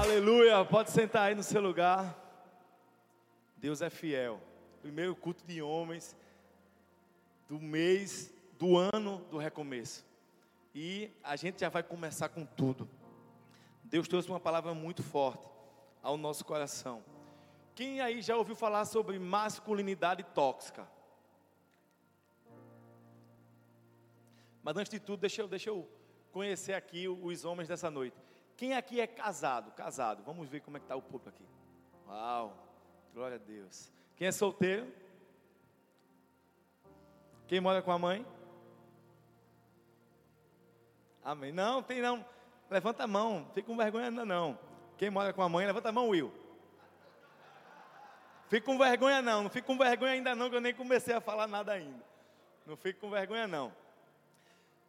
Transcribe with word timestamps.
Aleluia, 0.00 0.64
pode 0.64 0.90
sentar 0.90 1.28
aí 1.28 1.34
no 1.36 1.44
seu 1.44 1.60
lugar. 1.60 2.18
Deus 3.56 3.80
é 3.80 3.88
fiel. 3.88 4.40
Primeiro 4.80 5.14
culto 5.14 5.44
de 5.46 5.62
homens 5.62 6.16
do 7.48 7.60
mês, 7.60 8.34
do 8.58 8.76
ano 8.76 9.24
do 9.30 9.38
recomeço. 9.38 10.04
E 10.74 11.08
a 11.22 11.36
gente 11.36 11.60
já 11.60 11.68
vai 11.68 11.84
começar 11.84 12.28
com 12.28 12.44
tudo. 12.44 12.88
Deus 13.84 14.08
trouxe 14.08 14.28
uma 14.28 14.40
palavra 14.40 14.74
muito 14.74 15.04
forte 15.04 15.46
ao 16.02 16.16
nosso 16.16 16.44
coração. 16.44 17.04
Quem 17.76 18.00
aí 18.00 18.20
já 18.20 18.36
ouviu 18.36 18.56
falar 18.56 18.86
sobre 18.86 19.20
masculinidade 19.20 20.24
tóxica? 20.34 20.84
Mas 24.62 24.76
antes 24.76 24.90
de 24.90 25.00
tudo, 25.00 25.20
deixa 25.20 25.42
eu, 25.42 25.48
deixa 25.48 25.70
eu 25.70 25.88
conhecer 26.30 26.74
aqui 26.74 27.08
os 27.08 27.44
homens 27.44 27.68
dessa 27.68 27.90
noite. 27.90 28.16
Quem 28.56 28.74
aqui 28.74 29.00
é 29.00 29.06
casado? 29.06 29.72
Casado. 29.72 30.22
Vamos 30.22 30.48
ver 30.48 30.60
como 30.60 30.76
é 30.76 30.80
que 30.80 30.84
está 30.84 30.94
o 30.94 31.02
público 31.02 31.28
aqui. 31.28 31.44
Uau, 32.06 32.56
glória 33.12 33.36
a 33.36 33.38
Deus. 33.38 33.90
Quem 34.16 34.28
é 34.28 34.32
solteiro? 34.32 34.92
Quem 37.46 37.60
mora 37.60 37.82
com 37.82 37.92
a 37.92 37.98
mãe? 37.98 38.24
Amém. 41.24 41.52
Não, 41.52 41.82
tem 41.82 42.00
não. 42.00 42.24
Levanta 42.70 43.04
a 43.04 43.06
mão. 43.06 43.50
Fica 43.52 43.66
com 43.66 43.76
vergonha 43.76 44.08
ainda 44.08 44.24
não. 44.24 44.58
Quem 44.96 45.10
mora 45.10 45.32
com 45.32 45.42
a 45.42 45.48
mãe, 45.48 45.66
levanta 45.66 45.88
a 45.88 45.92
mão, 45.92 46.08
Will. 46.08 46.32
Fica 48.48 48.66
com 48.66 48.78
vergonha 48.78 49.20
não. 49.20 49.42
Não 49.42 49.50
fica 49.50 49.66
com 49.66 49.76
vergonha 49.76 50.12
ainda 50.12 50.34
não, 50.34 50.48
que 50.48 50.56
eu 50.56 50.60
nem 50.60 50.74
comecei 50.74 51.14
a 51.14 51.20
falar 51.20 51.46
nada 51.46 51.72
ainda. 51.72 52.04
Não 52.66 52.76
fica 52.76 53.00
com 53.00 53.10
vergonha 53.10 53.48
não. 53.48 53.72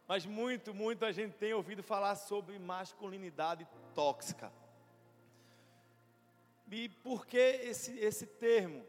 Mas 0.06 0.26
muito, 0.26 0.74
muito 0.74 1.04
a 1.04 1.12
gente 1.12 1.34
tem 1.36 1.54
ouvido 1.54 1.82
falar 1.82 2.14
sobre 2.16 2.58
masculinidade 2.58 3.66
tóxica. 3.94 4.52
E 6.70 6.88
por 6.88 7.24
que 7.26 7.38
esse, 7.38 7.96
esse 7.98 8.26
termo? 8.26 8.84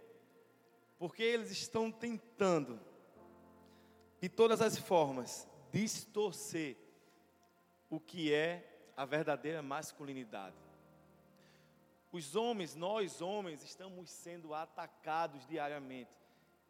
Porque 0.98 1.22
eles 1.22 1.52
estão 1.52 1.92
tentando, 1.92 2.80
de 4.20 4.28
todas 4.28 4.60
as 4.60 4.78
formas, 4.78 5.48
distorcer 5.72 6.76
o 7.90 8.00
que 8.00 8.34
é 8.34 8.90
a 8.98 9.06
verdadeira 9.06 9.62
masculinidade. 9.62 10.56
Os 12.12 12.36
homens, 12.36 12.76
nós 12.76 13.22
homens, 13.22 13.64
estamos 13.64 14.10
sendo 14.10 14.54
atacados 14.54 15.46
diariamente. 15.46 16.12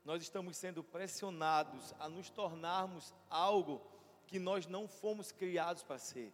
Nós 0.03 0.21
estamos 0.21 0.57
sendo 0.57 0.83
pressionados 0.83 1.93
a 1.99 2.09
nos 2.09 2.29
tornarmos 2.29 3.13
algo 3.29 3.81
que 4.25 4.39
nós 4.39 4.67
não 4.67 4.87
fomos 4.87 5.31
criados 5.31 5.83
para 5.83 5.97
ser. 5.97 6.31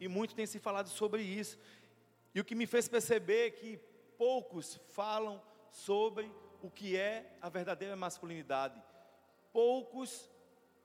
E 0.00 0.08
muito 0.08 0.34
tem 0.34 0.46
se 0.46 0.58
falado 0.58 0.88
sobre 0.88 1.22
isso. 1.22 1.58
E 2.34 2.40
o 2.40 2.44
que 2.44 2.54
me 2.54 2.66
fez 2.66 2.88
perceber 2.88 3.46
é 3.46 3.50
que 3.50 3.76
poucos 4.16 4.80
falam 4.92 5.42
sobre 5.70 6.30
o 6.62 6.70
que 6.70 6.96
é 6.96 7.36
a 7.40 7.48
verdadeira 7.48 7.96
masculinidade. 7.96 8.80
Poucos 9.52 10.28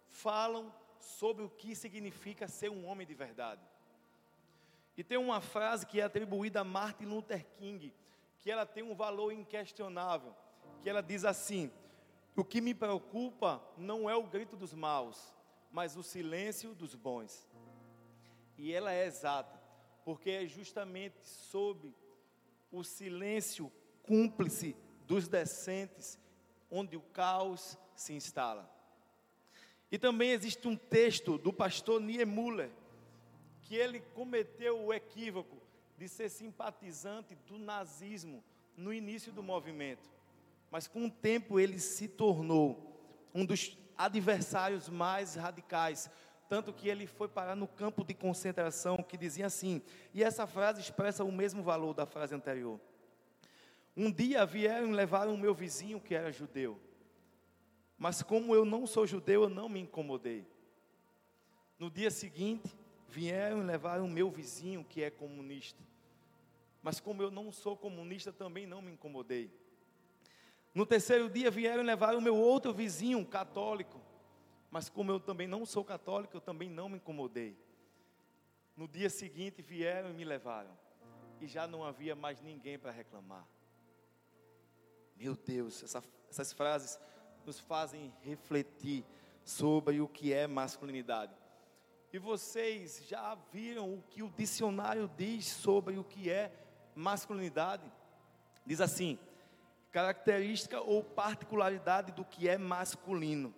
falam 0.09 0.73
sobre 0.99 1.43
o 1.43 1.49
que 1.49 1.75
significa 1.75 2.47
ser 2.47 2.69
um 2.69 2.85
homem 2.85 3.05
de 3.05 3.13
verdade. 3.13 3.61
E 4.95 5.03
tem 5.03 5.17
uma 5.17 5.41
frase 5.41 5.85
que 5.85 5.99
é 5.99 6.03
atribuída 6.03 6.61
a 6.61 6.63
Martin 6.63 7.05
Luther 7.05 7.45
King, 7.57 7.93
que 8.39 8.51
ela 8.51 8.65
tem 8.65 8.83
um 8.83 8.95
valor 8.95 9.31
inquestionável, 9.31 10.35
que 10.81 10.89
ela 10.89 11.01
diz 11.01 11.25
assim: 11.25 11.71
"O 12.35 12.43
que 12.43 12.61
me 12.61 12.73
preocupa 12.73 13.61
não 13.77 14.09
é 14.09 14.15
o 14.15 14.23
grito 14.23 14.55
dos 14.55 14.73
maus, 14.73 15.33
mas 15.73 15.97
o 15.97 16.03
silêncio 16.03 16.75
dos 16.75 16.93
bons. 16.93 17.49
E 18.55 18.71
ela 18.71 18.93
é 18.93 19.07
exata, 19.07 19.59
porque 20.05 20.29
é 20.29 20.45
justamente 20.45 21.17
sob 21.27 21.91
o 22.71 22.83
silêncio 22.83 23.71
cúmplice 24.03 24.75
dos 25.07 25.27
decentes 25.27 26.19
onde 26.69 26.95
o 26.95 27.01
caos 27.01 27.77
se 27.95 28.13
instala. 28.13 28.71
E 29.91 29.97
também 29.97 30.29
existe 30.29 30.67
um 30.67 30.75
texto 30.75 31.37
do 31.39 31.51
pastor 31.51 31.99
Niemuller, 31.99 32.69
que 33.61 33.75
ele 33.75 33.99
cometeu 33.99 34.79
o 34.79 34.93
equívoco 34.93 35.57
de 35.97 36.07
ser 36.07 36.29
simpatizante 36.29 37.35
do 37.47 37.57
nazismo 37.57 38.43
no 38.77 38.93
início 38.93 39.31
do 39.31 39.41
movimento. 39.41 40.09
Mas 40.69 40.87
com 40.87 41.05
o 41.05 41.11
tempo 41.11 41.59
ele 41.59 41.79
se 41.79 42.07
tornou 42.07 42.91
um 43.33 43.45
dos 43.45 43.77
adversários 43.97 44.89
mais 44.89 45.35
radicais. 45.35 46.09
Tanto 46.49 46.73
que 46.73 46.87
ele 46.87 47.07
foi 47.07 47.27
parar 47.27 47.55
no 47.55 47.67
campo 47.67 48.03
de 48.03 48.13
concentração, 48.13 48.97
que 48.97 49.17
dizia 49.17 49.45
assim, 49.45 49.81
e 50.13 50.23
essa 50.23 50.45
frase 50.45 50.81
expressa 50.81 51.23
o 51.23 51.31
mesmo 51.31 51.63
valor 51.63 51.93
da 51.93 52.05
frase 52.05 52.35
anterior. 52.35 52.79
Um 53.95 54.11
dia 54.11 54.45
vieram 54.45 54.87
e 54.87 54.91
levaram 54.91 55.33
o 55.33 55.37
meu 55.37 55.53
vizinho 55.53 55.99
que 55.99 56.13
era 56.13 56.31
judeu, 56.31 56.79
mas 57.97 58.21
como 58.21 58.53
eu 58.53 58.65
não 58.65 58.85
sou 58.85 59.07
judeu, 59.07 59.43
eu 59.43 59.49
não 59.49 59.69
me 59.69 59.79
incomodei. 59.79 60.45
No 61.79 61.89
dia 61.89 62.11
seguinte, 62.11 62.75
vieram 63.07 63.59
e 63.61 63.65
levaram 63.65 64.05
o 64.05 64.09
meu 64.09 64.29
vizinho 64.29 64.83
que 64.83 65.03
é 65.03 65.09
comunista, 65.09 65.81
mas 66.81 66.99
como 66.99 67.21
eu 67.21 67.31
não 67.31 67.51
sou 67.51 67.77
comunista, 67.77 68.33
também 68.33 68.67
não 68.67 68.81
me 68.81 68.91
incomodei. 68.91 69.49
No 70.73 70.85
terceiro 70.85 71.29
dia 71.29 71.51
vieram 71.51 71.83
levar 71.83 72.15
o 72.15 72.21
meu 72.21 72.35
outro 72.35 72.73
vizinho, 72.73 73.23
católico. 73.25 74.01
Mas 74.71 74.89
como 74.89 75.11
eu 75.11 75.19
também 75.19 75.47
não 75.47 75.65
sou 75.65 75.83
católico, 75.83 76.35
eu 76.35 76.41
também 76.41 76.69
não 76.69 76.89
me 76.89 76.97
incomodei. 76.97 77.55
No 78.75 78.87
dia 78.87 79.09
seguinte 79.09 79.61
vieram 79.61 80.09
e 80.09 80.13
me 80.13 80.25
levaram. 80.25 80.71
E 81.39 81.47
já 81.47 81.67
não 81.67 81.83
havia 81.83 82.15
mais 82.15 82.41
ninguém 82.41 82.79
para 82.79 82.91
reclamar. 82.91 83.47
Meu 85.15 85.35
Deus, 85.35 85.83
essa, 85.83 86.03
essas 86.27 86.51
frases 86.51 86.99
nos 87.45 87.59
fazem 87.59 88.11
refletir 88.21 89.05
sobre 89.43 90.01
o 90.01 90.07
que 90.07 90.33
é 90.33 90.47
masculinidade. 90.47 91.33
E 92.11 92.17
vocês 92.17 93.03
já 93.07 93.35
viram 93.51 93.93
o 93.93 94.01
que 94.03 94.23
o 94.23 94.29
dicionário 94.29 95.09
diz 95.17 95.45
sobre 95.45 95.97
o 95.97 96.03
que 96.03 96.29
é 96.29 96.51
masculinidade? 96.95 97.83
Diz 98.65 98.81
assim: 98.81 99.19
característica 99.93 100.81
ou 100.81 101.03
particularidade 101.03 102.11
do 102.11 102.25
que 102.25 102.49
é 102.49 102.57
masculino, 102.57 103.53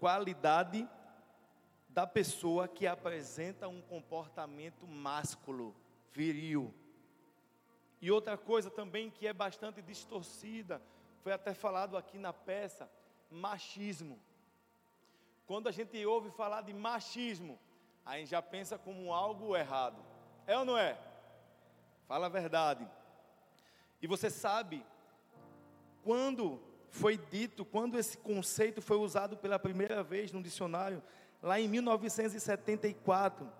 qualidade 0.00 0.86
da 1.88 2.08
pessoa 2.08 2.66
que 2.66 2.88
apresenta 2.88 3.68
um 3.68 3.80
comportamento 3.80 4.84
másculo, 4.84 5.74
viril. 6.12 6.74
E 8.02 8.10
outra 8.10 8.36
coisa 8.36 8.68
também 8.68 9.10
que 9.10 9.28
é 9.28 9.32
bastante 9.32 9.80
distorcida, 9.80 10.82
foi 11.22 11.32
até 11.32 11.54
falado 11.54 11.96
aqui 11.96 12.18
na 12.18 12.32
peça, 12.32 12.90
machismo. 13.30 14.18
Quando 15.46 15.68
a 15.68 15.72
gente 15.72 16.04
ouve 16.04 16.30
falar 16.30 16.62
de 16.62 16.74
machismo, 16.74 17.56
a 18.04 18.18
gente 18.18 18.30
já 18.30 18.42
pensa 18.42 18.76
como 18.76 19.12
algo 19.12 19.56
errado. 19.56 20.04
É 20.48 20.58
ou 20.58 20.64
não 20.64 20.76
é? 20.76 20.98
Fala 22.08 22.26
a 22.26 22.30
verdade. 22.30 22.88
E 24.02 24.06
você 24.08 24.30
sabe 24.30 24.84
quando 26.02 26.60
foi 26.90 27.16
dito, 27.16 27.64
quando 27.64 27.98
esse 27.98 28.18
conceito 28.18 28.82
foi 28.82 28.96
usado 28.96 29.36
pela 29.36 29.58
primeira 29.58 30.02
vez 30.02 30.32
no 30.32 30.42
dicionário, 30.42 31.02
lá 31.42 31.60
em 31.60 31.68
1974, 31.68 33.50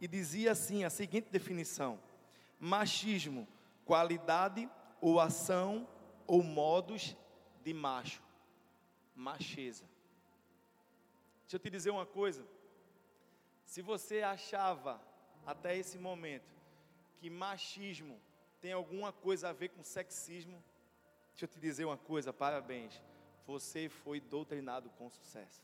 e 0.00 0.08
dizia 0.08 0.52
assim: 0.52 0.84
a 0.84 0.90
seguinte 0.90 1.28
definição: 1.30 2.00
machismo, 2.58 3.46
qualidade 3.84 4.68
ou 5.00 5.20
ação 5.20 5.86
ou 6.26 6.42
modos 6.42 7.16
de 7.62 7.74
macho, 7.74 8.22
macheza. 9.14 9.84
Deixa 11.42 11.56
eu 11.56 11.60
te 11.60 11.70
dizer 11.70 11.90
uma 11.90 12.06
coisa. 12.06 12.46
Se 13.64 13.82
você 13.82 14.22
achava 14.22 15.00
até 15.44 15.76
esse 15.76 15.98
momento 15.98 16.54
que 17.18 17.28
machismo 17.28 18.20
tem 18.60 18.72
alguma 18.72 19.12
coisa 19.12 19.48
a 19.48 19.52
ver 19.52 19.70
com 19.70 19.82
sexismo, 19.82 20.62
Deixa 21.40 21.54
eu 21.54 21.58
te 21.58 21.66
dizer 21.66 21.86
uma 21.86 21.96
coisa, 21.96 22.34
parabéns. 22.34 23.00
Você 23.46 23.88
foi 23.88 24.20
doutrinado 24.20 24.90
com 24.90 25.08
sucesso. 25.08 25.62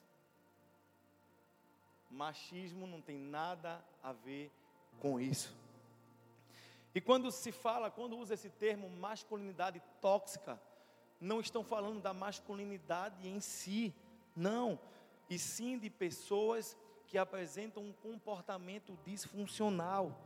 Machismo 2.11 2.87
não 2.87 3.03
tem 3.03 3.19
nada 3.19 3.85
a 4.03 4.11
ver 4.11 4.51
com 5.01 5.21
isso. 5.21 5.55
E 6.95 7.01
quando 7.03 7.31
se 7.31 7.53
fala, 7.53 7.91
quando 7.91 8.17
usa 8.17 8.33
esse 8.33 8.49
termo 8.49 8.89
masculinidade 8.89 9.83
tóxica, 10.01 10.59
não 11.21 11.41
estão 11.41 11.63
falando 11.63 12.01
da 12.01 12.15
masculinidade 12.15 13.29
em 13.29 13.39
si, 13.39 13.95
não, 14.35 14.81
e 15.29 15.39
sim 15.39 15.79
de 15.79 15.91
pessoas 15.91 16.75
que 17.07 17.19
apresentam 17.19 17.83
um 17.83 17.93
comportamento 17.93 18.99
disfuncional. 19.05 20.19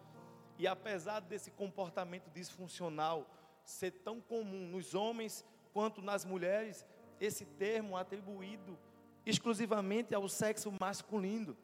E 0.57 0.69
apesar 0.69 1.19
desse 1.19 1.51
comportamento 1.51 2.31
disfuncional 2.31 3.27
ser 3.71 3.93
tão 3.93 4.21
comum 4.21 4.69
nos 4.69 4.95
homens 4.95 5.45
quanto 5.73 6.03
nas 6.03 6.25
mulheres, 6.25 6.85
esse 7.21 7.45
termo 7.45 7.97
atribuído 7.97 8.79
exclusivamente 9.25 10.15
ao 10.15 10.29
sexo 10.29 10.73
masculino. 10.81 11.57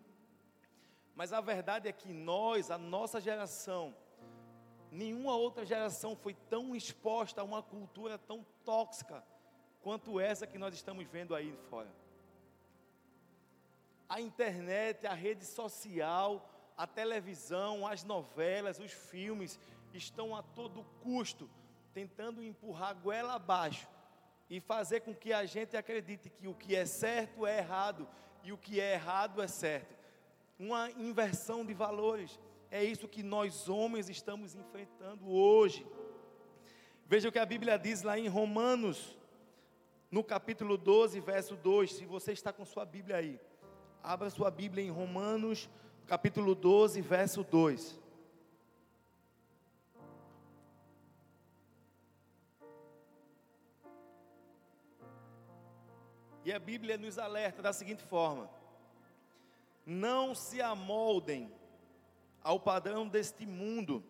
Mas 1.14 1.32
a 1.32 1.40
verdade 1.40 1.88
é 1.88 1.92
que 1.92 2.12
nós, 2.12 2.70
a 2.70 2.78
nossa 2.78 3.20
geração, 3.20 3.94
nenhuma 4.90 5.34
outra 5.34 5.64
geração 5.64 6.14
foi 6.14 6.34
tão 6.34 6.76
exposta 6.76 7.40
a 7.40 7.44
uma 7.44 7.62
cultura 7.62 8.18
tão 8.18 8.46
tóxica 8.64 9.24
quanto 9.82 10.20
essa 10.20 10.46
que 10.46 10.58
nós 10.58 10.74
estamos 10.74 11.06
vendo 11.06 11.34
aí 11.34 11.56
fora. 11.70 11.88
A 14.08 14.20
internet, 14.20 15.06
a 15.06 15.14
rede 15.14 15.44
social, 15.44 16.48
a 16.76 16.86
televisão, 16.86 17.86
as 17.86 18.04
novelas, 18.04 18.78
os 18.78 18.92
filmes 18.92 19.58
estão 19.92 20.36
a 20.36 20.42
todo 20.42 20.84
custo 21.02 21.48
tentando 21.96 22.42
empurrar 22.42 22.94
goela 22.94 23.36
abaixo 23.36 23.88
e 24.50 24.60
fazer 24.60 25.00
com 25.00 25.14
que 25.14 25.32
a 25.32 25.46
gente 25.46 25.78
acredite 25.78 26.28
que 26.28 26.46
o 26.46 26.52
que 26.52 26.76
é 26.76 26.84
certo 26.84 27.46
é 27.46 27.56
errado 27.56 28.06
e 28.44 28.52
o 28.52 28.58
que 28.58 28.78
é 28.78 28.92
errado 28.92 29.40
é 29.40 29.48
certo. 29.48 29.96
Uma 30.58 30.90
inversão 30.90 31.64
de 31.64 31.72
valores. 31.72 32.38
É 32.70 32.84
isso 32.84 33.08
que 33.08 33.22
nós 33.22 33.66
homens 33.66 34.10
estamos 34.10 34.54
enfrentando 34.54 35.26
hoje. 35.26 35.86
Veja 37.06 37.30
o 37.30 37.32
que 37.32 37.38
a 37.38 37.46
Bíblia 37.46 37.78
diz 37.78 38.02
lá 38.02 38.18
em 38.18 38.28
Romanos, 38.28 39.16
no 40.10 40.22
capítulo 40.22 40.76
12, 40.76 41.18
verso 41.20 41.56
2. 41.56 41.94
Se 41.94 42.04
você 42.04 42.32
está 42.32 42.52
com 42.52 42.66
sua 42.66 42.84
Bíblia 42.84 43.16
aí, 43.16 43.40
abra 44.02 44.28
sua 44.28 44.50
Bíblia 44.50 44.84
em 44.84 44.90
Romanos, 44.90 45.66
capítulo 46.06 46.54
12, 46.54 47.00
verso 47.00 47.42
2. 47.42 48.05
E 56.46 56.52
a 56.52 56.60
Bíblia 56.60 56.96
nos 56.96 57.18
alerta 57.18 57.60
da 57.60 57.72
seguinte 57.72 58.04
forma: 58.04 58.48
não 59.84 60.32
se 60.32 60.62
amoldem 60.62 61.52
ao 62.40 62.60
padrão 62.60 63.08
deste 63.08 63.44
mundo, 63.44 64.00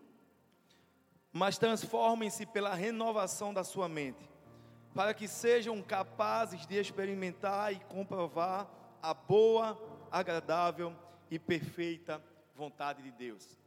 mas 1.32 1.56
transformem-se 1.56 2.44
pela 2.44 2.74
renovação 2.74 3.54
da 3.54 3.64
sua 3.64 3.88
mente, 3.88 4.30
para 4.94 5.14
que 5.14 5.26
sejam 5.26 5.80
capazes 5.80 6.66
de 6.66 6.76
experimentar 6.76 7.72
e 7.72 7.80
comprovar 7.86 8.68
a 9.00 9.14
boa, 9.14 9.80
agradável 10.10 10.94
e 11.30 11.38
perfeita 11.38 12.22
vontade 12.54 13.02
de 13.02 13.12
Deus. 13.12 13.58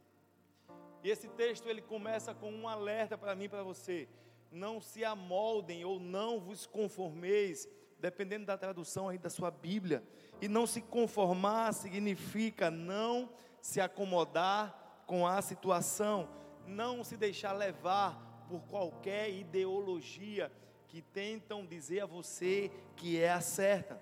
E 1.02 1.10
esse 1.10 1.26
texto 1.26 1.68
ele 1.68 1.82
começa 1.82 2.32
com 2.32 2.52
um 2.52 2.68
alerta 2.68 3.18
para 3.18 3.34
mim 3.34 3.48
para 3.48 3.64
você: 3.64 4.08
não 4.48 4.80
se 4.80 5.04
amoldem 5.04 5.84
ou 5.84 5.98
não 5.98 6.38
vos 6.38 6.66
conformeis 6.66 7.68
dependendo 8.00 8.46
da 8.46 8.56
tradução 8.56 9.08
aí 9.08 9.18
da 9.18 9.30
sua 9.30 9.50
Bíblia. 9.50 10.02
E 10.40 10.48
não 10.48 10.66
se 10.66 10.80
conformar 10.80 11.72
significa 11.72 12.70
não 12.70 13.30
se 13.60 13.80
acomodar 13.80 15.02
com 15.06 15.26
a 15.26 15.40
situação, 15.42 16.28
não 16.66 17.04
se 17.04 17.16
deixar 17.16 17.52
levar 17.52 18.46
por 18.48 18.62
qualquer 18.62 19.30
ideologia 19.30 20.50
que 20.88 21.02
tentam 21.02 21.64
dizer 21.64 22.00
a 22.00 22.06
você 22.06 22.70
que 22.96 23.20
é 23.20 23.30
a 23.30 23.40
certa. 23.40 24.00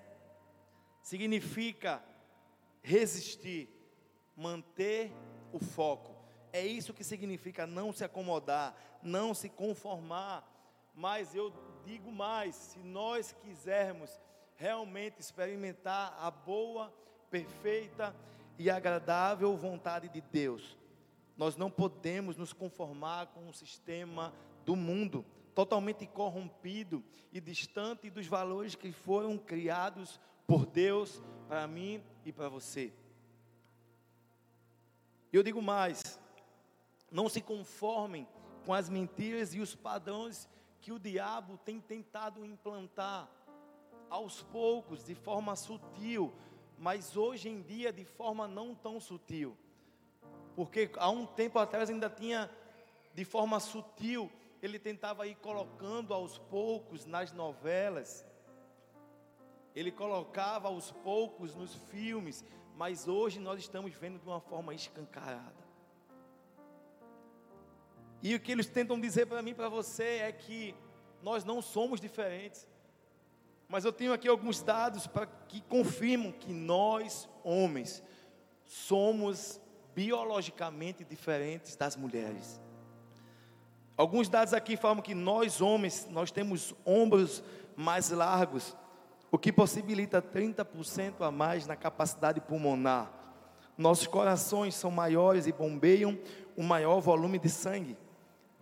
Significa 1.01 2.03
resistir, 2.81 3.69
manter 4.35 5.11
o 5.51 5.59
foco. 5.59 6.15
É 6.51 6.65
isso 6.65 6.93
que 6.93 7.03
significa 7.03 7.67
não 7.67 7.93
se 7.93 8.03
acomodar, 8.03 8.75
não 9.03 9.33
se 9.33 9.49
conformar. 9.49 10.47
Mas 10.95 11.35
eu 11.35 11.53
digo 11.89 12.11
mais: 12.11 12.55
se 12.55 12.79
nós 12.79 13.35
quisermos 13.41 14.19
realmente 14.55 15.19
experimentar 15.19 16.15
a 16.19 16.29
boa, 16.29 16.93
perfeita 17.31 18.15
e 18.59 18.69
agradável 18.69 19.57
vontade 19.57 20.07
de 20.09 20.21
Deus, 20.21 20.77
nós 21.35 21.55
não 21.55 21.71
podemos 21.71 22.37
nos 22.37 22.53
conformar 22.53 23.27
com 23.27 23.47
o 23.49 23.53
sistema 23.53 24.31
do 24.65 24.75
mundo, 24.75 25.25
totalmente 25.55 26.05
corrompido 26.05 27.03
e 27.31 27.41
distante 27.41 28.09
dos 28.09 28.27
valores 28.27 28.75
que 28.75 28.91
foram 28.91 29.35
criados 29.37 30.19
por 30.45 30.67
Deus 30.67 31.23
para 31.47 31.65
mim 31.67 32.03
e 32.23 32.31
para 32.31 32.49
você. 32.49 32.93
Eu 35.33 35.41
digo 35.41 35.61
mais: 35.61 36.19
não 37.09 37.27
se 37.27 37.41
conformem 37.41 38.27
com 38.63 38.73
as 38.75 38.89
mentiras 38.89 39.55
e 39.55 39.59
os 39.59 39.73
padrões 39.73 40.47
que 40.81 40.91
o 40.91 40.99
diabo 40.99 41.57
tem 41.57 41.79
tentado 41.79 42.45
implantar 42.45 43.29
aos 44.09 44.41
poucos, 44.41 45.03
de 45.03 45.13
forma 45.13 45.55
sutil, 45.55 46.33
mas 46.77 47.15
hoje 47.15 47.49
em 47.49 47.61
dia 47.61 47.91
de 47.91 48.05
forma 48.05 48.47
não 48.47 48.73
tão 48.73 48.99
sutil. 48.99 49.55
Porque 50.55 50.91
há 50.97 51.09
um 51.09 51.25
tempo 51.25 51.59
atrás 51.59 51.89
ainda 51.89 52.09
tinha, 52.09 52.49
de 53.13 53.23
forma 53.23 53.59
sutil, 53.59 54.31
ele 54.61 54.79
tentava 54.79 55.27
ir 55.27 55.35
colocando 55.35 56.13
aos 56.13 56.37
poucos 56.37 57.05
nas 57.05 57.31
novelas, 57.31 58.25
ele 59.75 59.91
colocava 59.91 60.67
aos 60.67 60.91
poucos 60.91 61.55
nos 61.55 61.75
filmes, 61.75 62.43
mas 62.75 63.07
hoje 63.07 63.39
nós 63.39 63.59
estamos 63.59 63.93
vendo 63.93 64.19
de 64.19 64.27
uma 64.27 64.41
forma 64.41 64.73
escancarada. 64.73 65.68
E 68.21 68.35
o 68.35 68.39
que 68.39 68.51
eles 68.51 68.67
tentam 68.67 68.99
dizer 68.99 69.25
para 69.25 69.41
mim, 69.41 69.53
para 69.53 69.69
você, 69.69 70.19
é 70.23 70.31
que 70.31 70.75
nós 71.21 71.43
não 71.43 71.61
somos 71.61 72.01
diferentes. 72.01 72.67
Mas 73.67 73.85
eu 73.85 73.93
tenho 73.93 74.13
aqui 74.13 74.27
alguns 74.27 74.61
dados 74.61 75.05
para 75.05 75.27
que 75.47 75.61
confirmam 75.61 76.31
que 76.31 76.51
nós, 76.51 77.29
homens, 77.43 78.03
somos 78.65 79.61
biologicamente 79.93 81.03
diferentes 81.03 81.75
das 81.75 81.95
mulheres. 81.95 82.59
Alguns 83.95 84.29
dados 84.29 84.53
aqui 84.53 84.77
falam 84.77 85.01
que 85.01 85.13
nós 85.13 85.61
homens, 85.61 86.07
nós 86.09 86.31
temos 86.31 86.73
ombros 86.85 87.43
mais 87.75 88.09
largos, 88.09 88.75
o 89.31 89.37
que 89.37 89.51
possibilita 89.51 90.21
30% 90.21 91.21
a 91.21 91.29
mais 91.29 91.67
na 91.67 91.75
capacidade 91.75 92.41
pulmonar. 92.41 93.11
Nossos 93.77 94.07
corações 94.07 94.73
são 94.75 94.89
maiores 94.89 95.47
e 95.47 95.51
bombeiam 95.51 96.17
um 96.57 96.63
maior 96.63 96.99
volume 96.99 97.37
de 97.37 97.49
sangue. 97.49 97.97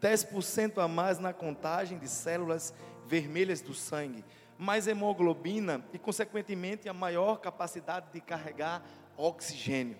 10% 0.02 0.78
a 0.78 0.88
mais 0.88 1.20
na 1.20 1.34
contagem 1.34 1.98
de 1.98 2.08
células 2.08 2.74
vermelhas 3.06 3.62
do 3.62 3.74
sangue, 3.74 4.24
mais 4.58 4.88
hemoglobina 4.88 5.84
e, 5.94 5.98
consequentemente, 5.98 6.90
a 6.90 6.94
maior 6.94 7.38
capacidade 7.38 8.08
de 8.12 8.22
carregar 8.22 8.84
oxigênio. 9.16 9.98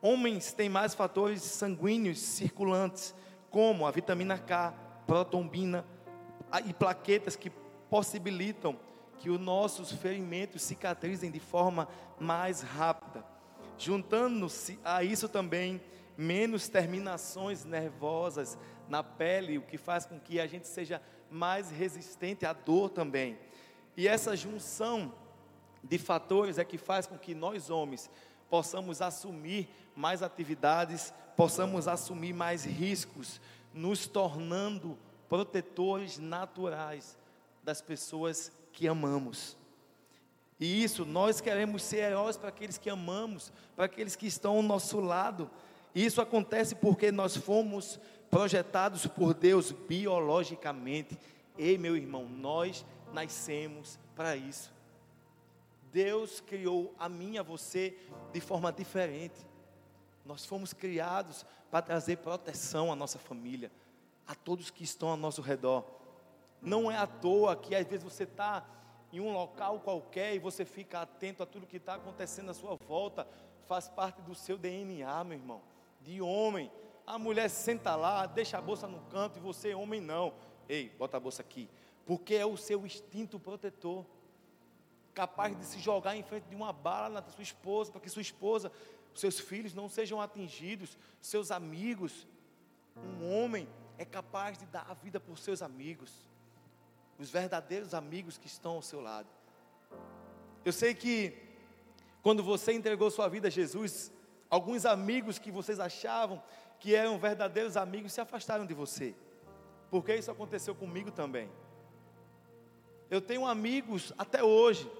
Homens 0.00 0.52
têm 0.52 0.68
mais 0.68 0.94
fatores 0.94 1.42
sanguíneos 1.42 2.18
circulantes, 2.18 3.14
como 3.50 3.86
a 3.86 3.90
vitamina 3.90 4.38
K, 4.38 4.74
protombina 5.06 5.84
e 6.66 6.72
plaquetas 6.72 7.36
que 7.36 7.50
possibilitam 7.88 8.76
que 9.18 9.30
os 9.30 9.38
nossos 9.38 9.92
ferimentos 9.92 10.62
cicatrizem 10.62 11.30
de 11.30 11.38
forma 11.38 11.86
mais 12.18 12.62
rápida. 12.62 13.24
Juntando-se 13.78 14.78
a 14.84 15.04
isso 15.04 15.28
também 15.28 15.80
menos 16.16 16.68
terminações 16.68 17.64
nervosas 17.64 18.58
na 18.88 19.02
pele, 19.02 19.58
o 19.58 19.62
que 19.62 19.78
faz 19.78 20.04
com 20.04 20.18
que 20.18 20.40
a 20.40 20.46
gente 20.46 20.68
seja 20.68 21.00
mais 21.30 21.70
resistente 21.70 22.44
à 22.44 22.52
dor 22.52 22.90
também. 22.90 23.38
E 23.96 24.06
essa 24.06 24.36
junção 24.36 25.12
de 25.82 25.98
fatores 25.98 26.58
é 26.58 26.64
que 26.64 26.78
faz 26.78 27.06
com 27.06 27.18
que 27.18 27.34
nós 27.34 27.70
homens 27.70 28.10
possamos 28.48 29.00
assumir 29.00 29.68
mais 29.96 30.22
atividades, 30.22 31.12
possamos 31.36 31.88
assumir 31.88 32.32
mais 32.32 32.64
riscos, 32.64 33.40
nos 33.72 34.06
tornando 34.06 34.98
protetores 35.28 36.18
naturais 36.18 37.16
das 37.64 37.80
pessoas 37.80 38.52
que 38.72 38.86
amamos. 38.86 39.56
E 40.60 40.84
isso, 40.84 41.04
nós 41.04 41.40
queremos 41.40 41.82
ser 41.82 42.10
heróis 42.10 42.36
para 42.36 42.50
aqueles 42.50 42.78
que 42.78 42.90
amamos, 42.90 43.52
para 43.74 43.86
aqueles 43.86 44.14
que 44.14 44.26
estão 44.26 44.56
ao 44.56 44.62
nosso 44.62 45.00
lado. 45.00 45.50
Isso 45.94 46.20
acontece 46.20 46.74
porque 46.74 47.12
nós 47.12 47.36
fomos 47.36 48.00
projetados 48.30 49.06
por 49.06 49.34
Deus 49.34 49.72
biologicamente. 49.72 51.18
Ei, 51.58 51.76
meu 51.76 51.96
irmão, 51.96 52.26
nós 52.26 52.84
nascemos 53.12 53.98
para 54.16 54.34
isso. 54.34 54.72
Deus 55.92 56.40
criou 56.40 56.94
a 56.98 57.08
mim 57.08 57.34
e 57.34 57.38
a 57.38 57.42
você 57.42 57.96
de 58.32 58.40
forma 58.40 58.72
diferente. 58.72 59.38
Nós 60.24 60.46
fomos 60.46 60.72
criados 60.72 61.44
para 61.70 61.82
trazer 61.82 62.16
proteção 62.18 62.90
à 62.90 62.96
nossa 62.96 63.18
família, 63.18 63.70
a 64.26 64.34
todos 64.34 64.70
que 64.70 64.84
estão 64.84 65.10
ao 65.10 65.16
nosso 65.16 65.42
redor. 65.42 65.84
Não 66.62 66.90
é 66.90 66.96
à 66.96 67.06
toa 67.06 67.54
que 67.54 67.74
às 67.74 67.86
vezes 67.86 68.04
você 68.04 68.22
está 68.22 68.64
em 69.12 69.20
um 69.20 69.32
local 69.32 69.80
qualquer 69.80 70.34
e 70.34 70.38
você 70.38 70.64
fica 70.64 71.02
atento 71.02 71.42
a 71.42 71.46
tudo 71.46 71.66
que 71.66 71.76
está 71.76 71.96
acontecendo 71.96 72.50
à 72.50 72.54
sua 72.54 72.76
volta, 72.88 73.26
faz 73.66 73.88
parte 73.88 74.22
do 74.22 74.34
seu 74.34 74.56
DNA, 74.56 75.22
meu 75.24 75.36
irmão, 75.36 75.60
de 76.04 76.20
homem. 76.20 76.70
A 77.06 77.18
mulher 77.18 77.48
senta 77.48 77.96
lá, 77.96 78.26
deixa 78.26 78.58
a 78.58 78.60
bolsa 78.60 78.86
no 78.86 79.00
canto 79.06 79.38
e 79.38 79.40
você, 79.40 79.74
homem, 79.74 80.00
não. 80.00 80.34
Ei, 80.68 80.88
bota 80.98 81.16
a 81.16 81.20
bolsa 81.20 81.42
aqui. 81.42 81.68
Porque 82.06 82.34
é 82.34 82.46
o 82.46 82.56
seu 82.56 82.84
instinto 82.86 83.38
protetor. 83.38 84.04
capaz 85.14 85.56
de 85.58 85.64
se 85.64 85.78
jogar 85.78 86.16
em 86.16 86.22
frente 86.22 86.44
de 86.48 86.56
uma 86.56 86.72
bala 86.72 87.20
na 87.20 87.30
sua 87.30 87.42
esposa, 87.42 87.90
para 87.92 88.00
que 88.00 88.08
sua 88.08 88.22
esposa, 88.22 88.72
seus 89.14 89.38
filhos 89.38 89.74
não 89.74 89.88
sejam 89.88 90.20
atingidos, 90.20 90.96
seus 91.20 91.50
amigos. 91.50 92.26
Um 92.96 93.30
homem 93.32 93.68
é 93.98 94.04
capaz 94.04 94.58
de 94.58 94.66
dar 94.66 94.86
a 94.88 94.94
vida 94.94 95.20
por 95.20 95.38
seus 95.38 95.62
amigos, 95.62 96.10
os 97.18 97.30
verdadeiros 97.30 97.94
amigos 97.94 98.38
que 98.38 98.46
estão 98.46 98.72
ao 98.72 98.82
seu 98.82 99.00
lado. 99.00 99.28
Eu 100.64 100.72
sei 100.72 100.94
que 100.94 101.36
quando 102.22 102.42
você 102.42 102.72
entregou 102.72 103.10
sua 103.10 103.28
vida 103.28 103.48
a 103.48 103.50
Jesus, 103.50 104.10
alguns 104.52 104.84
amigos 104.84 105.38
que 105.38 105.50
vocês 105.50 105.80
achavam 105.80 106.42
que 106.78 106.94
eram 106.94 107.18
verdadeiros 107.18 107.74
amigos 107.74 108.12
se 108.12 108.20
afastaram 108.20 108.66
de 108.66 108.74
você, 108.74 109.14
porque 109.90 110.14
isso 110.14 110.30
aconteceu 110.30 110.74
comigo 110.74 111.10
também. 111.10 111.50
Eu 113.08 113.22
tenho 113.22 113.46
amigos 113.46 114.12
até 114.18 114.44
hoje, 114.44 114.90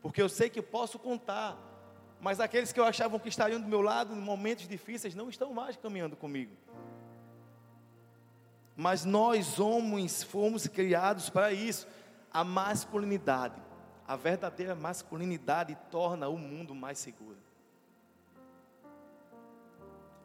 porque 0.00 0.22
eu 0.22 0.28
sei 0.28 0.48
que 0.48 0.62
posso 0.62 0.96
contar, 0.96 1.58
mas 2.20 2.38
aqueles 2.38 2.70
que 2.70 2.78
eu 2.78 2.84
achava 2.84 3.18
que 3.18 3.28
estariam 3.28 3.60
do 3.60 3.66
meu 3.66 3.80
lado 3.80 4.14
em 4.14 4.20
momentos 4.20 4.68
difíceis 4.68 5.12
não 5.12 5.28
estão 5.28 5.52
mais 5.52 5.76
caminhando 5.76 6.14
comigo. 6.14 6.54
Mas 8.76 9.04
nós 9.04 9.58
homens 9.58 10.22
fomos 10.22 10.68
criados 10.68 11.28
para 11.28 11.52
isso, 11.52 11.88
a 12.32 12.44
masculinidade. 12.44 13.60
A 14.06 14.14
verdadeira 14.14 14.76
masculinidade 14.76 15.76
torna 15.90 16.28
o 16.28 16.38
mundo 16.38 16.76
mais 16.76 17.00
seguro. 17.00 17.47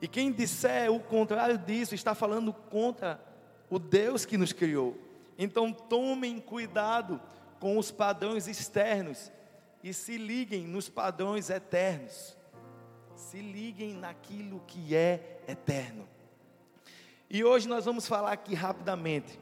E 0.04 0.08
quem 0.10 0.34
disser 0.34 0.92
o 0.92 1.00
contrário 1.00 1.58
disso 1.58 1.96
está 1.96 2.14
falando 2.14 2.52
contra 2.52 3.24
o 3.70 3.80
Deus 3.80 4.26
que 4.26 4.38
nos 4.38 4.52
criou. 4.52 4.98
Então 5.38 5.72
tomem 5.72 6.42
cuidado 6.42 7.22
com 7.58 7.78
os 7.78 7.90
padrões 7.90 8.50
externos 8.50 9.32
e 9.82 9.94
se 9.94 10.18
liguem 10.18 10.68
nos 10.68 10.90
padrões 10.90 11.50
eternos. 11.50 12.38
Se 13.16 13.40
liguem 13.40 13.94
naquilo 13.94 14.62
que 14.68 14.94
é 14.94 15.40
eterno. 15.48 16.06
E 17.30 17.42
hoje 17.42 17.70
nós 17.70 17.86
vamos 17.86 18.06
falar 18.06 18.34
aqui 18.34 18.54
rapidamente, 18.54 19.40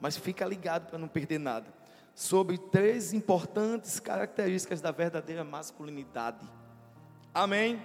mas 0.00 0.16
fica 0.16 0.46
ligado 0.46 0.86
para 0.86 0.98
não 1.00 1.08
perder 1.08 1.40
nada 1.40 1.74
sobre 2.14 2.56
três 2.56 3.12
importantes 3.12 3.98
características 3.98 4.80
da 4.80 4.92
verdadeira 4.92 5.42
masculinidade. 5.42 6.48
Amém? 7.34 7.82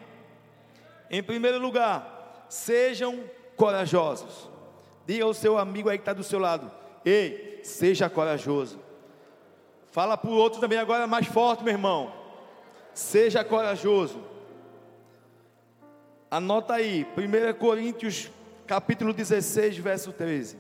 Em 1.10 1.22
primeiro 1.22 1.60
lugar, 1.60 2.46
sejam 2.50 3.24
corajosos. 3.56 4.50
Diga 5.06 5.26
ao 5.26 5.34
seu 5.34 5.58
amigo 5.58 5.90
aí 5.90 5.98
que 5.98 6.02
está 6.02 6.14
do 6.14 6.24
seu 6.24 6.40
lado: 6.40 6.72
Ei, 7.04 7.60
seja 7.64 8.10
corajoso. 8.10 8.80
Fala 9.92 10.18
para 10.18 10.30
o 10.30 10.36
outro 10.36 10.60
também 10.60 10.80
agora 10.80 11.06
mais 11.06 11.28
forte, 11.28 11.64
meu 11.64 11.74
irmão. 11.74 12.12
Seja 12.94 13.44
corajoso. 13.44 14.24
Anota 16.32 16.76
aí, 16.76 17.06
1 17.16 17.60
Coríntios 17.60 18.32
capítulo 18.66 19.14
16, 19.14 19.78
verso 19.78 20.12
13. 20.12 20.58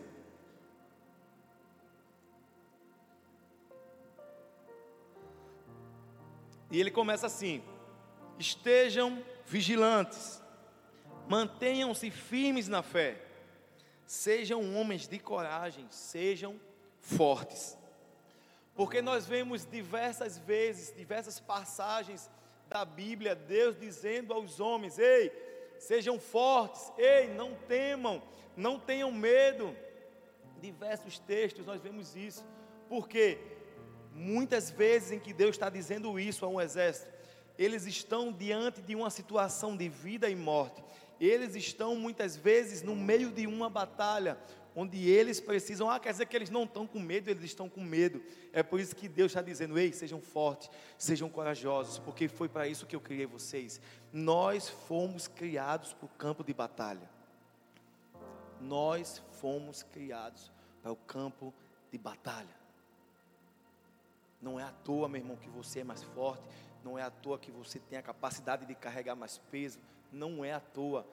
E 6.70 6.80
ele 6.80 6.92
começa 6.92 7.28
assim: 7.28 7.64
estejam 8.38 9.24
vigilantes, 9.54 10.42
mantenham-se 11.28 12.10
firmes 12.10 12.68
na 12.68 12.82
fé, 12.82 13.22
sejam 14.04 14.76
homens 14.76 15.08
de 15.08 15.20
coragem, 15.20 15.86
sejam 15.92 16.60
fortes. 17.00 17.78
Porque 18.74 19.00
nós 19.00 19.28
vemos 19.28 19.64
diversas 19.64 20.40
vezes, 20.40 20.92
diversas 20.96 21.40
passagens 21.40 22.32
da 22.68 22.84
Bíblia, 22.84 23.36
Deus 23.36 23.80
dizendo 23.80 24.34
aos 24.34 24.60
homens: 24.60 24.98
ei, 24.98 25.32
sejam 25.78 26.20
fortes, 26.20 26.92
ei, 26.98 27.28
não 27.36 27.54
temam, 27.54 28.24
não 28.58 28.80
tenham 28.80 29.12
medo. 29.12 29.78
Diversos 30.60 31.20
textos 31.20 31.64
nós 31.64 31.80
vemos 31.80 32.16
isso, 32.16 32.44
porque 32.90 33.38
Muitas 34.16 34.70
vezes 34.70 35.12
em 35.12 35.20
que 35.20 35.34
Deus 35.34 35.56
está 35.56 35.70
dizendo 35.70 36.20
isso 36.20 36.46
a 36.46 36.48
um 36.48 36.62
exército, 36.62 37.12
eles 37.58 37.86
estão 37.86 38.32
diante 38.32 38.82
de 38.82 38.96
uma 38.96 39.10
situação 39.10 39.76
de 39.76 39.88
vida 39.88 40.30
e 40.30 40.36
morte. 40.36 40.84
Eles 41.20 41.56
estão 41.56 41.96
muitas 41.96 42.36
vezes 42.36 42.82
no 42.82 42.96
meio 42.96 43.32
de 43.32 43.46
uma 43.46 43.70
batalha, 43.70 44.38
onde 44.76 45.08
eles 45.08 45.40
precisam. 45.40 45.90
Ah, 45.90 46.00
quer 46.00 46.12
dizer 46.12 46.26
que 46.26 46.36
eles 46.36 46.50
não 46.50 46.64
estão 46.64 46.88
com 46.88 47.00
medo, 47.00 47.30
eles 47.30 47.44
estão 47.44 47.70
com 47.70 47.82
medo. 47.82 48.22
É 48.52 48.64
por 48.64 48.80
isso 48.80 48.96
que 48.96 49.08
Deus 49.08 49.32
está 49.32 49.42
dizendo: 49.42 49.78
ei, 49.78 49.94
sejam 49.94 50.20
fortes, 50.20 50.70
sejam 50.98 51.30
corajosos, 51.30 52.00
porque 52.00 52.28
foi 52.28 52.50
para 52.50 52.68
isso 52.68 52.86
que 52.86 52.96
eu 52.96 53.02
criei 53.02 53.26
vocês. 53.26 53.80
Nós 54.12 54.68
fomos 54.68 55.28
criados 55.28 55.94
para 55.94 56.06
o 56.06 56.10
campo 56.10 56.44
de 56.44 56.54
batalha. 56.54 57.10
Nós 58.60 59.22
fomos 59.40 59.84
criados 59.84 60.52
para 60.82 60.92
o 60.92 60.96
campo 60.96 61.54
de 61.92 61.98
batalha. 61.98 62.64
Não 64.42 64.60
é 64.60 64.64
à 64.64 64.72
toa, 64.72 65.08
meu 65.08 65.22
irmão, 65.22 65.38
que 65.38 65.50
você 65.50 65.82
é 65.82 65.84
mais 65.84 66.04
forte. 66.04 66.44
Não 66.84 66.98
é 66.98 67.04
à 67.04 67.10
toa 67.10 67.40
que 67.40 67.52
você 67.52 67.80
tem 67.80 67.98
a 67.98 68.02
capacidade 68.02 68.66
de 68.66 68.76
carregar 68.76 69.16
mais 69.16 69.38
peso. 69.50 69.80
Não 70.12 70.44
é 70.44 70.54
à 70.54 70.60
toa. 70.60 71.06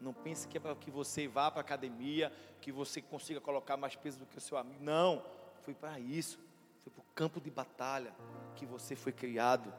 Não 0.00 0.12
pense 0.12 0.48
que 0.48 0.56
é 0.56 0.60
para 0.60 0.74
que 0.74 0.90
você 0.90 1.28
vá 1.28 1.50
para 1.50 1.60
a 1.60 1.64
academia, 1.64 2.32
que 2.60 2.72
você 2.72 3.00
consiga 3.00 3.40
colocar 3.40 3.76
mais 3.76 3.94
peso 3.94 4.18
do 4.18 4.26
que 4.26 4.38
o 4.38 4.40
seu 4.40 4.56
amigo. 4.56 4.82
Não, 4.82 5.24
foi 5.62 5.74
para 5.74 5.98
isso. 5.98 6.38
Foi 6.82 6.92
para 6.92 7.00
o 7.00 7.04
campo 7.14 7.40
de 7.40 7.50
batalha 7.50 8.12
que 8.56 8.66
você 8.66 8.96
foi 8.96 9.12
criado. 9.12 9.72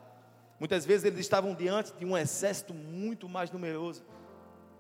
Muitas 0.60 0.86
vezes 0.86 1.06
eles 1.06 1.20
estavam 1.20 1.54
diante 1.54 1.92
de 1.94 2.06
um 2.06 2.18
exército 2.18 2.74
muito 2.74 3.28
mais 3.28 3.52
numeroso, 3.52 4.04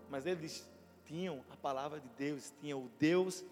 mas 0.10 0.25
eles 0.25 0.65
tinham 1.05 1.43
a 1.51 1.58
palavra 1.58 2.00
de 2.00 2.08
Deus, 2.17 2.53
tinham 2.62 2.79
o 2.79 2.89
Deus 2.98 3.43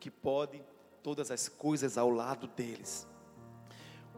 que 0.00 0.10
pode 0.10 0.62
todas 1.02 1.30
as 1.30 1.48
coisas 1.48 1.98
ao 1.98 2.08
lado 2.08 2.46
deles. 2.46 3.06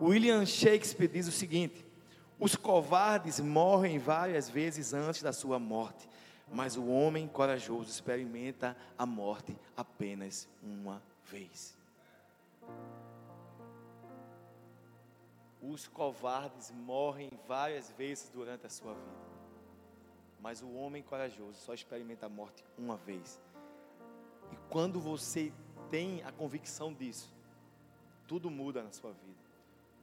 William 0.00 0.44
Shakespeare 0.44 1.08
diz 1.08 1.26
o 1.26 1.32
seguinte: 1.32 1.84
os 2.38 2.54
covardes 2.54 3.40
morrem 3.40 3.98
várias 3.98 4.48
vezes 4.48 4.92
antes 4.92 5.22
da 5.22 5.32
sua 5.32 5.58
morte, 5.58 6.08
mas 6.52 6.76
o 6.76 6.86
homem 6.86 7.26
corajoso 7.26 7.88
experimenta 7.88 8.76
a 8.98 9.06
morte 9.06 9.56
apenas 9.76 10.46
uma 10.62 11.02
vez. 11.24 11.74
Os 15.62 15.88
covardes 15.88 16.70
morrem 16.70 17.30
várias 17.48 17.90
vezes 17.90 18.28
durante 18.28 18.66
a 18.66 18.70
sua 18.70 18.92
vida, 18.92 19.26
mas 20.40 20.62
o 20.62 20.70
homem 20.74 21.02
corajoso 21.02 21.58
só 21.58 21.72
experimenta 21.72 22.26
a 22.26 22.28
morte 22.28 22.62
uma 22.78 22.96
vez. 22.96 23.40
E 24.52 24.56
quando 24.68 25.00
você 25.00 25.52
tem 25.90 26.22
a 26.22 26.30
convicção 26.30 26.92
disso, 26.92 27.34
tudo 28.28 28.50
muda 28.50 28.82
na 28.82 28.92
sua 28.92 29.12
vida 29.12 29.35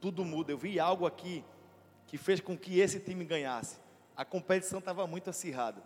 tudo 0.04 0.22
muda. 0.22 0.52
Eu 0.52 0.58
vi 0.58 0.78
algo 0.78 1.06
aqui 1.06 1.42
que 2.06 2.18
fez 2.18 2.38
com 2.38 2.58
que 2.58 2.78
esse 2.78 3.00
time 3.00 3.24
ganhasse. 3.24 3.78
A 4.14 4.22
competição 4.22 4.78
estava 4.78 5.06
muito 5.06 5.30
acirrada. 5.30 5.82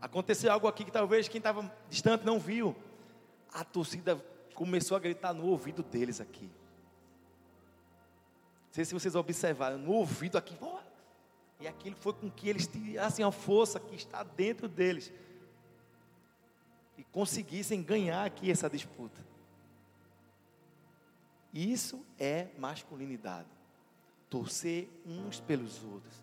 Aconteceu 0.00 0.50
algo 0.50 0.66
aqui 0.66 0.84
que 0.84 0.90
talvez 0.90 1.28
quem 1.28 1.38
estava 1.38 1.72
distante 1.88 2.26
não 2.26 2.40
viu. 2.40 2.74
A 3.52 3.62
torcida 3.62 4.16
começou 4.56 4.96
a 4.96 5.00
gritar 5.00 5.32
no 5.32 5.46
ouvido 5.46 5.84
deles 5.84 6.20
aqui. 6.20 6.46
Não 8.66 8.72
sei 8.72 8.84
se 8.84 8.92
vocês 8.92 9.14
observaram, 9.14 9.78
no 9.78 9.92
ouvido 9.92 10.36
aqui. 10.36 10.58
E 11.60 11.68
aquilo 11.68 11.94
foi 11.94 12.12
com 12.12 12.28
que 12.28 12.48
eles 12.48 12.66
tirassem 12.66 13.24
a 13.24 13.30
força 13.30 13.78
que 13.78 13.94
está 13.94 14.24
dentro 14.24 14.66
deles. 14.66 15.12
E 16.98 17.04
conseguissem 17.04 17.84
ganhar 17.84 18.24
aqui 18.24 18.50
essa 18.50 18.68
disputa. 18.68 19.29
Isso 21.52 22.04
é 22.18 22.48
masculinidade. 22.58 23.48
Torcer 24.28 24.88
uns 25.04 25.40
pelos 25.40 25.82
outros. 25.84 26.22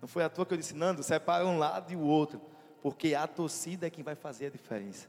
Não 0.00 0.06
foi 0.08 0.22
à 0.22 0.28
toa 0.28 0.46
que 0.46 0.54
eu 0.54 0.58
disse, 0.58 0.74
Nando, 0.74 1.02
separa 1.02 1.44
um 1.44 1.58
lado 1.58 1.92
e 1.92 1.96
o 1.96 2.00
outro, 2.00 2.40
porque 2.80 3.14
a 3.14 3.26
torcida 3.26 3.86
é 3.86 3.90
quem 3.90 4.04
vai 4.04 4.14
fazer 4.14 4.46
a 4.46 4.50
diferença. 4.50 5.08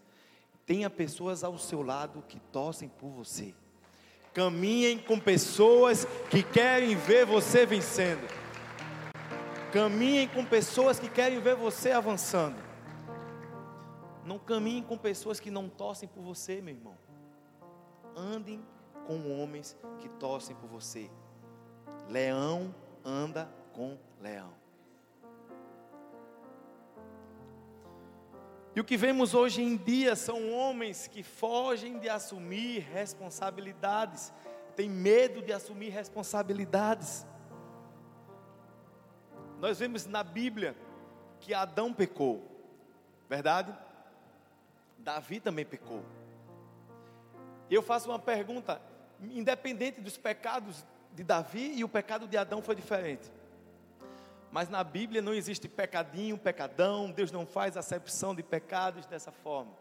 Tenha 0.65 0.89
pessoas 0.89 1.43
ao 1.43 1.57
seu 1.57 1.81
lado 1.81 2.23
que 2.27 2.39
torcem 2.39 2.89
por 2.89 3.09
você. 3.09 3.53
Caminhem 4.33 4.97
com 4.97 5.19
pessoas 5.19 6.05
que 6.29 6.43
querem 6.43 6.95
ver 6.95 7.25
você 7.25 7.65
vencendo. 7.65 8.27
Caminhem 9.71 10.27
com 10.27 10.43
pessoas 10.43 10.99
que 10.99 11.09
querem 11.09 11.39
ver 11.39 11.55
você 11.55 11.91
avançando. 11.91 12.57
Não 14.25 14.37
caminhem 14.37 14.83
com 14.83 14.97
pessoas 14.97 15.39
que 15.39 15.49
não 15.49 15.67
torcem 15.67 16.07
por 16.07 16.21
você, 16.21 16.61
meu 16.61 16.75
irmão. 16.75 16.97
Andem 18.15 18.63
com 19.09 19.41
homens 19.41 19.75
que 19.97 20.07
torcem 20.07 20.55
por 20.55 20.69
você. 20.69 21.09
Leão 22.07 22.75
anda 23.03 23.51
com 23.73 23.97
leão. 24.21 24.53
E 28.75 28.79
o 28.79 28.83
que 28.83 28.95
vemos 28.95 29.33
hoje 29.33 29.63
em 29.63 29.75
dia 29.75 30.15
são 30.15 30.51
homens 30.53 31.07
que 31.07 31.23
fogem 31.23 31.97
de 31.97 32.07
assumir 32.07 32.81
responsabilidades, 32.81 34.31
tem 34.75 34.87
medo 34.87 35.41
de 35.41 35.51
assumir 35.51 35.89
responsabilidades. 35.89 37.25
Nós 39.57 39.79
vemos 39.79 40.05
na 40.05 40.23
Bíblia 40.23 40.77
que 41.39 41.51
Adão 41.51 41.91
pecou, 41.91 42.43
verdade? 43.27 43.75
Davi 44.99 45.39
também 45.39 45.65
pecou. 45.65 46.05
Eu 47.71 47.81
faço 47.81 48.07
uma 48.07 48.19
pergunta: 48.19 48.79
independente 49.21 50.01
dos 50.01 50.17
pecados 50.17 50.85
de 51.13 51.23
Davi 51.23 51.73
e 51.75 51.83
o 51.83 51.89
pecado 51.89 52.27
de 52.27 52.37
Adão 52.37 52.61
foi 52.61 52.75
diferente. 52.75 53.31
Mas 54.51 54.69
na 54.69 54.83
Bíblia 54.83 55.21
não 55.21 55.33
existe 55.33 55.67
pecadinho, 55.67 56.37
pecadão, 56.37 57.11
Deus 57.11 57.31
não 57.31 57.45
faz 57.45 57.77
acepção 57.77 58.33
de 58.33 58.41
pecados 58.41 59.05
dessa 59.05 59.31
forma. 59.31 59.71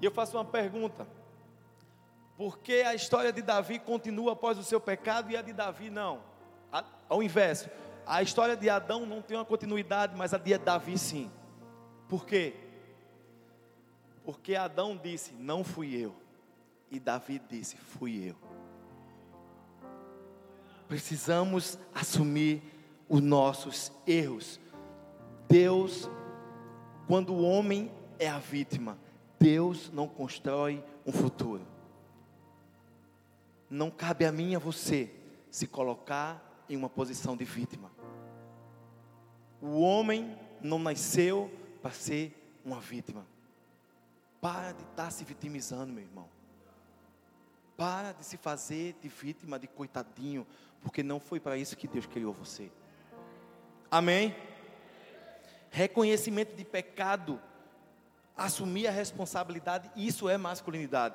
E 0.00 0.04
eu 0.04 0.12
faço 0.12 0.36
uma 0.36 0.44
pergunta: 0.44 1.06
por 2.36 2.58
que 2.58 2.82
a 2.82 2.94
história 2.94 3.32
de 3.32 3.42
Davi 3.42 3.78
continua 3.78 4.32
após 4.32 4.58
o 4.58 4.64
seu 4.64 4.80
pecado 4.80 5.30
e 5.30 5.36
a 5.36 5.42
de 5.42 5.52
Davi 5.52 5.90
não? 5.90 6.22
Ao 7.08 7.22
inverso, 7.22 7.68
a 8.06 8.22
história 8.22 8.56
de 8.56 8.70
Adão 8.70 9.04
não 9.04 9.20
tem 9.20 9.36
uma 9.36 9.44
continuidade, 9.44 10.16
mas 10.16 10.32
a 10.32 10.38
de 10.38 10.56
Davi 10.56 10.96
sim. 10.96 11.30
Por 12.08 12.24
quê? 12.24 12.54
Porque 14.24 14.54
Adão 14.54 14.96
disse: 14.96 15.32
Não 15.32 15.64
fui 15.64 15.94
eu. 15.96 16.14
E 16.90 16.98
Davi 16.98 17.40
disse: 17.48 17.76
Fui 17.76 18.30
eu. 18.30 18.36
Precisamos 20.88 21.78
assumir 21.94 22.62
os 23.08 23.20
nossos 23.20 23.92
erros. 24.06 24.58
Deus, 25.48 26.08
quando 27.06 27.32
o 27.32 27.42
homem 27.42 27.90
é 28.18 28.28
a 28.28 28.38
vítima, 28.38 28.98
Deus 29.38 29.90
não 29.92 30.08
constrói 30.08 30.82
um 31.06 31.12
futuro. 31.12 31.66
Não 33.68 33.90
cabe 33.90 34.24
a 34.24 34.32
mim 34.32 34.50
e 34.50 34.56
a 34.56 34.58
você 34.58 35.10
se 35.50 35.66
colocar 35.66 36.64
em 36.68 36.76
uma 36.76 36.88
posição 36.88 37.36
de 37.36 37.44
vítima. 37.44 37.90
O 39.60 39.80
homem 39.80 40.36
não 40.60 40.78
nasceu 40.78 41.50
para 41.80 41.90
ser 41.90 42.60
uma 42.64 42.80
vítima. 42.80 43.26
Para 44.40 44.72
de 44.72 44.82
estar 44.82 45.04
tá 45.04 45.10
se 45.10 45.24
vitimizando, 45.24 45.92
meu 45.92 46.02
irmão. 46.02 46.39
Para 47.80 48.12
de 48.12 48.22
se 48.26 48.36
fazer 48.36 48.94
de 49.00 49.08
vítima, 49.08 49.58
de 49.58 49.66
coitadinho, 49.66 50.46
porque 50.82 51.02
não 51.02 51.18
foi 51.18 51.40
para 51.40 51.56
isso 51.56 51.78
que 51.78 51.88
Deus 51.88 52.04
criou 52.04 52.30
você. 52.30 52.70
Amém? 53.90 54.36
Reconhecimento 55.70 56.54
de 56.54 56.62
pecado, 56.62 57.40
assumir 58.36 58.86
a 58.86 58.90
responsabilidade, 58.90 59.90
isso 59.96 60.28
é 60.28 60.36
masculinidade. 60.36 61.14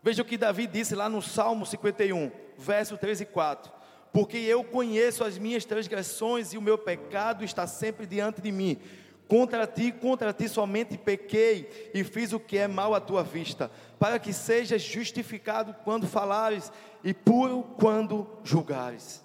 Veja 0.00 0.22
o 0.22 0.24
que 0.24 0.38
Davi 0.38 0.68
disse 0.68 0.94
lá 0.94 1.08
no 1.08 1.20
Salmo 1.20 1.66
51, 1.66 2.30
verso 2.56 2.96
3 2.96 3.22
e 3.22 3.26
4. 3.26 3.72
Porque 4.12 4.36
eu 4.36 4.62
conheço 4.62 5.24
as 5.24 5.36
minhas 5.36 5.64
transgressões 5.64 6.52
e 6.52 6.56
o 6.56 6.62
meu 6.62 6.78
pecado 6.78 7.42
está 7.42 7.66
sempre 7.66 8.06
diante 8.06 8.40
de 8.40 8.52
mim. 8.52 8.80
Contra 9.28 9.66
ti, 9.66 9.90
contra 9.90 10.32
ti 10.32 10.48
somente 10.48 10.98
pequei 10.98 11.90
e 11.94 12.04
fiz 12.04 12.32
o 12.32 12.40
que 12.40 12.58
é 12.58 12.68
mal 12.68 12.94
à 12.94 13.00
tua 13.00 13.22
vista, 13.22 13.70
para 13.98 14.18
que 14.18 14.32
sejas 14.32 14.82
justificado 14.82 15.74
quando 15.82 16.06
falares 16.06 16.70
e 17.02 17.14
puro 17.14 17.62
quando 17.78 18.28
julgares. 18.44 19.24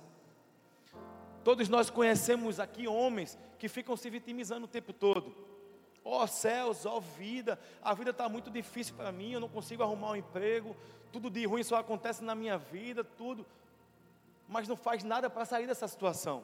Todos 1.43 1.67
nós 1.67 1.89
conhecemos 1.89 2.59
aqui 2.59 2.87
homens 2.87 3.37
que 3.57 3.67
ficam 3.67 3.97
se 3.97 4.09
vitimizando 4.09 4.65
o 4.65 4.69
tempo 4.69 4.93
todo. 4.93 5.35
Ó 6.03 6.23
oh, 6.23 6.27
céus, 6.27 6.85
ó 6.85 6.97
oh, 6.97 7.01
vida, 7.01 7.59
a 7.81 7.93
vida 7.93 8.11
está 8.11 8.29
muito 8.29 8.49
difícil 8.49 8.95
para 8.95 9.11
mim, 9.11 9.33
eu 9.33 9.39
não 9.39 9.49
consigo 9.49 9.83
arrumar 9.83 10.11
um 10.11 10.15
emprego, 10.15 10.75
tudo 11.11 11.29
de 11.29 11.45
ruim 11.45 11.61
só 11.61 11.75
acontece 11.75 12.23
na 12.23 12.33
minha 12.33 12.57
vida, 12.57 13.03
tudo, 13.03 13.45
mas 14.47 14.67
não 14.67 14.77
faz 14.77 15.03
nada 15.03 15.29
para 15.29 15.45
sair 15.45 15.67
dessa 15.67 15.87
situação. 15.87 16.43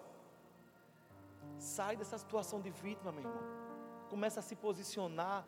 Sai 1.57 1.95
dessa 1.95 2.17
situação 2.17 2.61
de 2.61 2.69
vítima, 2.69 3.11
meu 3.11 3.21
irmão. 3.21 3.43
Começa 4.09 4.39
a 4.39 4.43
se 4.43 4.55
posicionar 4.55 5.45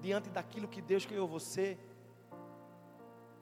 diante 0.00 0.30
daquilo 0.30 0.68
que 0.68 0.80
Deus 0.80 1.04
criou 1.06 1.28
você. 1.28 1.78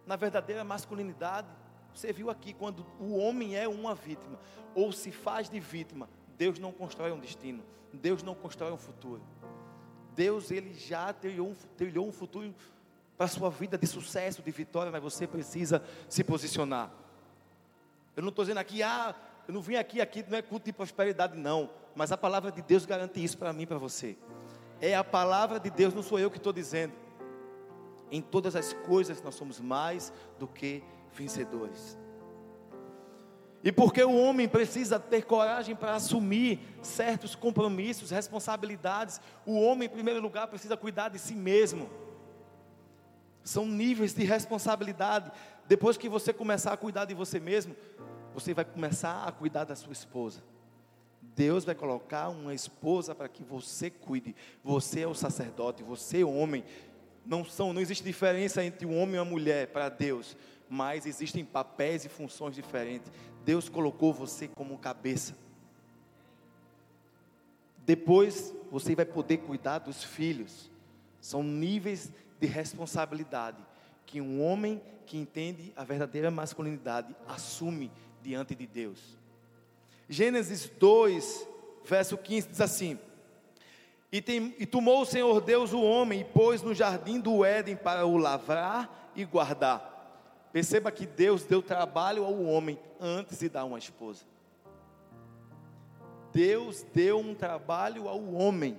Na 0.06 0.16
verdadeira 0.16 0.62
masculinidade, 0.64 1.48
você 1.94 2.12
viu 2.12 2.28
aqui, 2.28 2.52
quando 2.52 2.84
o 2.98 3.16
homem 3.16 3.56
é 3.56 3.68
uma 3.68 3.94
vítima, 3.94 4.38
ou 4.74 4.92
se 4.92 5.12
faz 5.12 5.48
de 5.48 5.60
vítima, 5.60 6.08
Deus 6.36 6.58
não 6.58 6.72
constrói 6.72 7.12
um 7.12 7.18
destino, 7.18 7.62
Deus 7.92 8.22
não 8.22 8.34
constrói 8.34 8.72
um 8.72 8.76
futuro. 8.76 9.22
Deus, 10.14 10.50
Ele 10.50 10.74
já 10.74 11.12
trilhou 11.12 11.48
um, 11.48 11.54
trilhou 11.76 12.06
um 12.06 12.12
futuro 12.12 12.54
para 13.16 13.26
a 13.26 13.28
sua 13.28 13.48
vida 13.48 13.78
de 13.78 13.86
sucesso, 13.86 14.42
de 14.42 14.50
vitória, 14.50 14.90
mas 14.90 15.02
você 15.02 15.26
precisa 15.26 15.82
se 16.08 16.24
posicionar. 16.24 16.92
Eu 18.16 18.22
não 18.22 18.30
estou 18.30 18.44
dizendo 18.44 18.58
aqui, 18.58 18.82
ah, 18.82 19.14
eu 19.46 19.54
não 19.54 19.62
vim 19.62 19.76
aqui, 19.76 20.00
aqui 20.00 20.24
não 20.28 20.36
é 20.36 20.42
culto 20.42 20.66
de 20.66 20.72
prosperidade, 20.72 21.36
não. 21.36 21.70
Mas 21.94 22.10
a 22.10 22.16
palavra 22.16 22.50
de 22.50 22.62
Deus 22.62 22.84
garante 22.84 23.22
isso 23.22 23.38
para 23.38 23.52
mim 23.52 23.62
e 23.62 23.66
para 23.66 23.78
você. 23.78 24.16
É 24.80 24.94
a 24.94 25.04
palavra 25.04 25.60
de 25.60 25.70
Deus, 25.70 25.94
não 25.94 26.02
sou 26.02 26.18
eu 26.18 26.30
que 26.30 26.38
estou 26.38 26.52
dizendo. 26.52 26.92
Em 28.10 28.20
todas 28.20 28.54
as 28.56 28.72
coisas 28.72 29.22
nós 29.22 29.34
somos 29.34 29.60
mais 29.60 30.12
do 30.38 30.46
que 30.46 30.82
vencedores. 31.12 31.98
E 33.62 33.72
porque 33.72 34.04
o 34.04 34.14
homem 34.14 34.46
precisa 34.46 35.00
ter 35.00 35.22
coragem 35.22 35.74
para 35.74 35.94
assumir 35.94 36.60
certos 36.82 37.34
compromissos, 37.34 38.10
responsabilidades, 38.10 39.20
o 39.46 39.58
homem, 39.58 39.86
em 39.86 39.90
primeiro 39.90 40.20
lugar, 40.20 40.48
precisa 40.48 40.76
cuidar 40.76 41.08
de 41.08 41.18
si 41.18 41.34
mesmo. 41.34 41.88
São 43.42 43.64
níveis 43.64 44.12
de 44.12 44.22
responsabilidade. 44.22 45.32
Depois 45.66 45.96
que 45.96 46.10
você 46.10 46.30
começar 46.30 46.74
a 46.74 46.76
cuidar 46.76 47.06
de 47.06 47.14
você 47.14 47.40
mesmo, 47.40 47.74
você 48.34 48.52
vai 48.52 48.66
começar 48.66 49.24
a 49.26 49.32
cuidar 49.32 49.64
da 49.64 49.74
sua 49.74 49.94
esposa. 49.94 50.42
Deus 51.36 51.64
vai 51.64 51.74
colocar 51.74 52.28
uma 52.28 52.54
esposa 52.54 53.14
para 53.14 53.28
que 53.28 53.42
você 53.42 53.90
cuide. 53.90 54.34
Você 54.62 55.00
é 55.00 55.06
o 55.06 55.14
sacerdote, 55.14 55.82
você 55.82 56.20
é 56.20 56.24
o 56.24 56.32
homem. 56.32 56.64
Não 57.26 57.44
são, 57.44 57.72
não 57.72 57.80
existe 57.80 58.04
diferença 58.04 58.64
entre 58.64 58.86
um 58.86 58.98
homem 58.98 59.16
e 59.16 59.18
uma 59.18 59.24
mulher 59.24 59.68
para 59.68 59.88
Deus, 59.88 60.36
mas 60.68 61.06
existem 61.06 61.44
papéis 61.44 62.04
e 62.04 62.08
funções 62.08 62.54
diferentes. 62.54 63.10
Deus 63.44 63.68
colocou 63.68 64.12
você 64.12 64.46
como 64.48 64.78
cabeça. 64.78 65.36
Depois 67.84 68.54
você 68.70 68.94
vai 68.94 69.04
poder 69.04 69.38
cuidar 69.38 69.78
dos 69.78 70.02
filhos. 70.04 70.70
São 71.20 71.42
níveis 71.42 72.12
de 72.40 72.46
responsabilidade 72.46 73.58
que 74.06 74.20
um 74.20 74.42
homem 74.42 74.80
que 75.06 75.18
entende 75.18 75.72
a 75.76 75.84
verdadeira 75.84 76.30
masculinidade 76.30 77.14
assume 77.26 77.90
diante 78.22 78.54
de 78.54 78.66
Deus. 78.66 79.23
Gênesis 80.08 80.68
2, 80.78 81.48
verso 81.84 82.16
15 82.16 82.48
diz 82.48 82.60
assim: 82.60 82.98
e, 84.14 84.22
tem, 84.22 84.54
e 84.60 84.64
tomou 84.64 85.02
o 85.02 85.04
Senhor 85.04 85.40
Deus 85.40 85.72
o 85.72 85.82
homem 85.82 86.20
e 86.20 86.24
pôs 86.24 86.62
no 86.62 86.72
jardim 86.72 87.18
do 87.18 87.44
Éden 87.44 87.74
para 87.74 88.06
o 88.06 88.16
lavrar 88.16 89.10
e 89.16 89.24
guardar. 89.24 90.48
Perceba 90.52 90.92
que 90.92 91.04
Deus 91.04 91.42
deu 91.42 91.60
trabalho 91.60 92.24
ao 92.24 92.44
homem 92.44 92.78
antes 93.00 93.40
de 93.40 93.48
dar 93.48 93.64
uma 93.64 93.76
esposa. 93.76 94.24
Deus 96.32 96.86
deu 96.94 97.18
um 97.18 97.34
trabalho 97.34 98.08
ao 98.08 98.22
homem 98.34 98.78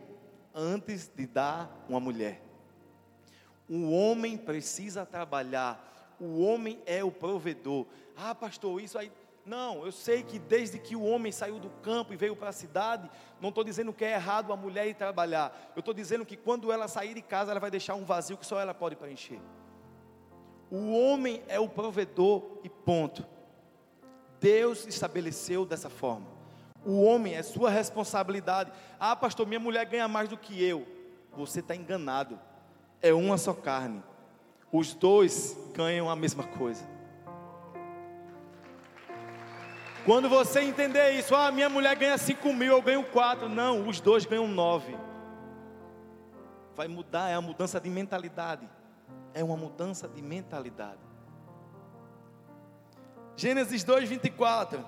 antes 0.54 1.12
de 1.14 1.28
dar 1.28 1.84
uma 1.90 2.00
mulher. 2.00 2.42
O 3.70 3.92
homem 3.92 4.38
precisa 4.38 5.06
trabalhar. 5.06 6.16
O 6.18 6.40
homem 6.46 6.82
é 6.86 7.04
o 7.04 7.12
provedor. 7.12 7.86
Ah, 8.16 8.34
pastor, 8.34 8.82
isso 8.82 8.98
aí 8.98 9.12
não, 9.46 9.86
eu 9.86 9.92
sei 9.92 10.24
que 10.24 10.40
desde 10.40 10.80
que 10.80 10.96
o 10.96 11.04
homem 11.04 11.32
saiu 11.32 11.60
do 11.60 11.70
campo 11.70 12.12
e 12.12 12.18
veio 12.18 12.36
para 12.36 12.50
a 12.50 12.54
cidade, 12.54 13.08
não 13.40 13.50
estou 13.50 13.64
dizendo 13.64 13.94
que 13.94 14.04
é 14.04 14.14
errado 14.14 14.52
a 14.52 14.58
mulher 14.58 14.88
ir 14.88 14.96
trabalhar. 14.96 15.72
Eu 15.76 15.82
estou 15.82 15.94
dizendo 15.94 16.26
que 16.26 16.36
quando 16.36 16.72
ela 16.72 16.88
sair 16.88 17.14
de 17.14 17.22
casa, 17.22 17.52
ela 17.52 17.60
vai 17.60 17.70
deixar 17.70 17.94
um 17.94 18.04
vazio 18.04 18.38
que 18.38 18.46
só 18.46 18.60
ela 18.60 18.74
pode 18.74 18.96
preencher. 18.96 19.40
O 20.72 20.94
homem 20.94 21.44
é 21.48 21.60
o 21.60 21.70
provedor 21.70 22.60
e 22.64 22.70
ponto. 22.70 23.24
Deus 24.40 24.88
estabeleceu 24.88 25.64
dessa 25.64 25.92
forma. 25.92 26.26
O 26.84 27.04
homem 27.04 27.36
é 27.36 27.44
sua 27.44 27.70
responsabilidade. 27.70 28.72
Ah, 29.00 29.16
pastor, 29.16 29.46
minha 29.46 29.60
mulher 29.60 29.86
ganha 29.86 30.08
mais 30.08 30.28
do 30.28 30.38
que 30.38 30.64
eu. 30.64 30.88
Você 31.38 31.60
está 31.60 31.76
enganado. 31.76 32.40
É 33.00 33.14
uma 33.14 33.38
só 33.38 33.54
carne. 33.54 34.04
Os 34.72 34.96
dois 34.96 35.56
ganham 35.74 36.10
a 36.10 36.16
mesma 36.16 36.44
coisa. 36.44 36.95
Quando 40.06 40.30
você 40.30 40.62
entender 40.62 41.13
isso, 41.13 41.36
ah, 41.36 41.52
minha 41.52 41.68
mulher 41.68 41.96
ganha 41.96 42.15
5 42.15 42.54
mil, 42.54 42.74
eu 42.74 42.82
ganho 42.82 43.04
4. 43.04 43.50
Não, 43.50 43.88
os 43.88 44.00
dois 44.00 44.24
ganham 44.24 44.48
9. 44.48 44.96
Vai 46.76 46.88
mudar, 46.88 47.30
é 47.30 47.38
uma 47.38 47.48
mudança 47.48 47.80
de 47.80 47.89
mentalidade. 47.89 48.70
É 49.34 49.44
uma 49.44 49.58
mudança 49.58 50.08
de 50.08 50.22
mentalidade. 50.22 51.00
Gênesis 53.36 53.84
2, 53.84 54.08
24. 54.08 54.86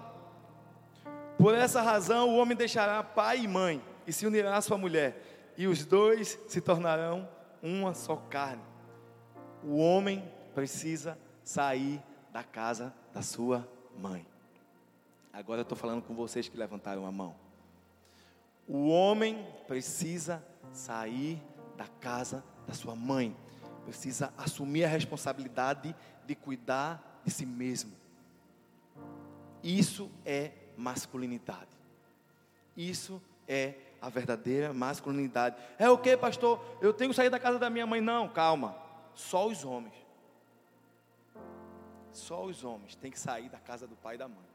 Por 1.35 1.55
essa 1.55 1.81
razão 1.81 2.29
o 2.29 2.37
homem 2.37 2.55
deixará 2.55 3.01
pai 3.01 3.39
e 3.39 3.47
mãe 3.47 3.81
e 4.05 4.13
se 4.13 4.25
unirá 4.27 4.55
à 4.55 4.61
sua 4.61 4.77
mulher, 4.77 5.21
e 5.57 5.67
os 5.67 5.83
dois 5.83 6.39
se 6.47 6.61
tornarão 6.61 7.27
uma 7.61 7.93
só 7.93 8.15
carne. 8.15 8.63
O 9.63 9.77
homem 9.77 10.31
precisa 10.55 11.17
sair 11.43 12.01
da 12.31 12.43
casa 12.43 12.93
da 13.13 13.21
sua 13.21 13.67
mãe. 13.97 14.25
Agora 15.37 15.59
eu 15.59 15.61
estou 15.61 15.77
falando 15.77 16.01
com 16.01 16.15
vocês 16.15 16.49
que 16.49 16.57
levantaram 16.57 17.05
a 17.05 17.11
mão. 17.11 17.35
O 18.67 18.87
homem 18.87 19.47
precisa 19.67 20.43
sair 20.71 21.39
da 21.77 21.85
casa 21.87 22.43
da 22.65 22.73
sua 22.73 22.95
mãe, 22.95 23.37
precisa 23.85 24.33
assumir 24.35 24.85
a 24.85 24.87
responsabilidade 24.87 25.95
de 26.25 26.33
cuidar 26.33 27.21
de 27.23 27.29
si 27.29 27.45
mesmo. 27.45 27.93
Isso 29.61 30.09
é 30.25 30.53
masculinidade. 30.75 31.69
Isso 32.75 33.21
é 33.47 33.75
a 34.01 34.09
verdadeira 34.09 34.73
masculinidade. 34.73 35.55
É 35.77 35.87
o 35.87 35.99
que, 35.99 36.17
pastor? 36.17 36.59
Eu 36.81 36.91
tenho 36.91 37.11
que 37.11 37.15
sair 37.15 37.29
da 37.29 37.39
casa 37.39 37.59
da 37.59 37.69
minha 37.69 37.85
mãe? 37.85 38.01
Não, 38.01 38.27
calma. 38.27 38.75
Só 39.13 39.45
os 39.47 39.63
homens. 39.63 39.93
Só 42.11 42.43
os 42.43 42.63
homens 42.63 42.95
têm 42.95 43.11
que 43.11 43.19
sair 43.19 43.49
da 43.49 43.59
casa 43.59 43.85
do 43.85 43.95
pai 43.95 44.15
e 44.15 44.17
da 44.17 44.27
mãe. 44.27 44.46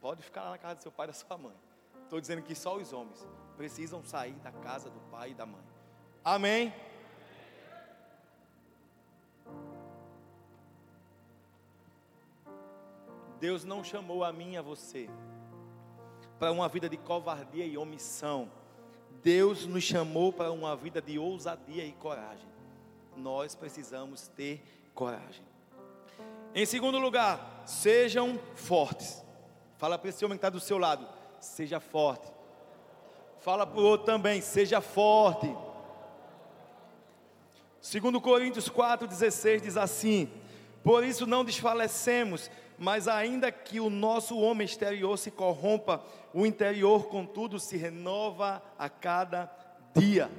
Pode 0.00 0.22
ficar 0.22 0.42
lá 0.44 0.50
na 0.50 0.58
casa 0.58 0.76
do 0.76 0.82
seu 0.82 0.92
pai 0.92 1.06
e 1.06 1.08
da 1.08 1.12
sua 1.12 1.36
mãe. 1.38 1.54
Estou 2.02 2.20
dizendo 2.20 2.42
que 2.42 2.54
só 2.54 2.76
os 2.76 2.92
homens 2.92 3.26
precisam 3.56 4.02
sair 4.04 4.34
da 4.34 4.52
casa 4.52 4.88
do 4.90 5.00
pai 5.10 5.30
e 5.30 5.34
da 5.34 5.46
mãe. 5.46 5.62
Amém? 6.24 6.72
Deus 13.40 13.64
não 13.64 13.84
chamou 13.84 14.24
a 14.24 14.32
mim 14.32 14.52
e 14.52 14.56
a 14.56 14.62
você 14.62 15.08
para 16.38 16.52
uma 16.52 16.68
vida 16.68 16.88
de 16.88 16.96
covardia 16.96 17.66
e 17.66 17.76
omissão. 17.76 18.50
Deus 19.22 19.66
nos 19.66 19.82
chamou 19.82 20.32
para 20.32 20.52
uma 20.52 20.76
vida 20.76 21.00
de 21.00 21.18
ousadia 21.18 21.84
e 21.84 21.92
coragem. 21.92 22.48
Nós 23.16 23.54
precisamos 23.54 24.28
ter 24.28 24.62
coragem. 24.94 25.44
Em 26.54 26.64
segundo 26.64 26.98
lugar, 26.98 27.62
sejam 27.66 28.38
fortes. 28.54 29.25
Fala 29.78 29.98
para 29.98 30.08
esse 30.08 30.24
homem 30.24 30.38
que 30.38 30.40
está 30.40 30.50
do 30.50 30.60
seu 30.60 30.78
lado, 30.78 31.06
seja 31.40 31.78
forte. 31.78 32.26
Fala 33.40 33.66
para 33.66 33.78
o 33.78 33.84
outro 33.84 34.06
também, 34.06 34.40
seja 34.40 34.80
forte. 34.80 35.54
Segundo 37.80 38.20
Coríntios 38.20 38.68
4,16 38.68 39.60
diz 39.60 39.76
assim: 39.76 40.30
Por 40.82 41.04
isso 41.04 41.26
não 41.26 41.44
desfalecemos, 41.44 42.50
mas 42.78 43.06
ainda 43.06 43.52
que 43.52 43.78
o 43.78 43.90
nosso 43.90 44.38
homem 44.38 44.64
exterior 44.64 45.16
se 45.18 45.30
corrompa, 45.30 46.02
o 46.32 46.44
interior, 46.44 47.08
contudo, 47.08 47.60
se 47.60 47.76
renova 47.76 48.62
a 48.78 48.88
cada 48.88 49.50
dia. 49.94 50.30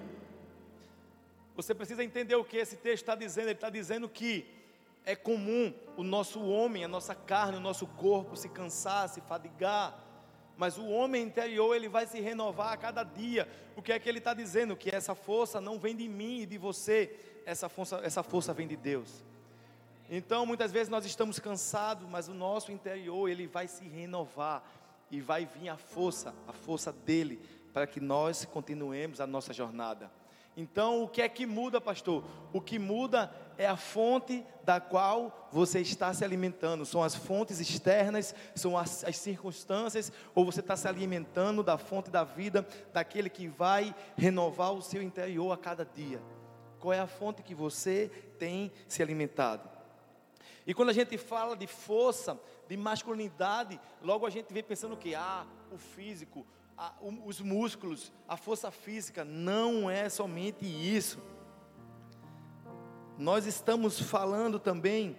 Você 1.56 1.74
precisa 1.74 2.04
entender 2.04 2.36
o 2.36 2.44
que 2.44 2.58
esse 2.58 2.76
texto 2.76 3.04
está 3.04 3.16
dizendo. 3.16 3.46
Ele 3.46 3.54
está 3.54 3.70
dizendo 3.70 4.10
que 4.10 4.57
é 5.08 5.16
comum 5.16 5.74
o 5.96 6.04
nosso 6.04 6.44
homem, 6.44 6.84
a 6.84 6.88
nossa 6.88 7.16
carne, 7.16 7.56
o 7.56 7.62
nosso 7.62 7.88
corpo 7.88 8.36
se 8.36 8.50
cansar, 8.50 9.08
se 9.08 9.22
fadigar. 9.22 9.98
Mas 10.58 10.78
o 10.78 10.86
homem 10.86 11.24
interior, 11.24 11.74
ele 11.74 11.88
vai 11.88 12.06
se 12.06 12.20
renovar 12.20 12.74
a 12.74 12.78
cada 12.78 13.04
dia. 13.06 13.48
O 13.78 13.82
que 13.82 13.94
é 13.94 14.00
que 14.00 14.10
ele 14.10 14.18
está 14.18 14.34
dizendo? 14.34 14.76
Que 14.76 14.94
essa 14.94 15.16
força 15.16 15.62
não 15.62 15.80
vem 15.80 15.96
de 15.96 16.10
mim 16.10 16.42
e 16.42 16.46
de 16.46 16.58
você, 16.58 17.18
essa 17.46 17.70
força, 17.70 18.02
essa 18.04 18.22
força 18.22 18.54
vem 18.54 18.68
de 18.68 18.76
Deus. 18.76 19.24
Então, 20.10 20.46
muitas 20.46 20.74
vezes 20.74 20.90
nós 20.90 21.06
estamos 21.06 21.40
cansados, 21.40 22.06
mas 22.10 22.28
o 22.28 22.34
nosso 22.34 22.74
interior 22.74 23.30
ele 23.30 23.48
vai 23.48 23.70
se 23.70 23.88
renovar 23.88 24.62
e 25.10 25.22
vai 25.22 25.46
vir 25.46 25.70
a 25.70 25.78
força, 25.78 26.36
a 26.46 26.52
força 26.52 26.92
dele, 26.92 27.40
para 27.72 27.88
que 27.88 28.02
nós 28.02 28.44
continuemos 28.44 29.22
a 29.22 29.28
nossa 29.28 29.54
jornada. 29.54 30.12
Então, 30.58 31.04
o 31.04 31.08
que 31.08 31.22
é 31.22 31.30
que 31.30 31.46
muda, 31.46 31.80
pastor? 31.80 32.26
O 32.52 32.60
que 32.60 32.80
muda 32.80 33.32
é 33.58 33.68
a 33.68 33.76
fonte 33.76 34.46
da 34.64 34.80
qual 34.80 35.50
você 35.52 35.80
está 35.80 36.14
se 36.14 36.24
alimentando. 36.24 36.86
São 36.86 37.04
as 37.04 37.16
fontes 37.16 37.60
externas, 37.60 38.36
são 38.56 38.78
as, 38.78 39.04
as 39.04 39.18
circunstâncias, 39.18 40.12
ou 40.36 40.46
você 40.46 40.60
está 40.60 40.76
se 40.76 40.88
alimentando 40.88 41.64
da 41.64 41.78
fonte 41.78 42.10
da 42.10 42.24
vida, 42.24 42.68
daquele 42.94 43.30
que 43.30 43.48
vai 43.48 43.96
renovar 44.16 44.74
o 44.74 44.82
seu 44.82 45.02
interior 45.02 45.52
a 45.52 45.58
cada 45.58 45.84
dia. 45.84 46.22
Qual 46.80 46.94
é 46.94 47.00
a 47.00 47.08
fonte 47.08 47.42
que 47.42 47.56
você 47.56 48.12
tem 48.38 48.72
se 48.88 49.02
alimentado? 49.02 49.68
E 50.66 50.74
quando 50.74 50.90
a 50.90 50.94
gente 50.94 51.18
fala 51.18 51.56
de 51.56 51.66
força, 51.66 52.38
de 52.68 52.76
masculinidade, 52.76 53.80
logo 54.02 54.26
a 54.26 54.30
gente 54.30 54.54
vem 54.54 54.64
pensando 54.64 54.98
que? 54.98 55.16
Ah, 55.16 55.46
o 55.72 55.78
físico, 55.78 56.46
os 57.26 57.42
músculos, 57.42 58.12
a 58.28 58.38
força 58.38 58.70
física. 58.70 59.24
Não 59.24 59.90
é 59.90 60.10
somente 60.10 60.66
isso. 60.66 61.20
Nós 63.18 63.46
estamos 63.46 64.00
falando 64.00 64.60
também 64.60 65.18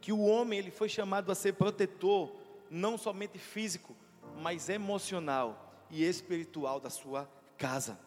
que 0.00 0.12
o 0.12 0.20
homem 0.20 0.58
ele 0.58 0.70
foi 0.70 0.88
chamado 0.88 1.30
a 1.32 1.34
ser 1.34 1.54
protetor, 1.54 2.32
não 2.70 2.96
somente 2.96 3.38
físico, 3.38 3.96
mas 4.40 4.68
emocional 4.68 5.72
e 5.90 6.04
espiritual 6.04 6.78
da 6.80 6.88
sua 6.88 7.28
casa, 7.58 7.98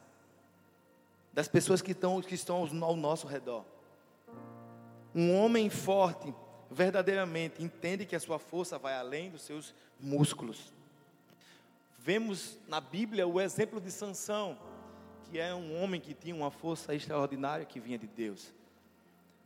das 1.33 1.47
pessoas 1.47 1.81
que 1.81 1.91
estão, 1.91 2.21
que 2.21 2.35
estão 2.35 2.67
ao 2.81 2.95
nosso 2.95 3.27
redor. 3.27 3.65
Um 5.13 5.35
homem 5.37 5.69
forte, 5.69 6.33
verdadeiramente 6.71 7.63
entende 7.63 8.05
que 8.05 8.15
a 8.15 8.19
sua 8.19 8.39
força 8.39 8.77
vai 8.77 8.95
além 8.95 9.29
dos 9.29 9.43
seus 9.43 9.73
músculos. 9.99 10.73
Vemos 11.99 12.57
na 12.67 12.79
Bíblia 12.79 13.27
o 13.27 13.39
exemplo 13.39 13.81
de 13.81 13.91
Sansão, 13.91 14.57
que 15.23 15.39
é 15.39 15.53
um 15.53 15.81
homem 15.81 15.99
que 15.99 16.13
tinha 16.13 16.35
uma 16.35 16.51
força 16.51 16.93
extraordinária 16.93 17.65
que 17.65 17.79
vinha 17.79 17.97
de 17.97 18.07
Deus. 18.07 18.53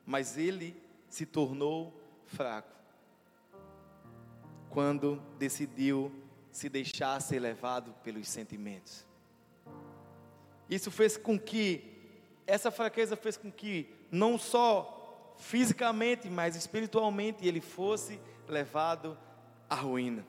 Mas 0.09 0.39
ele 0.39 0.75
se 1.07 1.23
tornou 1.23 1.93
fraco 2.25 2.75
quando 4.67 5.21
decidiu 5.37 6.11
se 6.51 6.67
deixar 6.67 7.21
ser 7.21 7.37
levado 7.37 7.93
pelos 8.03 8.27
sentimentos. 8.27 9.05
Isso 10.67 10.89
fez 10.89 11.15
com 11.15 11.37
que 11.37 11.95
essa 12.47 12.71
fraqueza 12.71 13.15
fez 13.15 13.37
com 13.37 13.51
que 13.51 13.87
não 14.11 14.39
só 14.39 15.35
fisicamente, 15.37 16.27
mas 16.27 16.55
espiritualmente 16.55 17.47
ele 17.47 17.61
fosse 17.61 18.19
levado 18.47 19.15
à 19.69 19.75
ruína. 19.75 20.25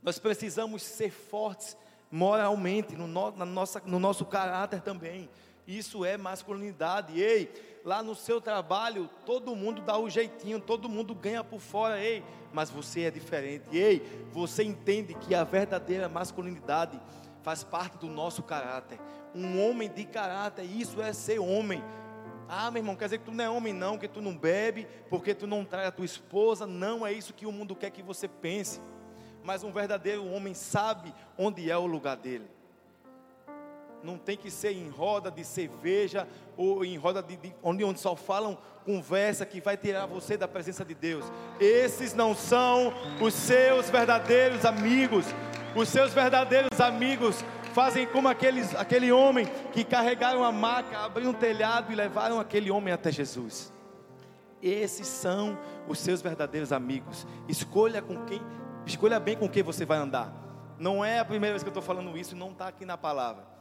Nós 0.00 0.20
precisamos 0.20 0.84
ser 0.84 1.10
fortes 1.10 1.76
moralmente, 2.08 2.94
no, 2.94 3.08
no, 3.08 3.44
nossa, 3.44 3.82
no 3.84 3.98
nosso 3.98 4.24
caráter 4.24 4.80
também. 4.80 5.28
Isso 5.66 6.04
é 6.04 6.16
masculinidade. 6.16 7.20
Ei, 7.20 7.52
lá 7.84 8.02
no 8.02 8.14
seu 8.14 8.40
trabalho, 8.40 9.10
todo 9.24 9.56
mundo 9.56 9.82
dá 9.82 9.98
o 9.98 10.08
jeitinho, 10.08 10.60
todo 10.60 10.88
mundo 10.88 11.14
ganha 11.14 11.42
por 11.42 11.60
fora. 11.60 12.00
Ei, 12.00 12.22
mas 12.52 12.70
você 12.70 13.02
é 13.02 13.10
diferente. 13.10 13.64
Ei, 13.72 14.00
você 14.32 14.62
entende 14.62 15.14
que 15.14 15.34
a 15.34 15.42
verdadeira 15.44 16.08
masculinidade 16.08 17.00
faz 17.42 17.64
parte 17.64 17.98
do 17.98 18.06
nosso 18.06 18.42
caráter. 18.42 18.98
Um 19.34 19.68
homem 19.68 19.88
de 19.88 20.04
caráter, 20.04 20.64
isso 20.64 21.02
é 21.02 21.12
ser 21.12 21.38
homem. 21.38 21.82
Ah, 22.48 22.70
meu 22.70 22.80
irmão, 22.80 22.94
quer 22.94 23.06
dizer 23.06 23.18
que 23.18 23.24
tu 23.24 23.32
não 23.32 23.44
é 23.44 23.50
homem, 23.50 23.72
não, 23.72 23.98
que 23.98 24.06
tu 24.06 24.22
não 24.22 24.36
bebe, 24.36 24.86
porque 25.10 25.34
tu 25.34 25.46
não 25.46 25.64
trai 25.64 25.86
a 25.86 25.92
tua 25.92 26.04
esposa. 26.04 26.66
Não 26.66 27.04
é 27.04 27.12
isso 27.12 27.34
que 27.34 27.44
o 27.44 27.52
mundo 27.52 27.74
quer 27.74 27.90
que 27.90 28.02
você 28.02 28.28
pense. 28.28 28.80
Mas 29.42 29.64
um 29.64 29.72
verdadeiro 29.72 30.24
homem 30.26 30.54
sabe 30.54 31.12
onde 31.36 31.70
é 31.70 31.76
o 31.76 31.86
lugar 31.86 32.16
dele. 32.16 32.48
Não 34.06 34.16
tem 34.16 34.36
que 34.36 34.52
ser 34.52 34.70
em 34.70 34.88
roda 34.88 35.32
de 35.32 35.44
cerveja 35.44 36.28
ou 36.56 36.84
em 36.84 36.96
roda 36.96 37.20
de, 37.20 37.36
de 37.36 37.52
onde, 37.60 37.82
onde 37.82 37.98
só 37.98 38.14
falam 38.14 38.56
conversa 38.84 39.44
que 39.44 39.60
vai 39.60 39.76
tirar 39.76 40.06
você 40.06 40.36
da 40.36 40.46
presença 40.46 40.84
de 40.84 40.94
Deus. 40.94 41.24
Esses 41.58 42.14
não 42.14 42.32
são 42.32 42.94
os 43.20 43.34
seus 43.34 43.90
verdadeiros 43.90 44.64
amigos. 44.64 45.26
Os 45.74 45.88
seus 45.88 46.14
verdadeiros 46.14 46.80
amigos 46.80 47.44
fazem 47.74 48.06
como 48.06 48.28
aqueles, 48.28 48.76
aquele 48.76 49.10
homem 49.10 49.44
que 49.72 49.82
carregaram 49.82 50.44
a 50.44 50.52
maca, 50.52 51.00
abriram 51.00 51.32
um 51.32 51.34
telhado 51.34 51.92
e 51.92 51.96
levaram 51.96 52.38
aquele 52.38 52.70
homem 52.70 52.94
até 52.94 53.10
Jesus. 53.10 53.72
Esses 54.62 55.08
são 55.08 55.58
os 55.88 55.98
seus 55.98 56.22
verdadeiros 56.22 56.70
amigos. 56.70 57.26
Escolha 57.48 58.00
com 58.00 58.24
quem, 58.24 58.40
escolha 58.86 59.18
bem 59.18 59.36
com 59.36 59.48
quem 59.48 59.64
você 59.64 59.84
vai 59.84 59.98
andar. 59.98 60.32
Não 60.78 61.04
é 61.04 61.18
a 61.18 61.24
primeira 61.24 61.54
vez 61.54 61.64
que 61.64 61.68
eu 61.68 61.72
estou 61.72 61.82
falando 61.82 62.16
isso, 62.16 62.36
não 62.36 62.52
está 62.52 62.68
aqui 62.68 62.84
na 62.86 62.96
palavra. 62.96 63.55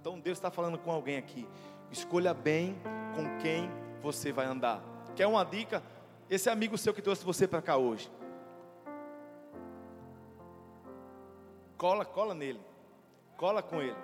Então 0.00 0.18
Deus 0.18 0.38
está 0.38 0.50
falando 0.50 0.78
com 0.78 0.90
alguém 0.90 1.18
aqui. 1.18 1.46
Escolha 1.90 2.32
bem 2.32 2.80
com 3.14 3.38
quem 3.38 3.70
você 4.00 4.32
vai 4.32 4.46
andar. 4.46 4.82
Quer 5.14 5.26
uma 5.26 5.44
dica? 5.44 5.82
Esse 6.28 6.48
amigo 6.48 6.78
seu 6.78 6.94
que 6.94 7.02
trouxe 7.02 7.22
você 7.22 7.46
para 7.46 7.60
cá 7.60 7.76
hoje. 7.76 8.10
Cola, 11.76 12.04
cola 12.04 12.34
nele. 12.34 12.60
Cola 13.36 13.62
com 13.62 13.82
ele. 13.82 13.96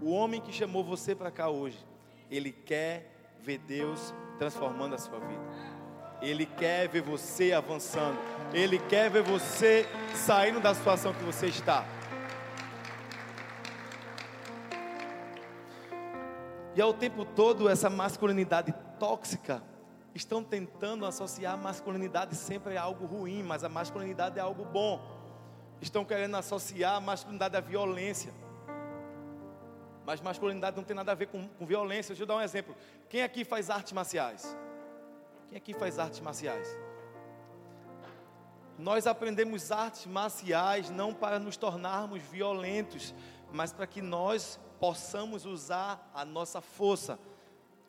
O 0.00 0.10
homem 0.10 0.40
que 0.40 0.52
chamou 0.52 0.82
você 0.82 1.14
para 1.14 1.30
cá 1.30 1.48
hoje, 1.48 1.78
ele 2.30 2.50
quer 2.50 3.10
ver 3.40 3.58
Deus 3.58 4.12
transformando 4.38 4.96
a 4.96 4.98
sua 4.98 5.20
vida. 5.20 5.42
Ele 6.20 6.46
quer 6.46 6.88
ver 6.88 7.02
você 7.02 7.52
avançando. 7.52 8.18
Ele 8.52 8.78
quer 8.78 9.08
ver 9.08 9.22
você 9.22 9.86
saindo 10.14 10.58
da 10.58 10.74
situação 10.74 11.12
que 11.12 11.22
você 11.22 11.46
está. 11.46 11.84
E 16.76 16.82
ao 16.82 16.92
tempo 16.92 17.24
todo 17.24 17.68
essa 17.68 17.88
masculinidade 17.88 18.74
tóxica 18.98 19.62
estão 20.14 20.42
tentando 20.42 21.06
associar 21.06 21.54
a 21.54 21.56
masculinidade 21.56 22.34
sempre 22.34 22.76
a 22.76 22.82
algo 22.82 23.06
ruim, 23.06 23.42
mas 23.42 23.62
a 23.62 23.68
masculinidade 23.68 24.38
é 24.38 24.42
algo 24.42 24.64
bom. 24.64 25.00
Estão 25.80 26.04
querendo 26.04 26.36
associar 26.36 26.96
a 26.96 27.00
masculinidade 27.00 27.56
à 27.56 27.60
violência. 27.60 28.32
Mas 30.04 30.20
masculinidade 30.20 30.76
não 30.76 30.84
tem 30.84 30.96
nada 30.96 31.12
a 31.12 31.14
ver 31.14 31.26
com, 31.26 31.48
com 31.48 31.64
violência. 31.64 32.12
Deixa 32.12 32.22
eu 32.22 32.26
dar 32.26 32.36
um 32.36 32.40
exemplo. 32.40 32.74
Quem 33.08 33.22
aqui 33.22 33.44
faz 33.44 33.70
artes 33.70 33.92
marciais? 33.92 34.56
Quem 35.48 35.58
aqui 35.58 35.74
faz 35.74 35.98
artes 35.98 36.20
marciais? 36.20 36.68
Nós 38.78 39.06
aprendemos 39.06 39.70
artes 39.70 40.06
marciais 40.06 40.90
não 40.90 41.14
para 41.14 41.38
nos 41.38 41.56
tornarmos 41.56 42.20
violentos, 42.22 43.14
mas 43.52 43.72
para 43.72 43.86
que 43.86 44.02
nós 44.02 44.58
possamos 44.80 45.44
usar 45.46 46.10
a 46.14 46.24
nossa 46.24 46.60
força 46.60 47.18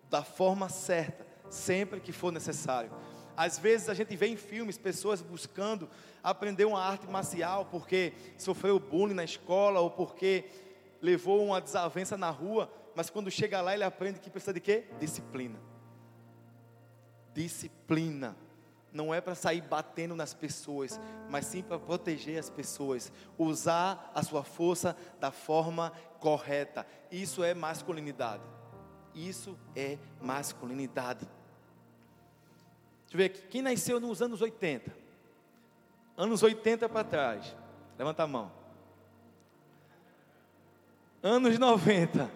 da 0.10 0.24
forma 0.24 0.70
certa, 0.70 1.26
sempre 1.50 2.00
que 2.00 2.12
for 2.12 2.32
necessário. 2.32 2.92
Às 3.36 3.60
vezes 3.60 3.90
a 3.90 3.94
gente 3.94 4.16
vê 4.16 4.28
em 4.28 4.38
filmes 4.38 4.78
pessoas 4.78 5.22
buscando 5.22 5.90
aprender 6.24 6.66
uma 6.66 6.82
arte 6.82 7.06
marcial 7.08 7.66
porque 7.66 8.14
sofreu 8.38 8.80
bullying 8.80 9.14
na 9.14 9.24
escola 9.24 9.80
ou 9.82 9.92
porque 9.92 10.46
levou 11.02 11.44
uma 11.46 11.60
desavença 11.60 12.18
na 12.18 12.30
rua, 12.30 12.72
mas 12.96 13.10
quando 13.10 13.30
chega 13.30 13.62
lá 13.62 13.74
ele 13.74 13.84
aprende 13.84 14.20
que 14.20 14.30
precisa 14.30 14.54
de 14.54 14.62
quê? 14.62 14.86
Disciplina. 15.00 15.60
Disciplina. 17.34 18.36
Não 18.94 19.14
é 19.14 19.20
para 19.20 19.36
sair 19.36 19.60
batendo 19.60 20.16
nas 20.16 20.34
pessoas, 20.34 20.98
mas 21.30 21.46
sim 21.48 21.62
para 21.62 21.78
proteger 21.78 22.40
as 22.40 22.50
pessoas. 22.50 23.12
Usar 23.38 24.10
a 24.16 24.24
sua 24.24 24.42
força 24.42 24.96
da 25.20 25.32
forma 25.32 25.92
correta. 26.26 26.88
Isso 27.12 27.44
é 27.44 27.54
masculinidade. 27.54 28.42
Isso 29.14 29.56
é 29.76 30.00
masculinidade. 30.20 31.28
Deixa 33.04 33.14
eu 33.14 33.18
ver 33.20 33.26
aqui. 33.26 33.42
Quem 33.44 33.62
nasceu 33.62 34.00
nos 34.00 34.24
anos 34.24 34.42
80? 34.42 34.92
Anos 36.18 36.42
80 36.42 36.90
para 36.90 37.04
trás. 37.04 37.56
Levanta 37.96 38.24
a 38.24 38.28
mão. 38.28 38.52
Anos 41.22 41.60
90. 41.60 42.32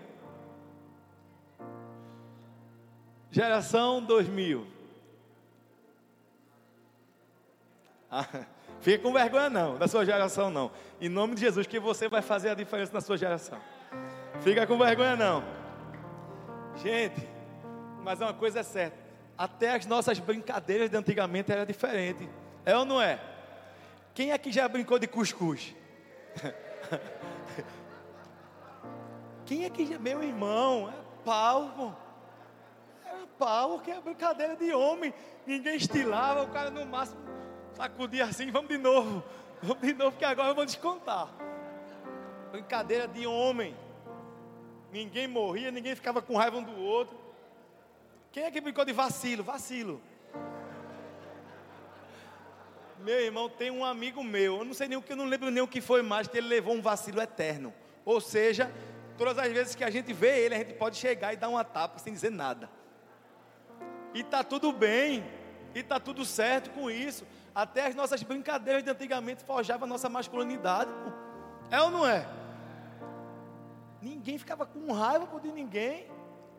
Geração 3.32 4.04
2000. 4.04 4.68
Ah, 8.12 8.28
fica 8.82 9.02
com 9.02 9.12
vergonha 9.12 9.50
não, 9.50 9.80
da 9.80 9.88
sua 9.88 10.06
geração 10.06 10.52
não. 10.52 10.72
Em 11.02 11.10
nome 11.10 11.34
de 11.34 11.42
Jesus, 11.42 11.66
que 11.66 11.80
você 11.80 12.08
vai 12.08 12.22
fazer 12.22 12.50
a 12.50 12.56
diferença 12.56 12.94
na 12.94 13.02
sua 13.02 13.18
geração. 13.18 13.60
Fica 14.42 14.66
com 14.66 14.78
vergonha 14.78 15.16
não. 15.16 15.44
Gente, 16.78 17.28
mas 18.04 18.22
uma 18.22 18.34
coisa 18.34 18.60
é 18.60 18.64
certa. 18.64 18.98
Até 19.38 19.76
as 19.76 19.86
nossas 19.86 20.20
brincadeiras 20.20 20.90
de 20.90 20.98
antigamente 20.98 21.52
era 21.52 21.66
diferente. 21.66 22.30
É 22.66 22.76
ou 22.76 22.86
não 22.86 23.02
é? 23.02 23.20
Quem 24.14 24.32
aqui 24.32 24.52
já 24.52 24.68
brincou 24.68 25.00
de 25.00 25.08
cuscuz? 25.08 25.76
Quem 29.46 29.66
aqui 29.66 29.86
já, 29.86 29.98
meu 29.98 30.22
irmão, 30.22 30.90
é 30.90 30.94
pau, 31.26 31.74
pô. 31.76 31.92
Era 33.06 33.26
pau, 33.38 33.80
que 33.80 33.92
é 33.92 34.00
brincadeira 34.00 34.56
de 34.56 34.74
homem. 34.74 35.14
Ninguém 35.46 35.76
estilava, 35.76 36.44
o 36.44 36.50
cara 36.50 36.70
no 36.70 36.86
máximo 36.86 37.20
sacudia 37.74 38.26
assim, 38.26 38.52
vamos 38.52 38.70
de 38.70 38.78
novo. 38.78 39.24
Vamos 39.62 39.82
de 39.82 39.94
novo, 39.94 40.18
que 40.18 40.26
agora 40.26 40.50
eu 40.50 40.56
vou 40.56 40.66
descontar. 40.66 41.30
Brincadeira 42.52 43.08
de 43.08 43.26
homem. 43.26 43.76
Ninguém 44.92 45.28
morria, 45.28 45.72
ninguém 45.72 45.96
ficava 45.96 46.22
com 46.22 46.36
raiva 46.36 46.58
um 46.58 46.64
do 46.64 46.76
outro. 46.80 47.18
Quem 48.32 48.44
é 48.44 48.52
que 48.52 48.62
brincou 48.62 48.86
de 48.86 48.94
vacilo? 48.94 49.44
Vacilo. 49.44 50.02
Meu 53.00 53.20
irmão, 53.20 53.48
tem 53.48 53.72
um 53.72 53.86
amigo 53.86 54.24
meu, 54.24 54.58
eu 54.58 54.66
não 54.66 54.74
sei 54.74 54.88
nem 54.88 54.98
o 54.98 55.02
que, 55.02 55.14
eu 55.14 55.18
não 55.18 55.26
lembro 55.26 55.50
nem 55.50 55.64
o 55.64 55.68
que 55.68 55.80
foi 55.80 56.02
mais, 56.02 56.28
que 56.28 56.38
ele 56.38 56.48
levou 56.48 56.76
um 56.76 56.82
vacilo 56.82 57.22
eterno. 57.22 57.74
Ou 58.04 58.20
seja, 58.20 58.70
todas 59.18 59.38
as 59.38 59.50
vezes 59.52 59.74
que 59.74 59.84
a 59.86 59.90
gente 59.90 60.12
vê 60.12 60.46
ele, 60.46 60.56
a 60.56 60.58
gente 60.58 60.74
pode 60.74 60.98
chegar 60.98 61.34
e 61.34 61.38
dar 61.38 61.48
uma 61.48 61.64
tapa 61.64 61.98
sem 61.98 62.12
dizer 62.12 62.30
nada. 62.30 62.70
E 64.14 64.22
tá 64.22 64.44
tudo 64.44 64.74
bem, 64.74 65.24
e 65.74 65.82
tá 65.82 66.00
tudo 66.00 66.26
certo 66.26 66.72
com 66.72 66.92
isso. 66.92 67.26
Até 67.56 67.88
as 67.88 67.96
nossas 67.96 68.22
brincadeiras 68.22 68.84
de 68.84 68.90
antigamente 68.90 69.44
forjavam 69.44 69.86
a 69.86 69.90
nossa 69.90 70.10
masculinidade. 70.10 70.92
É 71.72 71.80
ou 71.82 71.90
não 71.90 72.06
é? 72.06 72.39
Ninguém 74.02 74.38
ficava 74.38 74.66
com 74.66 74.92
raiva 74.92 75.28
de 75.40 75.52
ninguém. 75.52 76.08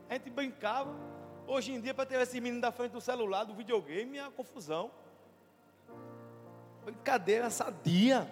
A 0.08 0.14
gente 0.14 0.30
brincava. 0.30 0.94
Hoje 1.46 1.72
em 1.72 1.80
dia, 1.80 1.94
para 1.94 2.06
ter 2.06 2.20
esse 2.20 2.40
menino 2.40 2.60
da 2.60 2.70
frente 2.70 2.92
do 2.92 3.00
celular, 3.00 3.44
do 3.44 3.54
videogame, 3.54 4.18
é 4.18 4.22
uma 4.22 4.30
confusão. 4.30 4.90
Brincadeira 6.84 7.50
sadia. 7.50 8.30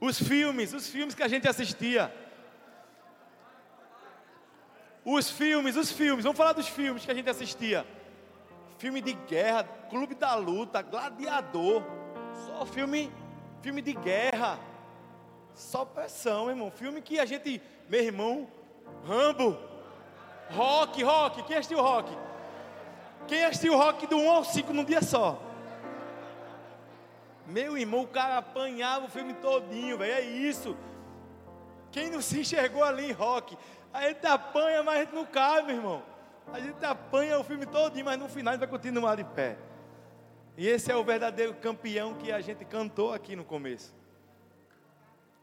Os 0.00 0.20
filmes, 0.20 0.72
os 0.72 0.88
filmes 0.88 1.14
que 1.14 1.22
a 1.22 1.28
gente 1.28 1.48
assistia. 1.48 2.12
Os 5.04 5.30
filmes, 5.30 5.76
os 5.76 5.92
filmes, 5.92 6.24
vamos 6.24 6.36
falar 6.36 6.52
dos 6.52 6.68
filmes 6.68 7.04
que 7.04 7.10
a 7.10 7.14
gente 7.14 7.30
assistia. 7.30 7.86
Filme 8.76 9.00
de 9.00 9.12
guerra, 9.12 9.64
Clube 9.88 10.14
da 10.14 10.34
Luta, 10.34 10.82
Gladiador. 10.82 11.82
Só 12.46 12.66
filme, 12.66 13.12
filme 13.62 13.80
de 13.80 13.94
guerra. 13.94 14.58
Só 15.54 15.84
pressão, 15.84 16.50
irmão. 16.50 16.70
Filme 16.70 17.00
que 17.00 17.18
a 17.18 17.24
gente, 17.24 17.62
meu 17.88 18.02
irmão, 18.02 18.48
Rambo, 19.06 19.58
Rock, 20.50 21.02
Rock, 21.02 21.42
quem 21.44 21.56
assistiu 21.56 21.80
Rock? 21.80 22.10
Quem 23.26 23.44
assistiu 23.44 23.76
Rock 23.76 24.06
do 24.06 24.16
1 24.16 24.30
ao 24.30 24.44
5 24.44 24.72
num 24.72 24.84
dia 24.84 25.02
só? 25.02 25.40
Meu 27.46 27.78
irmão, 27.78 28.02
o 28.02 28.08
cara 28.08 28.38
apanhava 28.38 29.06
o 29.06 29.10
filme 29.10 29.34
todinho, 29.34 29.98
velho. 29.98 30.12
É 30.12 30.20
isso. 30.20 30.76
Quem 31.92 32.10
não 32.10 32.20
se 32.20 32.40
enxergou 32.40 32.82
ali 32.82 33.08
em 33.08 33.12
rock? 33.12 33.56
A 33.92 34.08
gente 34.08 34.26
apanha, 34.26 34.82
mas 34.82 34.96
a 34.96 35.00
gente 35.00 35.14
não 35.14 35.24
cai, 35.24 35.62
meu 35.62 35.76
irmão. 35.76 36.02
A 36.52 36.60
gente 36.60 36.84
apanha 36.84 37.38
o 37.38 37.44
filme 37.44 37.66
todinho, 37.66 38.04
mas 38.04 38.18
no 38.18 38.28
final 38.28 38.52
a 38.52 38.56
gente 38.56 38.60
vai 38.60 38.68
continuar 38.68 39.16
de 39.16 39.24
pé. 39.24 39.56
E 40.56 40.66
esse 40.66 40.90
é 40.90 40.96
o 40.96 41.04
verdadeiro 41.04 41.54
campeão 41.54 42.14
que 42.14 42.32
a 42.32 42.40
gente 42.40 42.64
cantou 42.64 43.12
aqui 43.12 43.36
no 43.36 43.44
começo. 43.44 43.94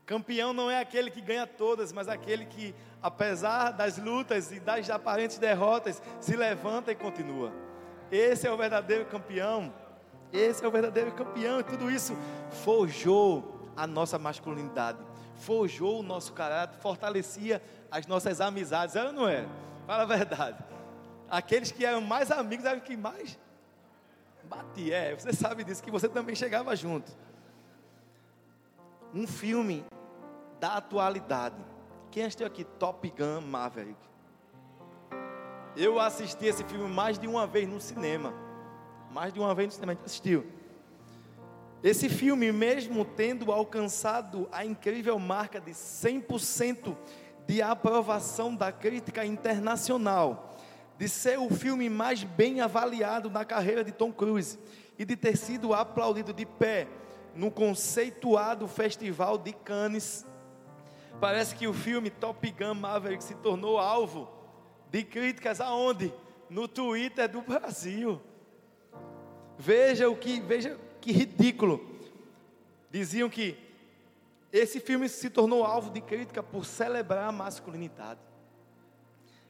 Campeão 0.05 0.51
não 0.51 0.69
é 0.69 0.79
aquele 0.79 1.09
que 1.09 1.21
ganha 1.21 1.47
todas, 1.47 1.93
mas 1.93 2.09
aquele 2.09 2.45
que, 2.45 2.75
apesar 3.01 3.71
das 3.71 3.97
lutas 3.97 4.51
e 4.51 4.59
das 4.59 4.89
aparentes 4.89 5.37
derrotas, 5.37 6.01
se 6.19 6.35
levanta 6.35 6.91
e 6.91 6.95
continua. 6.95 7.53
Esse 8.11 8.45
é 8.45 8.51
o 8.51 8.57
verdadeiro 8.57 9.05
campeão. 9.05 9.73
Esse 10.31 10.63
é 10.63 10.67
o 10.67 10.71
verdadeiro 10.71 11.13
campeão. 11.13 11.61
E 11.61 11.63
tudo 11.63 11.89
isso 11.89 12.17
forjou 12.65 13.71
a 13.77 13.87
nossa 13.87 14.19
masculinidade, 14.19 14.99
forjou 15.35 16.01
o 16.01 16.03
nosso 16.03 16.33
caráter, 16.33 16.77
fortalecia 16.79 17.61
as 17.89 18.05
nossas 18.05 18.41
amizades. 18.41 18.97
Era 18.97 19.07
ou 19.07 19.13
não 19.13 19.27
era? 19.27 19.47
Fala 19.87 20.03
a 20.03 20.05
verdade. 20.05 20.61
Aqueles 21.29 21.71
que 21.71 21.85
eram 21.85 22.01
mais 22.01 22.29
amigos 22.29 22.65
eram 22.65 22.81
que 22.81 22.97
mais 22.97 23.39
batia. 24.43 24.95
É, 24.95 25.15
você 25.15 25.31
sabe 25.31 25.63
disso, 25.63 25.81
que 25.81 25.89
você 25.89 26.09
também 26.09 26.35
chegava 26.35 26.75
junto 26.75 27.09
um 29.13 29.27
filme 29.27 29.85
da 30.63 30.75
atualidade. 30.75 31.57
Quem 32.09 32.23
assistiu 32.23 32.47
aqui 32.47 32.63
Top 32.63 33.13
Gun 33.17 33.41
Maverick? 33.41 33.99
Eu 35.75 35.99
assisti 35.99 36.45
esse 36.45 36.63
filme 36.63 36.87
mais 36.87 37.19
de 37.19 37.27
uma 37.27 37.45
vez 37.45 37.67
no 37.67 37.81
cinema. 37.81 38.33
Mais 39.11 39.33
de 39.33 39.41
uma 39.41 39.53
vez 39.53 39.67
no 39.67 39.73
cinema, 39.73 39.91
a 39.91 39.95
gente 39.95 40.05
assistiu. 40.05 40.45
Esse 41.83 42.07
filme, 42.07 42.49
mesmo 42.53 43.03
tendo 43.03 43.51
alcançado 43.51 44.47
a 44.53 44.63
incrível 44.63 45.19
marca 45.19 45.59
de 45.59 45.71
100% 45.71 46.95
de 47.45 47.61
aprovação 47.61 48.55
da 48.55 48.71
crítica 48.71 49.25
internacional, 49.25 50.55
de 50.97 51.09
ser 51.09 51.39
o 51.39 51.49
filme 51.49 51.89
mais 51.89 52.23
bem 52.23 52.61
avaliado 52.61 53.29
na 53.29 53.43
carreira 53.43 53.83
de 53.83 53.91
Tom 53.91 54.13
Cruise 54.13 54.57
e 54.97 55.03
de 55.03 55.17
ter 55.17 55.35
sido 55.35 55.73
aplaudido 55.73 56.31
de 56.31 56.45
pé 56.45 56.87
no 57.35 57.51
conceituado 57.51 58.65
Festival 58.65 59.37
de 59.37 59.51
Cannes. 59.51 60.25
Parece 61.19 61.55
que 61.55 61.67
o 61.67 61.73
filme 61.73 62.09
Top 62.09 62.51
Gun 62.51 62.73
Maverick 62.73 63.23
se 63.23 63.35
tornou 63.35 63.77
alvo 63.77 64.29
de 64.89 65.03
críticas 65.03 65.61
aonde? 65.61 66.13
No 66.49 66.67
Twitter 66.67 67.27
do 67.29 67.41
Brasil. 67.41 68.21
Veja 69.57 70.09
o 70.09 70.15
que, 70.15 70.39
veja 70.41 70.79
que 70.99 71.11
ridículo. 71.11 71.83
Diziam 72.91 73.29
que 73.29 73.57
esse 74.51 74.79
filme 74.79 75.09
se 75.09 75.29
tornou 75.29 75.63
alvo 75.63 75.89
de 75.89 75.99
crítica 75.99 76.43
por 76.43 76.65
celebrar 76.65 77.27
a 77.27 77.31
masculinidade. 77.31 78.19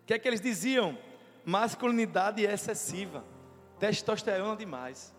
O 0.02 0.06
que 0.06 0.14
é 0.14 0.20
que 0.20 0.28
eles 0.28 0.40
diziam? 0.40 0.98
Masculinidade 1.46 2.46
é 2.46 2.54
excessiva, 2.54 3.26
testosterona 3.80 4.56
demais. 4.56 5.14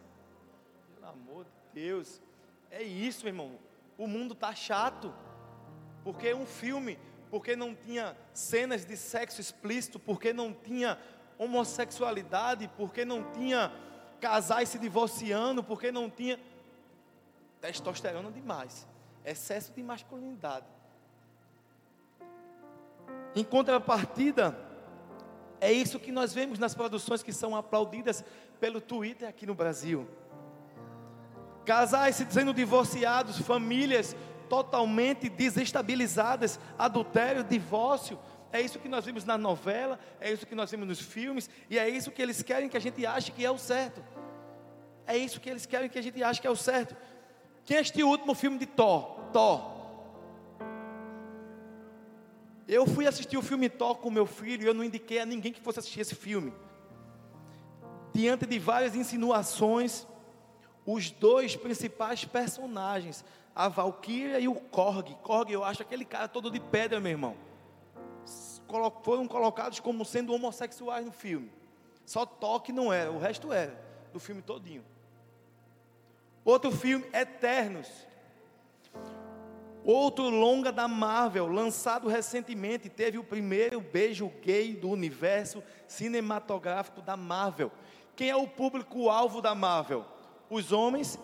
Pelo 0.95 1.07
amor 1.13 1.45
de 1.45 1.83
Deus. 1.83 2.23
É 2.71 2.83
isso, 2.83 3.27
irmão. 3.27 3.59
O 3.99 4.07
mundo 4.07 4.33
está 4.33 4.55
chato. 4.55 5.13
Porque 6.05 6.33
um 6.35 6.47
filme, 6.47 6.99
porque 7.31 7.57
não 7.57 7.75
tinha 7.75 8.17
cenas 8.33 8.85
de 8.85 8.97
sexo 8.97 9.41
explícito, 9.41 9.99
porque 9.99 10.33
não 10.33 10.53
tinha 10.53 10.99
homossexualidade, 11.39 12.71
porque 12.77 13.05
não 13.05 13.33
tinha 13.33 13.73
casais 14.21 14.69
se 14.69 14.79
divorciando, 14.79 15.65
porque 15.65 15.91
não 15.91 16.09
tinha 16.09 16.39
testosterona 17.61 18.31
demais, 18.31 18.87
excesso 19.25 19.73
de 19.73 19.83
masculinidade. 19.83 20.67
Em 23.35 23.43
contrapartida, 23.43 24.57
é 25.61 25.73
isso 25.73 25.99
que 25.99 26.13
nós 26.13 26.35
vemos 26.35 26.59
nas 26.59 26.75
produções 26.75 27.23
que 27.23 27.33
são 27.33 27.57
aplaudidas 27.57 28.23
pelo 28.61 28.81
Twitter 28.81 29.29
aqui 29.29 29.47
no 29.47 29.55
Brasil. 29.55 30.07
Casais 31.65 32.17
se 32.17 32.27
sendo 32.31 32.53
divorciados, 32.53 33.39
famílias 33.39 34.15
totalmente 34.49 35.29
desestabilizadas, 35.29 36.59
adultério, 36.79 37.45
divórcio. 37.45 38.19
É 38.53 38.61
isso 38.61 38.79
que 38.79 38.89
nós 38.89 39.05
vimos 39.05 39.25
na 39.25 39.37
novela, 39.37 39.99
é 40.21 40.33
isso 40.33 40.47
que 40.47 40.55
nós 40.55 40.71
vimos 40.71 40.87
nos 40.87 41.01
filmes, 41.01 41.51
e 41.69 41.79
é 41.79 41.89
isso 41.89 42.11
que 42.11 42.23
eles 42.23 42.43
querem 42.43 42.69
que 42.69 42.77
a 42.77 42.81
gente 42.81 43.05
ache 43.05 43.33
que 43.33 43.45
é 43.45 43.51
o 43.51 43.59
certo. 43.59 44.03
É 45.07 45.17
isso 45.17 45.41
que 45.41 45.51
eles 45.51 45.67
querem 45.67 45.89
que 45.89 45.99
a 45.99 46.03
gente 46.03 46.23
ache 46.23 46.41
que 46.41 46.47
é 46.47 46.51
o 46.51 46.57
certo. 46.57 46.97
Assistiu 47.65 48.07
o 48.07 48.11
último 48.11 48.35
filme 48.35 48.59
de 48.59 48.67
Thor? 48.67 49.21
Thor. 49.33 49.73
Eu 52.69 52.87
fui 52.87 53.07
assistir 53.07 53.37
o 53.37 53.43
filme 53.43 53.69
Thor 53.69 53.97
com 53.97 54.11
meu 54.11 54.27
filho 54.27 54.63
e 54.63 54.67
eu 54.67 54.75
não 54.75 54.85
indiquei 54.85 55.19
a 55.19 55.27
ninguém 55.27 55.53
que 55.53 55.61
fosse 55.61 55.79
assistir 55.79 56.01
esse 56.01 56.15
filme. 56.15 56.53
Diante 58.13 58.47
de 58.47 58.59
várias 58.59 58.95
insinuações, 58.95 60.07
os 60.87 61.11
dois 61.11 61.57
principais 61.57 62.25
personagens, 62.25 63.25
a 63.55 63.69
Valkyria 63.69 64.41
e 64.41 64.49
o 64.49 64.55
Korg. 64.55 65.15
Korg, 65.23 65.51
eu 65.53 65.63
acho 65.63 65.83
aquele 65.83 66.05
cara 66.05 66.27
todo 66.27 66.51
de 66.51 66.59
pedra, 66.59 67.01
meu 67.01 67.13
irmão. 67.13 67.37
Foram 69.03 69.29
colocados 69.29 69.79
como 69.79 70.05
sendo 70.05 70.35
homossexuais 70.35 71.07
no 71.07 71.13
filme. 71.13 71.53
Só 72.05 72.27
toque 72.27 72.73
não 72.73 72.93
era, 72.93 73.13
o 73.13 73.19
resto 73.19 73.53
era, 73.53 73.79
do 74.13 74.19
filme 74.19 74.43
todinho. 74.43 74.85
Outro 76.45 76.71
filme, 76.71 77.07
Eternos. 77.13 77.89
Outro 79.85 80.29
longa 80.31 80.73
da 80.73 80.89
Marvel, 80.89 81.47
lançado 81.47 82.09
recentemente, 82.09 82.89
teve 82.89 83.19
o 83.19 83.25
primeiro 83.25 83.81
beijo 83.81 84.33
gay 84.43 84.75
do 84.75 84.89
universo 84.89 85.63
cinematográfico 85.87 87.03
da 87.03 87.17
Marvel. 87.17 87.71
Quem 88.17 88.31
é 88.31 88.37
o 88.37 88.49
público-alvo 88.49 89.43
da 89.43 89.55
Marvel? 89.55 90.05
Os 90.49 90.73
homens, 90.73 91.19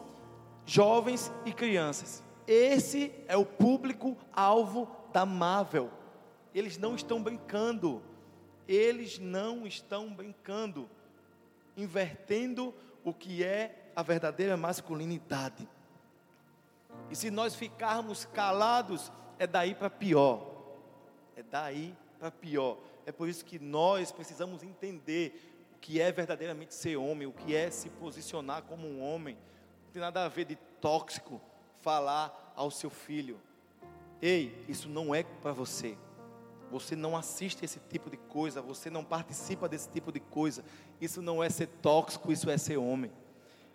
jovens 0.65 1.33
e 1.45 1.53
crianças. 1.53 2.23
Esse 2.47 3.13
é 3.29 3.37
o 3.37 3.47
público-alvo 3.47 4.89
da 5.13 5.25
Marvel. 5.25 5.91
Eles 6.55 6.77
não 6.79 6.95
estão 6.95 7.23
brincando. 7.23 8.03
Eles 8.67 9.19
não 9.19 9.67
estão 9.67 10.13
brincando. 10.13 10.89
Invertendo 11.77 12.75
o 13.05 13.13
que 13.13 13.45
é 13.45 13.93
a 13.95 14.03
verdadeira 14.03 14.57
masculinidade. 14.57 15.69
E 17.11 17.17
se 17.17 17.31
nós 17.31 17.55
ficarmos 17.55 18.25
calados, 18.25 19.13
é 19.39 19.47
daí 19.47 19.75
para 19.75 19.91
pior. 19.91 20.51
É 21.37 21.43
daí 21.43 21.97
para 22.19 22.31
pior. 22.31 22.79
É 23.07 23.13
por 23.13 23.29
isso 23.29 23.45
que 23.45 23.59
nós 23.59 24.13
precisamos 24.13 24.63
entender 24.63 25.69
o 25.75 25.79
que 25.79 26.01
é 26.01 26.13
verdadeiramente 26.13 26.75
ser 26.75 26.97
homem, 26.97 27.27
o 27.27 27.33
que 27.33 27.55
é 27.55 27.71
se 27.71 27.89
posicionar 27.89 28.63
como 28.63 28.87
um 28.87 29.03
homem. 29.03 29.37
Não 29.91 29.95
tem 29.95 30.03
nada 30.03 30.25
a 30.25 30.29
ver 30.29 30.45
de 30.45 30.55
tóxico 30.81 31.41
falar 31.83 32.53
ao 32.55 32.71
seu 32.71 32.89
filho: 32.89 33.41
Ei, 34.23 34.65
isso 34.69 34.89
não 34.89 35.13
é 35.13 35.25
para 35.25 35.51
você. 35.51 35.99
Você 36.71 36.95
não 36.95 37.17
assiste 37.17 37.65
esse 37.65 37.81
tipo 37.91 38.09
de 38.09 38.17
coisa, 38.17 38.63
você 38.63 38.89
não 38.89 39.03
participa 39.03 39.69
desse 39.69 39.89
tipo 39.89 40.13
de 40.13 40.21
coisa. 40.21 40.65
Isso 41.01 41.21
não 41.21 41.43
é 41.43 41.51
ser 41.51 41.67
tóxico, 41.83 42.31
isso 42.31 42.49
é 42.49 42.57
ser 42.57 42.77
homem. 42.77 43.11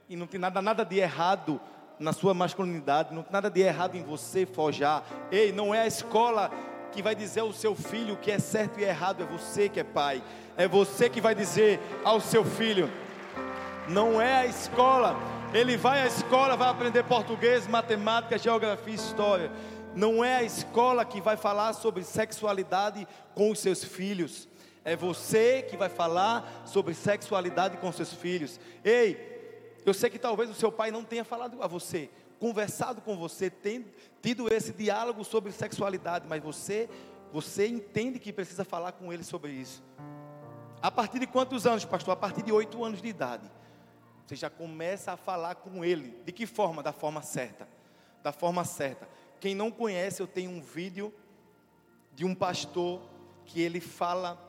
E 0.08 0.16
não 0.16 0.26
tem 0.26 0.40
nada, 0.40 0.62
nada 0.62 0.86
de 0.86 1.00
errado 1.00 1.60
na 2.00 2.14
sua 2.14 2.34
masculinidade, 2.34 3.14
não 3.14 3.22
tem 3.22 3.34
nada 3.34 3.52
de 3.52 3.60
errado 3.60 3.98
em 3.98 4.04
você 4.04 4.46
forjar. 4.46 5.04
Ei, 5.30 5.52
não 5.52 5.76
é 5.76 5.82
a 5.82 5.88
escola 5.88 6.50
que 6.94 7.02
vai 7.02 7.14
dizer 7.14 7.42
ao 7.42 7.52
seu 7.52 7.76
filho 7.76 8.14
o 8.14 8.18
que 8.18 8.32
é 8.32 8.40
certo 8.40 8.80
e 8.80 8.86
errado, 8.86 9.22
é 9.22 9.26
você 9.26 9.68
que 9.68 9.82
é 9.82 9.84
pai. 9.84 10.24
É 10.56 10.66
você 10.66 11.10
que 11.10 11.20
vai 11.20 11.36
dizer 11.36 11.78
ao 12.06 12.22
seu 12.22 12.46
filho. 12.46 12.90
Não 13.90 14.22
é 14.22 14.38
a 14.38 14.46
escola. 14.46 15.35
Ele 15.56 15.78
vai 15.78 16.02
à 16.02 16.08
escola, 16.08 16.58
vai 16.58 16.68
aprender 16.68 17.02
português, 17.04 17.66
matemática, 17.66 18.38
geografia 18.38 18.94
história. 18.94 19.50
Não 19.96 20.22
é 20.22 20.36
a 20.36 20.44
escola 20.44 21.06
que 21.06 21.22
vai 21.22 21.38
falar 21.38 21.72
sobre 21.72 22.04
sexualidade 22.04 23.08
com 23.34 23.50
os 23.50 23.60
seus 23.60 23.82
filhos. 23.82 24.50
É 24.84 24.98
você 24.98 25.62
que 25.62 25.78
vai 25.78 25.88
falar 25.88 26.64
sobre 26.66 26.94
sexualidade 26.94 27.78
com 27.78 27.90
seus 27.94 28.12
filhos. 28.12 28.60
Ei, 28.84 29.80
eu 29.86 29.94
sei 29.94 30.10
que 30.10 30.20
talvez 30.20 30.50
o 30.50 30.54
seu 30.54 30.74
pai 30.74 30.92
não 30.92 31.06
tenha 31.06 31.24
falado 31.24 31.64
a 31.64 31.68
você, 31.68 32.10
conversado 32.38 33.00
com 33.00 33.16
você, 33.16 33.50
tendo, 33.50 33.86
tido 34.22 34.54
esse 34.54 34.74
diálogo 34.74 35.24
sobre 35.24 35.54
sexualidade, 35.54 36.26
mas 36.28 36.44
você, 36.44 36.90
você 37.32 37.66
entende 37.66 38.20
que 38.20 38.34
precisa 38.34 38.66
falar 38.66 38.92
com 38.92 39.14
ele 39.14 39.24
sobre 39.24 39.54
isso. 39.54 39.82
A 40.82 40.92
partir 40.92 41.20
de 41.20 41.28
quantos 41.28 41.66
anos, 41.66 41.86
pastor? 41.86 42.12
A 42.12 42.18
partir 42.18 42.44
de 42.44 42.52
oito 42.52 42.84
anos 42.84 43.02
de 43.02 43.08
idade. 43.08 43.50
Você 44.26 44.36
já 44.36 44.50
começa 44.50 45.12
a 45.12 45.18
falar 45.18 45.56
com 45.56 45.86
ele. 45.86 46.20
De 46.26 46.32
que 46.32 46.46
forma? 46.46 46.82
Da 46.82 46.92
forma 46.92 47.22
certa. 47.22 47.68
Da 48.24 48.32
forma 48.32 48.66
certa. 48.66 49.08
Quem 49.40 49.54
não 49.54 49.70
conhece, 49.70 50.22
eu 50.22 50.28
tenho 50.28 50.50
um 50.52 50.62
vídeo 50.62 51.14
de 52.14 52.26
um 52.26 52.34
pastor 52.34 53.02
que 53.46 53.62
ele 53.62 53.80
fala 53.80 54.42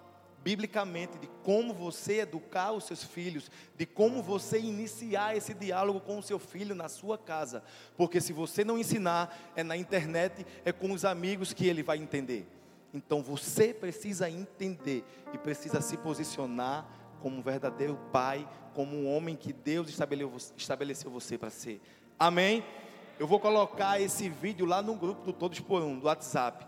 biblicamente 0.43 1.19
de 1.19 1.27
como 1.43 1.75
você 1.75 2.21
educar 2.21 2.71
os 2.71 2.85
seus 2.85 3.03
filhos, 3.03 3.51
de 3.77 3.85
como 3.85 4.23
você 4.23 4.61
iniciar 4.61 5.37
esse 5.37 5.53
diálogo 5.53 6.01
com 6.01 6.19
o 6.19 6.23
seu 6.23 6.39
filho 6.39 6.73
na 6.73 6.89
sua 6.89 7.19
casa. 7.19 7.65
Porque 7.97 8.21
se 8.21 8.33
você 8.33 8.65
não 8.65 8.79
ensinar, 8.79 9.37
é 9.57 9.65
na 9.65 9.77
internet, 9.77 10.47
é 10.65 10.71
com 10.71 10.93
os 10.93 11.05
amigos 11.05 11.53
que 11.53 11.67
ele 11.67 11.83
vai 11.83 11.99
entender. 11.99 12.47
Então 12.95 13.23
você 13.25 13.75
precisa 13.75 14.31
entender 14.31 15.05
e 15.35 15.37
precisa 15.37 15.81
se 15.81 15.97
posicionar 15.97 16.87
como 17.27 17.39
um 17.39 17.43
verdadeiro 17.43 17.99
pai, 18.13 18.49
como 18.73 18.97
um 18.97 19.13
homem 19.15 19.35
que 19.35 19.53
Deus 19.53 19.89
estabeleceu 20.57 21.11
você 21.11 21.37
para 21.37 21.51
ser. 21.51 21.81
Amém? 22.19 22.65
Eu 23.19 23.27
vou 23.27 23.41
colocar 23.41 24.01
esse 24.01 24.29
vídeo 24.29 24.65
lá 24.65 24.81
no 24.81 24.95
grupo 24.95 25.25
do 25.25 25.33
Todos 25.33 25.61
por 25.61 25.83
Um, 25.83 25.99
do 25.99 26.07
WhatsApp. 26.07 26.67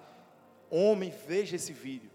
Homem, 0.71 1.13
veja 1.27 1.57
esse 1.57 1.73
vídeo 1.73 2.11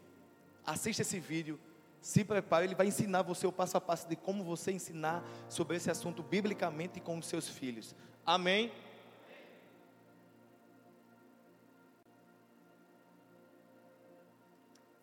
assista 0.66 1.02
esse 1.02 1.20
vídeo, 1.20 1.60
se 2.02 2.24
prepare, 2.24 2.66
ele 2.66 2.76
vai 2.76 2.88
ensinar 2.88 3.22
você 3.22 3.48
o 3.48 3.52
passo 3.52 3.78
a 3.78 3.82
passo 3.82 4.08
de 4.08 4.16
como 4.16 4.44
você 4.44 4.72
ensinar 4.72 5.24
sobre 5.48 5.78
esse 5.78 5.90
assunto 5.90 6.22
biblicamente 6.22 7.00
com 7.00 7.18
os 7.18 7.26
seus 7.26 7.48
filhos. 7.48 7.96
Amém? 8.26 8.72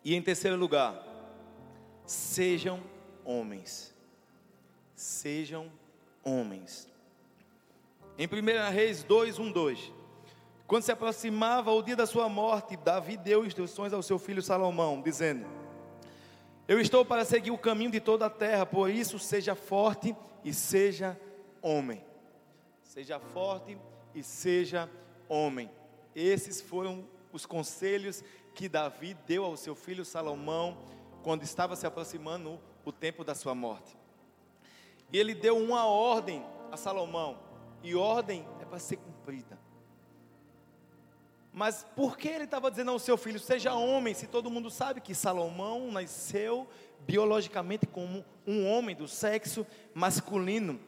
E 0.03 0.15
em 0.15 0.21
terceiro 0.21 0.57
lugar, 0.57 1.03
sejam 2.05 2.81
homens. 3.25 3.93
Sejam 4.95 5.71
homens. 6.23 6.89
Em 8.17 8.27
1 8.27 8.71
Reis 8.71 9.03
2, 9.03 9.39
1, 9.39 9.51
2. 9.51 9.91
Quando 10.67 10.83
se 10.83 10.91
aproximava 10.91 11.71
o 11.71 11.81
dia 11.81 11.95
da 11.95 12.05
sua 12.05 12.29
morte, 12.29 12.77
Davi 12.77 13.17
deu 13.17 13.45
instruções 13.45 13.91
ao 13.91 14.01
seu 14.01 14.17
filho 14.17 14.41
Salomão, 14.41 15.01
dizendo: 15.01 15.45
Eu 16.67 16.79
estou 16.79 17.03
para 17.03 17.25
seguir 17.25 17.51
o 17.51 17.57
caminho 17.57 17.91
de 17.91 17.99
toda 17.99 18.27
a 18.27 18.29
terra, 18.29 18.65
por 18.65 18.89
isso 18.89 19.19
seja 19.19 19.55
forte 19.55 20.15
e 20.45 20.53
seja 20.53 21.19
homem. 21.61 22.03
Seja 22.83 23.19
forte 23.19 23.77
e 24.15 24.23
seja 24.23 24.89
homem. 25.27 25.69
Esses 26.15 26.61
foram 26.61 27.05
os 27.33 27.45
conselhos 27.45 28.23
que 28.53 28.67
Davi 28.69 29.13
deu 29.25 29.43
ao 29.43 29.57
seu 29.57 29.75
filho 29.75 30.03
Salomão 30.03 30.77
quando 31.23 31.43
estava 31.43 31.75
se 31.75 31.85
aproximando 31.85 32.59
o 32.83 32.91
tempo 32.91 33.23
da 33.23 33.35
sua 33.35 33.53
morte. 33.53 33.97
E 35.11 35.17
ele 35.17 35.33
deu 35.35 35.57
uma 35.57 35.85
ordem 35.85 36.45
a 36.71 36.77
Salomão, 36.77 37.37
e 37.83 37.95
ordem 37.95 38.47
é 38.61 38.65
para 38.65 38.79
ser 38.79 38.97
cumprida. 38.97 39.59
Mas 41.53 41.85
por 41.95 42.17
que 42.17 42.29
ele 42.29 42.45
estava 42.45 42.71
dizendo 42.71 42.91
ao 42.91 42.99
seu 42.99 43.17
filho, 43.17 43.39
seja 43.39 43.73
homem, 43.73 44.13
se 44.13 44.25
todo 44.25 44.49
mundo 44.49 44.69
sabe 44.69 45.01
que 45.01 45.13
Salomão 45.13 45.91
nasceu 45.91 46.67
biologicamente 47.01 47.85
como 47.85 48.23
um 48.47 48.65
homem 48.69 48.95
do 48.95 49.07
sexo 49.07 49.67
masculino? 49.93 50.79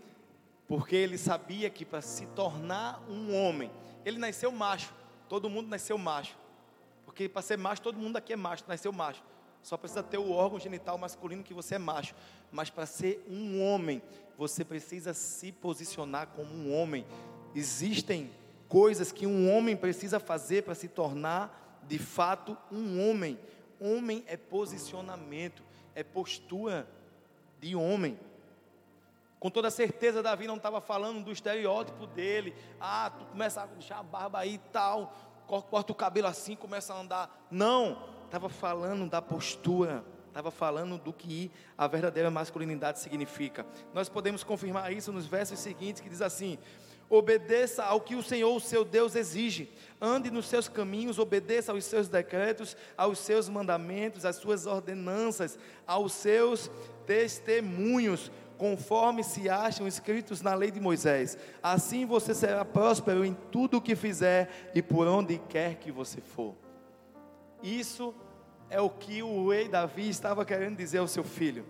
Porque 0.66 0.96
ele 0.96 1.18
sabia 1.18 1.70
que 1.70 1.84
para 1.84 2.02
se 2.02 2.26
tornar 2.28 3.04
um 3.10 3.36
homem, 3.36 3.70
ele 4.06 4.18
nasceu 4.18 4.52
macho, 4.54 4.94
todo 5.28 5.50
mundo 5.50 5.68
nasceu 5.68 5.98
macho. 5.98 6.38
Porque 7.04 7.28
para 7.28 7.42
ser 7.42 7.58
macho, 7.58 7.82
todo 7.82 8.00
mundo 8.00 8.16
aqui 8.16 8.32
é 8.32 8.38
macho, 8.38 8.64
nasceu 8.66 8.94
macho. 8.94 9.22
Só 9.64 9.78
precisa 9.78 10.04
ter 10.04 10.18
o 10.18 10.32
órgão 10.32 10.60
genital 10.60 10.98
masculino 10.98 11.44
que 11.44 11.54
você 11.54 11.76
é 11.76 11.80
macho. 11.80 12.14
Mas 12.52 12.70
para 12.70 12.86
ser 12.86 13.26
um 13.30 13.64
homem, 13.64 14.02
você 14.38 14.64
precisa 14.64 15.14
se 15.14 15.52
posicionar 15.52 16.28
como 16.28 16.54
um 16.54 16.76
homem. 16.76 17.06
Existem 17.56 18.30
coisas 18.68 19.12
que 19.12 19.26
um 19.26 19.52
homem 19.52 19.76
precisa 19.76 20.20
fazer 20.20 20.64
para 20.64 20.76
se 20.76 20.88
tornar 20.90 21.82
de 21.88 21.98
fato 21.98 22.58
um 22.72 23.10
homem. 23.10 23.40
Homem 23.80 24.24
é 24.28 24.36
posicionamento, 24.36 25.64
é 25.96 26.04
postura, 26.04 26.88
de 27.64 27.76
homem. 27.76 28.20
Com 29.40 29.50
toda 29.50 29.72
certeza, 29.72 30.22
Davi 30.22 30.48
não 30.48 30.58
estava 30.58 30.82
falando 30.82 31.24
do 31.24 31.32
estereótipo 31.32 32.06
dele. 32.08 32.54
Ah, 32.80 33.12
tu 33.18 33.26
começa 33.26 33.62
a 33.62 33.66
deixar 33.66 34.00
a 34.00 34.04
barba 34.04 34.40
aí 34.40 34.56
e 34.56 34.58
tal, 34.58 35.14
corta 35.48 35.92
o 35.92 35.96
cabelo 35.96 36.28
assim, 36.28 36.56
começa 36.56 36.94
a 36.94 37.00
andar. 37.00 37.48
Não, 37.50 38.13
estava 38.34 38.50
falando 38.50 39.08
da 39.08 39.22
postura, 39.22 40.04
estava 40.28 40.50
falando 40.50 40.98
do 40.98 41.14
que 41.14 41.52
a 41.78 41.86
verdadeira 41.86 42.32
masculinidade 42.32 42.98
significa. 42.98 43.64
Nós 43.94 44.10
podemos 44.10 44.44
confirmar 44.44 44.92
isso 44.92 45.12
nos 45.12 45.28
versos 45.28 45.60
seguintes, 45.60 46.02
que 46.02 46.10
diz 46.10 46.20
assim: 46.20 46.58
obedeça 47.08 47.84
ao 47.84 48.02
que 48.02 48.16
o 48.16 48.24
Senhor, 48.24 48.56
o 48.56 48.60
seu 48.60 48.84
Deus, 48.84 49.16
exige. 49.16 49.72
Ande 50.02 50.32
nos 50.32 50.48
seus 50.48 50.68
caminhos, 50.68 51.20
obedeça 51.20 51.74
aos 51.74 51.86
seus 51.86 52.08
decretos, 52.08 52.76
aos 52.98 53.20
seus 53.20 53.48
mandamentos, 53.48 54.26
às 54.26 54.38
suas 54.38 54.66
ordenanças, 54.66 55.60
aos 55.86 56.12
seus 56.14 56.72
testemunhos, 57.06 58.32
conforme 58.58 59.24
se 59.24 59.48
acham 59.48 59.88
escritos 59.88 60.42
na 60.42 60.56
lei 60.56 60.72
de 60.72 60.80
Moisés. 60.80 61.38
Assim 61.62 62.04
você 62.04 62.34
será 62.34 62.66
próspero 62.66 63.24
em 63.24 63.38
tudo 63.52 63.78
o 63.78 63.82
que 63.82 63.96
fizer 63.96 64.72
e 64.74 64.82
por 64.82 65.06
onde 65.06 65.38
quer 65.38 65.76
que 65.76 65.92
você 65.92 66.20
for. 66.20 66.56
Isso 67.64 68.14
é 68.74 68.82
o 68.82 68.90
que 68.90 69.22
o 69.22 69.52
rei 69.52 69.68
Davi 69.68 70.10
estava 70.10 70.44
querendo 70.44 70.76
dizer 70.76 70.98
ao 70.98 71.08
seu 71.08 71.24
filho. 71.24 71.64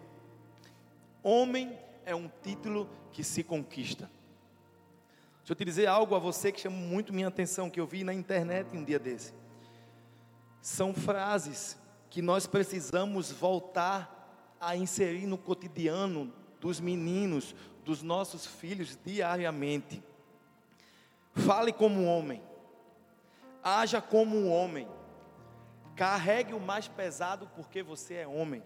Homem 1.21 1.77
é 2.05 2.15
um 2.15 2.31
título 2.41 2.89
que 3.11 3.25
se 3.25 3.43
conquista. 3.43 4.09
Deixa 5.39 5.51
eu 5.51 5.55
te 5.57 5.65
dizer 5.65 5.87
algo 5.87 6.15
a 6.15 6.19
você 6.19 6.49
que 6.49 6.61
chama 6.61 6.77
muito 6.77 7.11
minha 7.11 7.27
atenção, 7.27 7.69
que 7.69 7.77
eu 7.77 7.85
vi 7.85 8.05
na 8.05 8.13
internet 8.13 8.69
um 8.73 8.85
dia 8.85 8.97
desse. 8.97 9.33
São 10.61 10.93
frases 10.93 11.77
que 12.09 12.21
nós 12.21 12.47
precisamos 12.47 13.29
voltar 13.29 14.55
a 14.57 14.77
inserir 14.77 15.27
no 15.27 15.37
cotidiano 15.37 16.31
dos 16.61 16.79
meninos, 16.79 17.53
dos 17.83 18.01
nossos 18.01 18.45
filhos 18.45 18.97
diariamente. 19.03 20.01
Fale 21.33 21.73
como 21.73 21.99
um 21.99 22.07
homem, 22.07 22.41
haja 23.61 24.01
como 24.01 24.37
um 24.37 24.49
homem, 24.49 24.87
carregue 25.95 26.53
o 26.53 26.59
mais 26.59 26.87
pesado 26.87 27.49
porque 27.55 27.83
você 27.83 28.15
é 28.15 28.27
homem, 28.27 28.63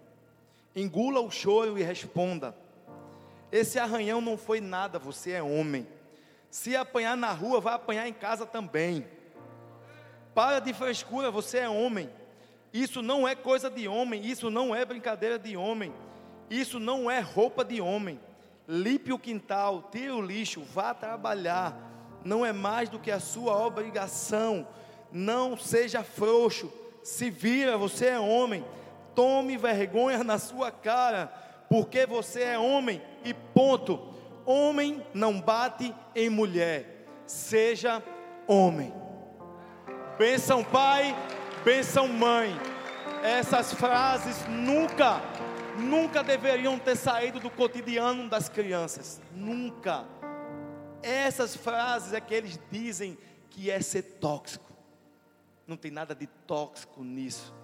engula 0.74 1.20
o 1.20 1.30
choro 1.30 1.78
e 1.78 1.82
responda: 1.82 2.54
Esse 3.52 3.78
arranhão 3.78 4.20
não 4.20 4.36
foi 4.36 4.60
nada, 4.60 4.98
você 4.98 5.32
é 5.32 5.42
homem. 5.42 5.86
Se 6.50 6.74
apanhar 6.74 7.16
na 7.16 7.32
rua, 7.32 7.60
vai 7.60 7.74
apanhar 7.74 8.08
em 8.08 8.12
casa 8.12 8.46
também. 8.46 9.06
Para 10.34 10.60
de 10.60 10.72
frescura, 10.72 11.30
você 11.30 11.58
é 11.58 11.68
homem. 11.68 12.10
Isso 12.72 13.02
não 13.02 13.26
é 13.26 13.34
coisa 13.34 13.70
de 13.70 13.88
homem, 13.88 14.24
isso 14.24 14.50
não 14.50 14.74
é 14.74 14.84
brincadeira 14.84 15.38
de 15.38 15.56
homem, 15.56 15.92
isso 16.50 16.78
não 16.78 17.10
é 17.10 17.20
roupa 17.20 17.64
de 17.64 17.80
homem. 17.80 18.20
Limpe 18.66 19.12
o 19.12 19.18
quintal, 19.18 19.88
tire 19.90 20.10
o 20.10 20.20
lixo, 20.20 20.62
vá 20.62 20.92
trabalhar. 20.92 21.74
Não 22.22 22.44
é 22.44 22.52
mais 22.52 22.88
do 22.88 22.98
que 22.98 23.10
a 23.10 23.20
sua 23.20 23.66
obrigação. 23.66 24.66
Não 25.10 25.56
seja 25.56 26.02
frouxo. 26.02 26.70
Se 27.08 27.30
vira, 27.30 27.78
você 27.78 28.08
é 28.08 28.20
homem. 28.20 28.62
Tome 29.14 29.56
vergonha 29.56 30.22
na 30.22 30.38
sua 30.38 30.70
cara, 30.70 31.32
porque 31.66 32.04
você 32.04 32.42
é 32.42 32.58
homem 32.58 33.00
e 33.24 33.32
ponto 33.32 34.14
homem 34.44 35.02
não 35.14 35.40
bate 35.40 35.94
em 36.14 36.28
mulher, 36.28 37.06
seja 37.26 38.02
homem. 38.46 38.92
Benção 40.18 40.62
pai, 40.62 41.16
benção 41.64 42.06
mãe. 42.08 42.54
Essas 43.24 43.72
frases 43.72 44.46
nunca, 44.46 45.22
nunca 45.78 46.22
deveriam 46.22 46.78
ter 46.78 46.94
saído 46.94 47.40
do 47.40 47.48
cotidiano 47.48 48.28
das 48.28 48.50
crianças. 48.50 49.18
Nunca. 49.34 50.04
Essas 51.02 51.56
frases 51.56 52.12
é 52.12 52.20
que 52.20 52.34
eles 52.34 52.60
dizem 52.70 53.16
que 53.48 53.70
é 53.70 53.80
ser 53.80 54.02
tóxico. 54.02 54.67
Não 55.68 55.76
tem 55.76 55.92
nada 55.92 56.16
de 56.16 56.26
tóxico 56.26 57.04
nisso. 57.04 57.54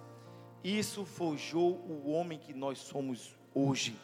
Isso 0.63 1.05
forjou 1.05 1.73
o 1.73 2.09
homem 2.09 2.39
que 2.39 2.53
nós 2.53 2.79
somos 2.79 3.35
hoje 3.53 3.99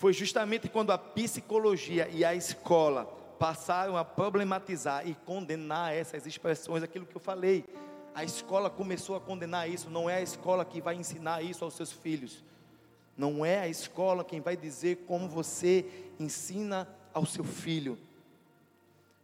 foi 0.00 0.14
justamente 0.14 0.66
quando 0.66 0.92
a 0.92 0.96
psicologia 0.96 2.08
e 2.08 2.24
a 2.24 2.34
escola 2.34 3.04
passaram 3.38 3.98
a 3.98 4.02
problematizar 4.02 5.06
e 5.06 5.14
condenar 5.26 5.92
essas 5.92 6.24
expressões, 6.24 6.82
aquilo 6.82 7.04
que 7.04 7.14
eu 7.14 7.20
falei. 7.20 7.66
A 8.14 8.24
escola 8.24 8.70
começou 8.70 9.14
a 9.14 9.20
condenar 9.20 9.68
isso, 9.68 9.90
não 9.90 10.08
é 10.08 10.14
a 10.14 10.22
escola 10.22 10.64
que 10.64 10.80
vai 10.80 10.94
ensinar 10.94 11.42
isso 11.42 11.66
aos 11.66 11.74
seus 11.74 11.92
filhos. 11.92 12.42
Não 13.14 13.44
é 13.44 13.58
a 13.58 13.68
escola 13.68 14.24
quem 14.24 14.40
vai 14.40 14.56
dizer 14.56 15.04
como 15.06 15.28
você 15.28 15.84
ensina 16.18 16.88
ao 17.12 17.26
seu 17.26 17.44
filho. 17.44 17.98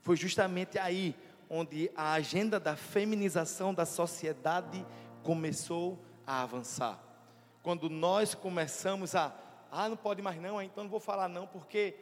Foi 0.02 0.14
justamente 0.14 0.78
aí 0.78 1.16
onde 1.48 1.90
a 1.94 2.12
agenda 2.12 2.58
da 2.58 2.76
feminização 2.76 3.72
da 3.72 3.86
sociedade 3.86 4.84
começou 5.22 5.98
a 6.26 6.42
avançar. 6.42 7.00
Quando 7.62 7.88
nós 7.88 8.34
começamos 8.34 9.14
a 9.14 9.34
ah, 9.70 9.88
não 9.88 9.96
pode 9.96 10.22
mais 10.22 10.40
não, 10.40 10.62
então 10.62 10.84
não 10.84 10.90
vou 10.90 11.00
falar 11.00 11.28
não, 11.28 11.46
porque, 11.46 11.94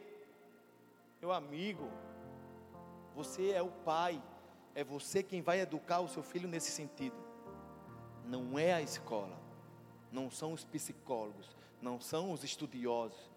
meu 1.19 1.31
amigo, 1.31 1.89
você 3.13 3.51
é 3.51 3.61
o 3.61 3.69
pai, 3.69 4.21
é 4.73 4.83
você 4.83 5.23
quem 5.23 5.41
vai 5.41 5.59
educar 5.59 5.99
o 5.99 6.07
seu 6.07 6.23
filho 6.23 6.47
nesse 6.47 6.71
sentido. 6.71 7.15
Não 8.23 8.57
é 8.57 8.73
a 8.73 8.81
escola, 8.81 9.37
não 10.11 10.29
são 10.31 10.53
os 10.53 10.63
psicólogos, 10.63 11.55
não 11.81 11.99
são 11.99 12.31
os 12.31 12.43
estudiosos, 12.43 13.29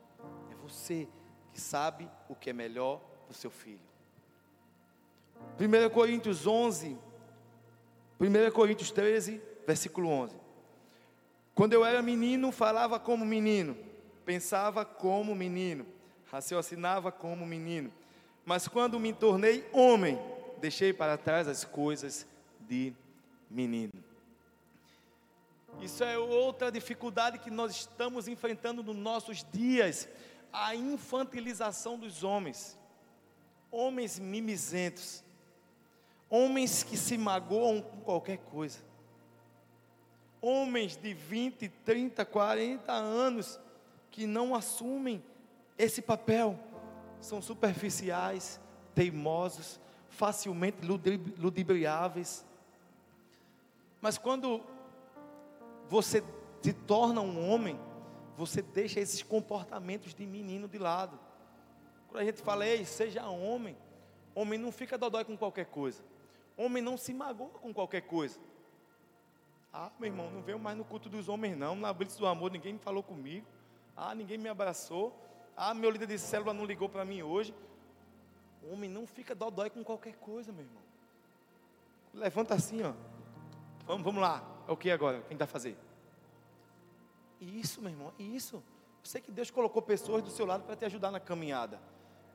é 0.50 0.54
você 0.54 1.08
que 1.52 1.60
sabe 1.60 2.08
o 2.28 2.34
que 2.34 2.50
é 2.50 2.52
melhor 2.52 3.00
para 3.24 3.32
o 3.32 3.34
seu 3.34 3.50
filho. 3.50 3.80
1 5.58 5.90
Coríntios 5.90 6.46
11, 6.46 6.96
1 8.20 8.50
Coríntios 8.52 8.90
13, 8.90 9.40
versículo 9.66 10.08
11. 10.08 10.36
Quando 11.54 11.72
eu 11.72 11.84
era 11.84 12.00
menino, 12.00 12.52
falava 12.52 12.98
como 13.00 13.24
menino 13.24 13.88
pensava 14.28 14.84
como 14.84 15.34
menino, 15.34 15.86
raciocinava 16.30 17.10
como 17.10 17.46
menino. 17.46 17.90
Mas 18.44 18.68
quando 18.68 19.00
me 19.00 19.10
tornei 19.10 19.66
homem, 19.72 20.18
deixei 20.60 20.92
para 20.92 21.16
trás 21.16 21.48
as 21.48 21.64
coisas 21.64 22.26
de 22.60 22.92
menino. 23.50 23.90
Isso 25.80 26.04
é 26.04 26.18
outra 26.18 26.70
dificuldade 26.70 27.38
que 27.38 27.50
nós 27.50 27.72
estamos 27.72 28.28
enfrentando 28.28 28.82
nos 28.82 28.94
nossos 28.94 29.46
dias, 29.50 30.06
a 30.52 30.74
infantilização 30.74 31.98
dos 31.98 32.22
homens. 32.22 32.78
Homens 33.70 34.18
mimizentos, 34.18 35.24
homens 36.30 36.82
que 36.82 36.96
se 36.96 37.16
magoam 37.16 37.80
com 37.80 38.00
qualquer 38.00 38.38
coisa. 38.38 38.78
Homens 40.40 40.96
de 40.96 41.14
20, 41.14 41.68
30, 41.84 42.24
40 42.24 42.92
anos 42.92 43.58
que 44.10 44.26
não 44.26 44.54
assumem 44.54 45.22
esse 45.76 46.00
papel. 46.00 46.58
São 47.20 47.42
superficiais, 47.42 48.60
teimosos, 48.94 49.80
facilmente 50.08 50.78
ludibriáveis. 51.38 52.44
Mas 54.00 54.16
quando 54.16 54.62
você 55.88 56.22
se 56.62 56.72
torna 56.72 57.20
um 57.20 57.50
homem, 57.50 57.78
você 58.36 58.62
deixa 58.62 59.00
esses 59.00 59.22
comportamentos 59.22 60.14
de 60.14 60.24
menino 60.24 60.68
de 60.68 60.78
lado. 60.78 61.18
Quando 62.08 62.22
a 62.22 62.24
gente 62.24 62.40
fala, 62.40 62.66
ei, 62.66 62.84
seja 62.84 63.26
homem, 63.26 63.76
homem 64.34 64.58
não 64.58 64.70
fica 64.70 64.96
dodói 64.96 65.24
com 65.24 65.36
qualquer 65.36 65.66
coisa. 65.66 66.02
Homem 66.58 66.82
não 66.82 66.96
se 66.96 67.14
magoa 67.14 67.50
com 67.50 67.72
qualquer 67.72 68.00
coisa. 68.00 68.40
Ah, 69.72 69.92
meu 69.96 70.08
irmão, 70.08 70.28
não 70.28 70.42
veio 70.42 70.58
mais 70.58 70.76
no 70.76 70.84
culto 70.84 71.08
dos 71.08 71.28
homens, 71.28 71.56
não. 71.56 71.76
Na 71.76 71.92
blitz 71.92 72.16
do 72.16 72.26
amor, 72.26 72.50
ninguém 72.50 72.72
me 72.72 72.78
falou 72.80 73.00
comigo. 73.00 73.46
Ah, 73.96 74.12
ninguém 74.12 74.36
me 74.36 74.48
abraçou. 74.48 75.16
Ah, 75.56 75.72
meu 75.72 75.88
líder 75.88 76.08
de 76.08 76.18
célula 76.18 76.52
não 76.52 76.64
ligou 76.64 76.88
para 76.88 77.04
mim 77.04 77.22
hoje. 77.22 77.54
Homem 78.72 78.90
não 78.90 79.06
fica 79.06 79.36
dodói 79.36 79.70
com 79.70 79.84
qualquer 79.84 80.16
coisa, 80.16 80.50
meu 80.50 80.64
irmão. 80.64 80.82
Levanta 82.12 82.54
assim, 82.54 82.82
ó. 82.82 82.92
Vamos, 83.86 84.02
vamos 84.02 84.20
lá. 84.20 84.42
É 84.66 84.72
o 84.72 84.76
que 84.76 84.90
agora? 84.90 85.22
Quem 85.28 85.36
vai 85.36 85.46
fazer? 85.46 85.78
Isso, 87.40 87.80
meu 87.80 87.92
irmão, 87.92 88.12
isso. 88.18 88.62
Você 89.02 89.20
que 89.20 89.30
Deus 89.30 89.48
colocou 89.48 89.80
pessoas 89.80 90.24
do 90.24 90.30
seu 90.30 90.44
lado 90.44 90.64
para 90.64 90.74
te 90.74 90.84
ajudar 90.84 91.12
na 91.12 91.20
caminhada. 91.20 91.80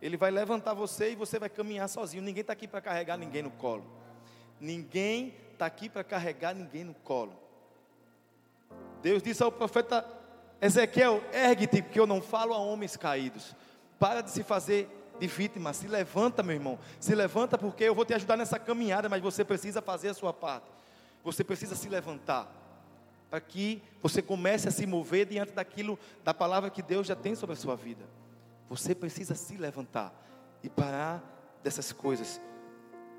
Ele 0.02 0.16
vai 0.16 0.32
levantar 0.32 0.74
você 0.74 1.12
e 1.12 1.16
você 1.16 1.38
vai 1.38 1.50
caminhar 1.50 1.90
sozinho. 1.90 2.24
Ninguém 2.24 2.42
está 2.42 2.54
aqui 2.54 2.70
para 2.70 2.80
carregar 2.80 3.18
ninguém 3.18 3.42
no 3.42 3.52
colo. 3.52 4.03
Ninguém 4.60 5.34
está 5.52 5.66
aqui 5.66 5.90
para 5.90 6.04
carregar 6.04 6.54
ninguém 6.54 6.84
no 6.84 6.94
colo. 6.94 7.34
Deus 9.02 9.22
disse 9.22 9.44
ao 9.44 9.52
profeta 9.52 10.06
Ezequiel, 10.62 11.22
ergue-te, 11.34 11.82
porque 11.82 12.00
eu 12.00 12.08
não 12.08 12.22
falo 12.22 12.54
a 12.54 12.58
homens 12.58 12.96
caídos. 12.96 13.54
Para 14.00 14.22
de 14.22 14.32
se 14.32 14.44
fazer 14.44 14.90
de 15.20 15.28
vítima, 15.28 15.74
se 15.74 15.88
levanta, 15.88 16.42
meu 16.42 16.56
irmão. 16.56 16.80
Se 17.00 17.14
levanta, 17.14 17.58
porque 17.58 17.84
eu 17.84 17.94
vou 17.94 18.06
te 18.06 18.14
ajudar 18.14 18.38
nessa 18.38 18.58
caminhada, 18.58 19.10
mas 19.10 19.22
você 19.22 19.44
precisa 19.44 19.82
fazer 19.82 20.10
a 20.10 20.14
sua 20.14 20.34
parte. 20.34 20.72
Você 21.24 21.44
precisa 21.44 21.76
se 21.76 21.90
levantar. 21.90 22.50
para 23.34 23.42
que 23.42 23.82
você 24.00 24.22
comece 24.22 24.68
a 24.68 24.72
se 24.72 24.86
mover 24.86 25.26
diante 25.26 25.54
daquilo, 25.54 25.98
da 26.24 26.36
palavra 26.36 26.70
que 26.70 26.84
Deus 26.84 27.08
já 27.08 27.16
tem 27.16 27.34
sobre 27.34 27.54
a 27.54 27.58
sua 27.58 27.76
vida. 27.76 28.06
Você 28.70 28.94
precisa 28.94 29.34
se 29.34 29.58
levantar 29.58 30.14
e 30.62 30.70
parar 30.70 31.20
dessas 31.64 31.92
coisas. 31.92 32.40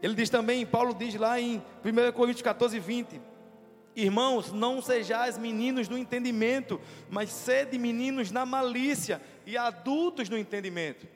Ele 0.05 0.15
diz 0.15 0.29
também, 0.29 0.67
Paulo 0.67 0.93
diz 0.93 1.15
lá 1.15 1.41
em 1.41 1.65
1 1.83 2.13
Coríntios 2.13 2.43
14, 2.43 2.79
20: 2.79 3.19
Irmãos, 3.97 4.53
não 4.53 4.83
sejais 4.83 5.39
meninos 5.39 5.89
no 5.89 5.97
entendimento, 5.97 6.79
mas 7.09 7.31
sede 7.31 7.79
meninos 7.79 8.31
na 8.31 8.45
malícia 8.45 9.19
e 9.47 9.57
adultos 9.57 10.29
no 10.29 10.37
entendimento. 10.37 11.09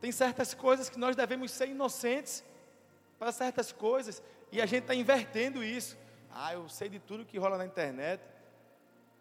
Tem 0.00 0.10
certas 0.10 0.54
coisas 0.54 0.88
que 0.88 0.98
nós 0.98 1.14
devemos 1.14 1.50
ser 1.50 1.68
inocentes 1.68 2.42
para 3.18 3.30
certas 3.30 3.72
coisas, 3.72 4.22
e 4.50 4.58
a 4.58 4.64
gente 4.64 4.84
está 4.84 4.94
invertendo 4.94 5.62
isso. 5.62 5.98
Ah, 6.30 6.54
eu 6.54 6.66
sei 6.66 6.88
de 6.88 6.98
tudo 6.98 7.26
que 7.26 7.36
rola 7.36 7.58
na 7.58 7.66
internet, 7.66 8.22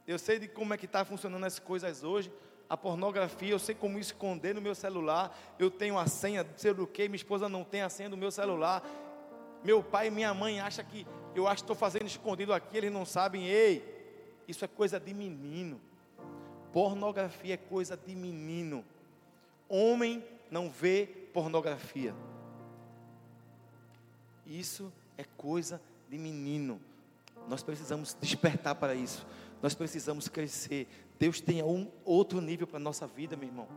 eu 0.08 0.18
sei 0.18 0.40
de 0.40 0.48
como 0.48 0.74
é 0.74 0.78
que 0.78 0.86
está 0.86 1.04
funcionando 1.04 1.44
as 1.44 1.60
coisas 1.60 2.06
hoje, 2.06 2.32
a 2.70 2.76
pornografia, 2.76 3.50
eu 3.50 3.60
sei 3.60 3.74
como 3.74 3.98
esconder 3.98 4.54
no 4.54 4.62
meu 4.62 4.76
celular, 4.76 5.38
eu 5.58 5.72
tenho 5.72 5.98
a 5.98 6.06
senha, 6.08 6.46
sei 6.56 6.74
do 6.74 6.86
que, 6.86 7.08
minha 7.08 7.16
esposa 7.16 7.48
não 7.48 7.64
tem 7.64 7.82
a 7.82 7.90
senha 7.90 8.10
do 8.10 8.18
meu 8.18 8.32
celular, 8.32 8.84
meu 9.64 9.82
pai 9.82 10.08
e 10.08 10.12
minha 10.12 10.34
mãe 10.34 10.60
acham 10.60 10.84
que 10.84 11.08
eu 11.34 11.48
acho 11.48 11.58
que 11.58 11.64
estou 11.64 11.76
fazendo 11.76 12.06
escondido 12.06 12.54
aqui, 12.54 12.78
eles 12.78 12.92
não 12.92 13.06
sabem, 13.06 13.48
ei, 13.48 13.84
isso 14.48 14.66
é 14.66 14.68
coisa 14.68 15.00
de 15.00 15.14
menino, 15.14 15.80
pornografia 16.74 17.54
é 17.54 17.58
coisa 17.58 17.96
de 17.96 18.16
menino, 18.16 18.84
homem 19.70 20.24
não 20.52 20.70
vê 20.70 21.08
pornografia. 21.34 22.14
Isso 24.46 24.92
é 25.18 25.26
coisa 25.36 25.82
de 26.10 26.18
menino. 26.18 26.80
Nós 27.48 27.62
precisamos 27.62 28.16
despertar 28.20 28.76
para 28.76 28.96
isso. 28.96 29.26
Nós 29.62 29.76
precisamos 29.76 30.28
crescer. 30.28 30.88
Deus 31.20 31.42
tem 31.42 31.64
um 31.64 31.92
outro 32.06 32.40
nível 32.42 32.68
para 32.68 32.78
a 32.78 32.80
nossa 32.80 33.08
vida, 33.08 33.36
meu 33.36 33.50
irmão. 33.50 33.68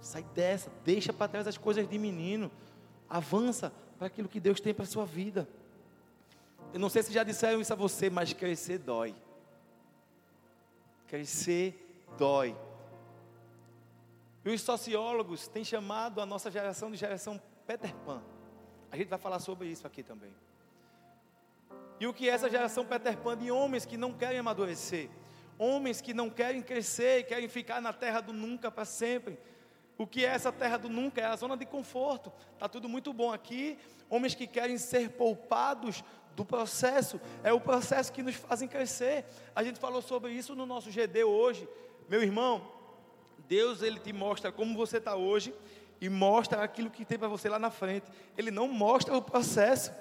Sai 0.00 0.22
dessa, 0.34 0.70
deixa 0.84 1.12
para 1.12 1.28
trás 1.28 1.46
as 1.46 1.58
coisas 1.58 1.88
de 1.88 1.98
menino. 1.98 2.50
Avança 3.08 3.72
para 3.98 4.06
aquilo 4.06 4.28
que 4.28 4.40
Deus 4.40 4.60
tem 4.60 4.72
para 4.72 4.84
a 4.84 4.86
sua 4.86 5.04
vida. 5.04 5.48
Eu 6.72 6.80
não 6.80 6.88
sei 6.88 7.02
se 7.02 7.12
já 7.12 7.22
disseram 7.22 7.60
isso 7.60 7.72
a 7.72 7.76
você, 7.76 8.08
mas 8.08 8.32
crescer 8.32 8.78
dói. 8.78 9.14
Crescer 11.06 12.04
dói. 12.16 12.56
E 14.44 14.50
os 14.50 14.60
sociólogos 14.60 15.46
têm 15.46 15.64
chamado 15.64 16.20
a 16.20 16.26
nossa 16.26 16.50
geração 16.50 16.90
de 16.90 16.96
geração 16.96 17.40
Peter 17.66 17.94
Pan. 18.06 18.22
A 18.90 18.96
gente 18.96 19.08
vai 19.08 19.18
falar 19.18 19.38
sobre 19.38 19.68
isso 19.68 19.86
aqui 19.86 20.02
também. 20.02 20.34
E 22.00 22.06
o 22.06 22.12
que 22.12 22.28
é 22.28 22.32
essa 22.32 22.50
geração 22.50 22.84
Peter 22.84 23.16
Pan 23.18 23.36
de 23.36 23.50
homens 23.50 23.86
que 23.86 23.96
não 23.96 24.12
querem 24.12 24.38
amadurecer, 24.38 25.08
homens 25.58 26.00
que 26.00 26.14
não 26.14 26.30
querem 26.30 26.62
crescer 26.62 27.20
e 27.20 27.24
querem 27.24 27.48
ficar 27.48 27.80
na 27.80 27.92
terra 27.92 28.20
do 28.20 28.32
nunca 28.32 28.70
para 28.70 28.84
sempre. 28.84 29.38
O 29.98 30.06
que 30.06 30.24
é 30.24 30.28
essa 30.28 30.50
terra 30.50 30.76
do 30.76 30.88
nunca? 30.88 31.20
É 31.20 31.24
a 31.24 31.36
zona 31.36 31.56
de 31.56 31.66
conforto. 31.66 32.32
Está 32.54 32.68
tudo 32.68 32.88
muito 32.88 33.12
bom 33.12 33.32
aqui. 33.32 33.78
Homens 34.08 34.34
que 34.34 34.46
querem 34.46 34.78
ser 34.78 35.10
poupados 35.10 36.02
do 36.34 36.44
processo. 36.44 37.20
É 37.44 37.52
o 37.52 37.60
processo 37.60 38.12
que 38.12 38.22
nos 38.22 38.34
fazem 38.34 38.68
crescer. 38.68 39.24
A 39.54 39.62
gente 39.62 39.78
falou 39.78 40.02
sobre 40.02 40.32
isso 40.32 40.54
no 40.54 40.66
nosso 40.66 40.90
GD 40.90 41.24
hoje. 41.24 41.68
Meu 42.08 42.22
irmão, 42.22 42.66
Deus 43.46 43.82
ele 43.82 44.00
te 44.00 44.12
mostra 44.12 44.50
como 44.50 44.76
você 44.76 44.96
está 44.96 45.14
hoje 45.14 45.54
e 46.00 46.08
mostra 46.08 46.62
aquilo 46.62 46.90
que 46.90 47.04
tem 47.04 47.18
para 47.18 47.28
você 47.28 47.48
lá 47.48 47.58
na 47.58 47.70
frente. 47.70 48.06
Ele 48.36 48.50
não 48.50 48.66
mostra 48.66 49.16
o 49.16 49.22
processo. 49.22 49.92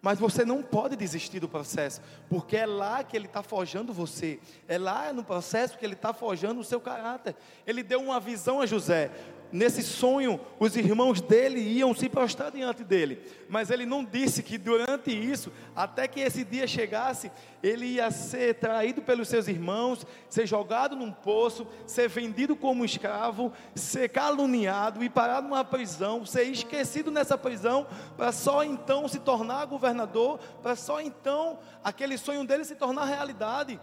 Mas 0.00 0.18
você 0.18 0.44
não 0.44 0.62
pode 0.62 0.94
desistir 0.94 1.40
do 1.40 1.48
processo, 1.48 2.00
porque 2.28 2.56
é 2.56 2.66
lá 2.66 3.02
que 3.02 3.16
ele 3.16 3.26
está 3.26 3.42
forjando 3.42 3.92
você, 3.92 4.38
é 4.68 4.78
lá 4.78 5.12
no 5.12 5.24
processo 5.24 5.76
que 5.76 5.84
ele 5.84 5.94
está 5.94 6.12
forjando 6.12 6.60
o 6.60 6.64
seu 6.64 6.80
caráter. 6.80 7.34
Ele 7.66 7.82
deu 7.82 8.00
uma 8.00 8.20
visão 8.20 8.60
a 8.60 8.66
José: 8.66 9.10
Nesse 9.50 9.82
sonho, 9.82 10.38
os 10.60 10.76
irmãos 10.76 11.22
dele 11.22 11.58
iam 11.60 11.94
se 11.94 12.06
prostrar 12.06 12.50
diante 12.50 12.84
dele, 12.84 13.22
mas 13.48 13.70
ele 13.70 13.86
não 13.86 14.04
disse 14.04 14.42
que 14.42 14.58
durante 14.58 15.10
isso, 15.10 15.50
até 15.74 16.06
que 16.06 16.20
esse 16.20 16.44
dia 16.44 16.66
chegasse, 16.66 17.32
ele 17.62 17.86
ia 17.86 18.10
ser 18.10 18.56
traído 18.56 19.00
pelos 19.00 19.26
seus 19.26 19.48
irmãos, 19.48 20.06
ser 20.28 20.46
jogado 20.46 20.94
num 20.94 21.10
poço, 21.10 21.66
ser 21.86 22.10
vendido 22.10 22.54
como 22.54 22.84
escravo, 22.84 23.50
ser 23.74 24.10
caluniado 24.10 25.02
e 25.02 25.08
parar 25.08 25.40
numa 25.40 25.64
prisão, 25.64 26.26
ser 26.26 26.42
esquecido 26.42 27.10
nessa 27.10 27.38
prisão, 27.38 27.86
para 28.18 28.32
só 28.32 28.62
então 28.62 29.08
se 29.08 29.18
tornar 29.18 29.64
governador, 29.64 30.38
para 30.62 30.76
só 30.76 31.00
então 31.00 31.58
aquele 31.82 32.18
sonho 32.18 32.44
dele 32.44 32.64
se 32.64 32.74
tornar 32.74 33.06
realidade. 33.06 33.80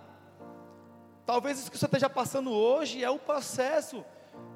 Talvez 1.25 1.57
isso 1.57 1.71
que 1.71 1.77
você 1.77 1.85
esteja 1.85 2.07
passando 2.07 2.51
hoje 2.51 3.03
é 3.03 3.09
o 3.09 3.17
processo. 3.17 4.05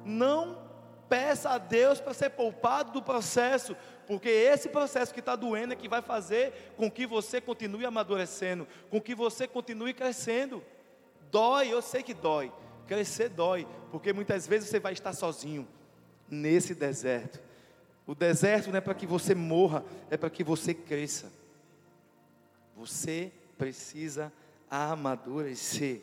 Não 0.04 0.69
peça 1.10 1.50
a 1.50 1.58
Deus 1.58 2.00
para 2.00 2.14
ser 2.14 2.30
poupado 2.30 2.92
do 2.92 3.02
processo, 3.02 3.76
porque 4.06 4.28
esse 4.28 4.68
processo 4.68 5.12
que 5.12 5.18
está 5.18 5.34
doendo 5.34 5.72
é 5.72 5.76
que 5.76 5.88
vai 5.88 6.00
fazer 6.00 6.72
com 6.76 6.88
que 6.88 7.04
você 7.04 7.40
continue 7.40 7.84
amadurecendo, 7.84 8.66
com 8.88 9.00
que 9.00 9.12
você 9.12 9.48
continue 9.48 9.92
crescendo. 9.92 10.62
Dói, 11.30 11.68
eu 11.68 11.82
sei 11.82 12.04
que 12.04 12.14
dói, 12.14 12.52
crescer 12.86 13.28
dói, 13.28 13.66
porque 13.90 14.12
muitas 14.12 14.46
vezes 14.46 14.68
você 14.68 14.78
vai 14.78 14.92
estar 14.92 15.12
sozinho 15.12 15.66
nesse 16.30 16.76
deserto. 16.76 17.40
O 18.06 18.14
deserto 18.14 18.70
não 18.70 18.78
é 18.78 18.80
para 18.80 18.94
que 18.94 19.06
você 19.06 19.34
morra, 19.34 19.84
é 20.10 20.16
para 20.16 20.30
que 20.30 20.44
você 20.44 20.72
cresça. 20.72 21.30
Você 22.76 23.32
precisa 23.58 24.32
amadurecer. 24.70 26.02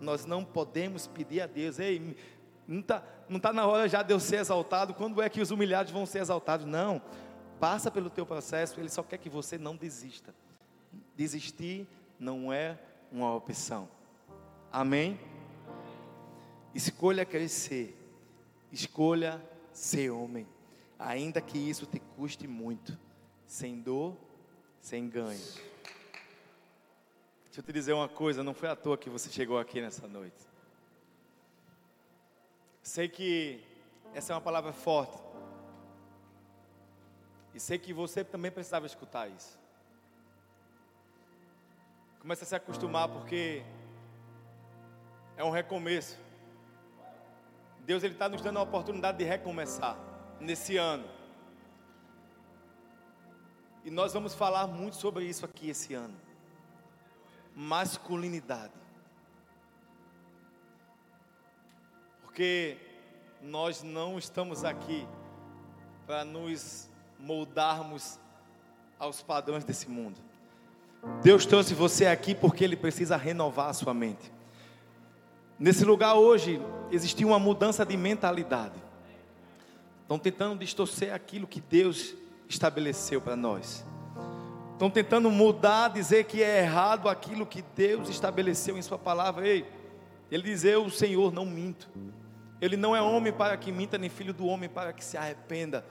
Nós 0.00 0.26
não 0.26 0.44
podemos 0.44 1.06
pedir 1.06 1.40
a 1.40 1.46
Deus, 1.46 1.78
ei, 1.78 2.16
não 2.66 2.80
está 2.80 3.02
não 3.28 3.40
tá 3.40 3.52
na 3.52 3.66
hora 3.66 3.88
já 3.88 4.02
de 4.02 4.12
eu 4.12 4.20
ser 4.20 4.36
exaltado. 4.36 4.94
Quando 4.94 5.20
é 5.20 5.28
que 5.28 5.40
os 5.40 5.50
humilhados 5.50 5.92
vão 5.92 6.06
ser 6.06 6.20
exaltados? 6.20 6.66
Não. 6.66 7.02
Passa 7.58 7.90
pelo 7.90 8.08
teu 8.08 8.24
processo. 8.24 8.78
Ele 8.78 8.88
só 8.88 9.02
quer 9.02 9.18
que 9.18 9.28
você 9.28 9.58
não 9.58 9.76
desista. 9.76 10.34
Desistir 11.16 11.86
não 12.18 12.52
é 12.52 12.78
uma 13.10 13.34
opção. 13.34 13.88
Amém? 14.72 15.18
Escolha 16.74 17.24
crescer. 17.24 17.96
Escolha 18.70 19.42
ser 19.72 20.10
homem. 20.10 20.46
Ainda 20.98 21.40
que 21.40 21.58
isso 21.58 21.86
te 21.86 21.98
custe 21.98 22.46
muito. 22.46 22.96
Sem 23.46 23.80
dor, 23.80 24.16
sem 24.80 25.08
ganho. 25.08 25.38
Deixa 27.44 27.60
eu 27.60 27.62
te 27.62 27.72
dizer 27.72 27.92
uma 27.92 28.08
coisa, 28.08 28.42
não 28.42 28.52
foi 28.52 28.68
à 28.68 28.76
toa 28.76 28.98
que 28.98 29.08
você 29.08 29.30
chegou 29.30 29.58
aqui 29.58 29.80
nessa 29.80 30.06
noite. 30.06 30.45
Sei 32.86 33.08
que 33.08 33.60
essa 34.14 34.32
é 34.32 34.36
uma 34.36 34.40
palavra 34.40 34.72
forte. 34.72 35.18
E 37.52 37.58
sei 37.58 37.80
que 37.80 37.92
você 37.92 38.22
também 38.22 38.48
precisava 38.48 38.86
escutar 38.86 39.28
isso. 39.28 39.58
Comece 42.20 42.44
a 42.44 42.46
se 42.46 42.54
acostumar 42.54 43.08
porque 43.08 43.64
é 45.36 45.42
um 45.42 45.50
recomeço. 45.50 46.16
Deus 47.80 48.04
ele 48.04 48.14
está 48.14 48.28
nos 48.28 48.40
dando 48.40 48.60
a 48.60 48.62
oportunidade 48.62 49.18
de 49.18 49.24
recomeçar 49.24 49.98
nesse 50.38 50.76
ano. 50.76 51.10
E 53.84 53.90
nós 53.90 54.12
vamos 54.12 54.32
falar 54.32 54.68
muito 54.68 54.94
sobre 54.94 55.24
isso 55.24 55.44
aqui 55.44 55.70
esse 55.70 55.92
ano. 55.92 56.14
Masculinidade. 57.52 58.85
Porque 62.36 62.76
nós 63.40 63.82
não 63.82 64.18
estamos 64.18 64.62
aqui 64.62 65.08
para 66.06 66.22
nos 66.22 66.86
moldarmos 67.18 68.20
aos 68.98 69.22
padrões 69.22 69.64
desse 69.64 69.88
mundo. 69.88 70.20
Deus 71.22 71.46
trouxe 71.46 71.72
você 71.72 72.04
aqui 72.04 72.34
porque 72.34 72.62
Ele 72.62 72.76
precisa 72.76 73.16
renovar 73.16 73.70
a 73.70 73.72
sua 73.72 73.94
mente. 73.94 74.30
Nesse 75.58 75.82
lugar 75.82 76.16
hoje 76.16 76.60
existiu 76.90 77.28
uma 77.28 77.38
mudança 77.38 77.86
de 77.86 77.96
mentalidade. 77.96 78.78
Estão 80.02 80.18
tentando 80.18 80.58
distorcer 80.58 81.14
aquilo 81.14 81.46
que 81.46 81.62
Deus 81.62 82.14
estabeleceu 82.50 83.18
para 83.18 83.34
nós. 83.34 83.82
Estão 84.74 84.90
tentando 84.90 85.30
mudar, 85.30 85.88
dizer 85.88 86.24
que 86.24 86.42
é 86.42 86.58
errado 86.58 87.08
aquilo 87.08 87.46
que 87.46 87.64
Deus 87.74 88.10
estabeleceu 88.10 88.76
em 88.76 88.82
Sua 88.82 88.98
palavra. 88.98 89.48
Ei, 89.48 89.64
Ele 90.30 90.42
diz: 90.42 90.64
Eu, 90.64 90.84
o 90.84 90.90
Senhor, 90.90 91.32
não 91.32 91.46
minto. 91.46 91.88
Ele 92.60 92.76
não 92.76 92.96
é 92.96 93.02
homem 93.02 93.32
para 93.32 93.56
que 93.56 93.70
minta, 93.70 93.98
nem 93.98 94.08
filho 94.08 94.32
do 94.32 94.46
homem 94.46 94.68
para 94.68 94.92
que 94.92 95.04
se 95.04 95.16
arrependa. 95.16 95.84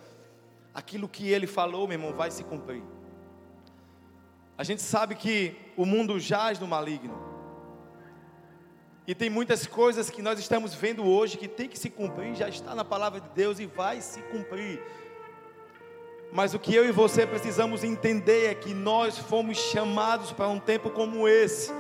Aquilo 0.74 1.08
que 1.08 1.30
ele 1.30 1.48
falou, 1.48 1.88
meu 1.88 1.96
irmão, 1.96 2.14
vai 2.14 2.32
se 2.32 2.44
cumprir. 2.44 2.84
A 4.58 4.64
gente 4.64 4.82
sabe 4.82 5.16
que 5.16 5.56
o 5.76 5.86
mundo 5.86 6.20
jaz 6.20 6.60
no 6.60 6.68
maligno. 6.68 7.36
E 9.08 9.14
tem 9.14 9.30
muitas 9.30 9.68
coisas 9.68 10.10
que 10.10 10.22
nós 10.22 10.40
estamos 10.40 10.74
vendo 10.74 11.06
hoje 11.06 11.38
que 11.38 11.48
tem 11.48 11.70
que 11.70 11.78
se 11.78 11.90
cumprir, 11.90 12.36
já 12.36 12.50
está 12.50 12.74
na 12.74 12.84
palavra 12.84 13.22
de 13.22 13.30
Deus 13.30 13.60
e 13.60 13.66
vai 13.66 14.02
se 14.02 14.20
cumprir. 14.24 14.82
Mas 16.32 16.54
o 16.54 16.60
que 16.60 16.74
eu 16.74 16.88
e 16.88 16.92
você 16.92 17.26
precisamos 17.26 17.84
entender 17.84 18.48
é 18.48 18.56
que 18.56 18.74
nós 18.74 19.18
fomos 19.18 19.58
chamados 19.58 20.32
para 20.32 20.48
um 20.48 20.60
tempo 20.60 20.90
como 20.90 21.28
esse. 21.28 21.72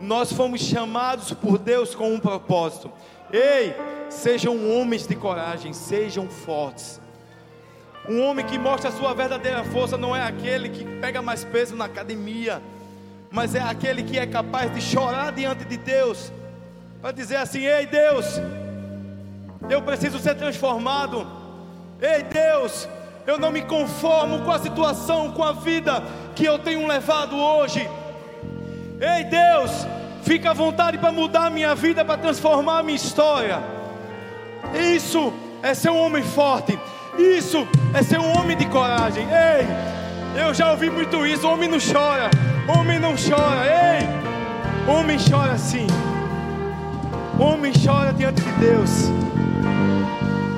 Nós 0.00 0.32
fomos 0.32 0.60
chamados 0.60 1.32
por 1.32 1.58
Deus 1.58 1.94
com 1.94 2.12
um 2.12 2.20
propósito. 2.20 2.92
Ei, 3.32 3.74
sejam 4.10 4.70
homens 4.70 5.06
de 5.06 5.16
coragem, 5.16 5.72
sejam 5.72 6.28
fortes. 6.28 7.00
Um 8.08 8.20
homem 8.22 8.44
que 8.44 8.58
mostra 8.58 8.90
a 8.90 8.92
sua 8.92 9.14
verdadeira 9.14 9.64
força 9.64 9.96
não 9.96 10.14
é 10.14 10.22
aquele 10.22 10.68
que 10.68 10.84
pega 11.00 11.22
mais 11.22 11.44
peso 11.44 11.74
na 11.74 11.86
academia, 11.86 12.60
mas 13.30 13.54
é 13.54 13.60
aquele 13.60 14.02
que 14.02 14.18
é 14.18 14.26
capaz 14.26 14.72
de 14.74 14.80
chorar 14.80 15.32
diante 15.32 15.64
de 15.64 15.76
Deus, 15.78 16.30
para 17.00 17.12
dizer 17.12 17.36
assim: 17.36 17.60
Ei 17.60 17.86
Deus, 17.86 18.40
eu 19.70 19.80
preciso 19.80 20.18
ser 20.18 20.34
transformado. 20.34 21.26
Ei 22.00 22.24
Deus, 22.24 22.88
eu 23.26 23.38
não 23.38 23.50
me 23.50 23.62
conformo 23.62 24.42
com 24.44 24.50
a 24.50 24.58
situação, 24.58 25.32
com 25.32 25.42
a 25.42 25.52
vida 25.52 26.02
que 26.34 26.44
eu 26.44 26.58
tenho 26.58 26.86
levado 26.86 27.36
hoje. 27.36 27.88
Ei 29.00 29.24
Deus, 29.24 29.86
fica 30.22 30.50
à 30.50 30.54
vontade 30.54 30.98
para 30.98 31.12
mudar 31.12 31.46
a 31.46 31.50
minha 31.50 31.74
vida, 31.74 32.04
para 32.04 32.16
transformar 32.16 32.78
a 32.78 32.82
minha 32.82 32.96
história. 32.96 33.62
Isso 34.74 35.32
é 35.62 35.74
ser 35.74 35.90
um 35.90 35.98
homem 35.98 36.22
forte. 36.22 36.78
Isso 37.18 37.66
é 37.92 38.02
ser 38.02 38.18
um 38.18 38.38
homem 38.38 38.56
de 38.56 38.66
coragem. 38.66 39.24
Ei, 39.24 40.42
eu 40.42 40.54
já 40.54 40.70
ouvi 40.70 40.88
muito 40.88 41.26
isso. 41.26 41.46
Homem 41.46 41.68
não 41.68 41.78
chora. 41.78 42.30
Homem 42.66 42.98
não 42.98 43.14
chora. 43.14 43.66
Ei, 43.66 44.92
homem 44.92 45.18
chora 45.18 45.58
sim. 45.58 45.86
Homem 47.38 47.72
chora 47.72 48.12
diante 48.12 48.40
de 48.40 48.52
Deus. 48.52 49.10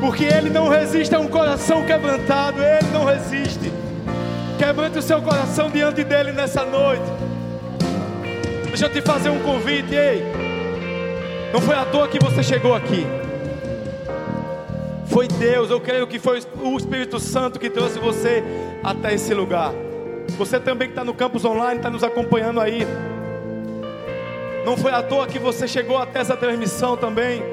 Porque 0.01 0.25
ele 0.25 0.51
não 0.51 0.69
resiste 0.69 1.15
a 1.15 1.19
um 1.19 1.27
coração 1.27 1.85
quebrantado. 1.85 2.63
Ele 2.63 2.91
não 2.93 3.05
resiste. 3.05 3.73
Quebrante 4.59 4.99
o 4.99 5.03
seu 5.03 5.21
coração 5.21 5.71
diante 5.71 6.05
dele 6.05 6.31
nessa 6.31 6.65
noite. 6.65 7.34
Deixa 8.75 8.87
eu 8.87 8.91
te 8.91 9.03
fazer 9.03 9.31
um 9.31 9.39
convite. 9.39 9.95
Ei, 9.95 10.21
não 11.53 11.61
foi 11.61 11.77
à 11.77 11.85
toa 11.85 12.09
que 12.09 12.19
você 12.19 12.43
chegou 12.43 12.75
aqui. 12.75 13.07
Foi 15.07 15.29
Deus, 15.29 15.71
eu 15.71 15.81
creio 15.81 16.09
que 16.09 16.19
foi 16.19 16.43
o 16.61 16.77
Espírito 16.77 17.21
Santo 17.21 17.61
que 17.61 17.71
trouxe 17.71 18.01
você 18.01 18.43
até 18.83 19.15
esse 19.15 19.33
lugar. 19.33 19.71
Você 20.37 20.59
também 20.59 20.89
que 20.89 20.93
está 20.93 21.05
no 21.05 21.15
campus 21.15 21.45
online, 21.45 21.77
está 21.77 21.89
nos 21.89 22.03
acompanhando 22.03 22.59
aí. 22.61 22.85
Não 24.67 24.77
foi 24.77 24.91
à 24.91 25.05
toa 25.05 25.29
que 25.29 25.39
você 25.39 25.69
chegou 25.69 25.97
até 25.97 26.19
essa 26.19 26.37
transmissão 26.37 26.97
também. 26.97 27.45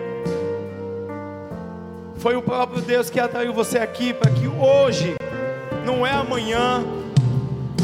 Foi 2.17 2.35
o 2.35 2.41
próprio 2.41 2.81
Deus 2.81 3.11
que 3.11 3.19
atraiu 3.19 3.53
você 3.53 3.77
aqui 3.77 4.11
para 4.11 4.31
que 4.31 4.47
hoje, 4.47 5.13
não 5.85 6.03
é 6.03 6.13
amanhã, 6.13 6.83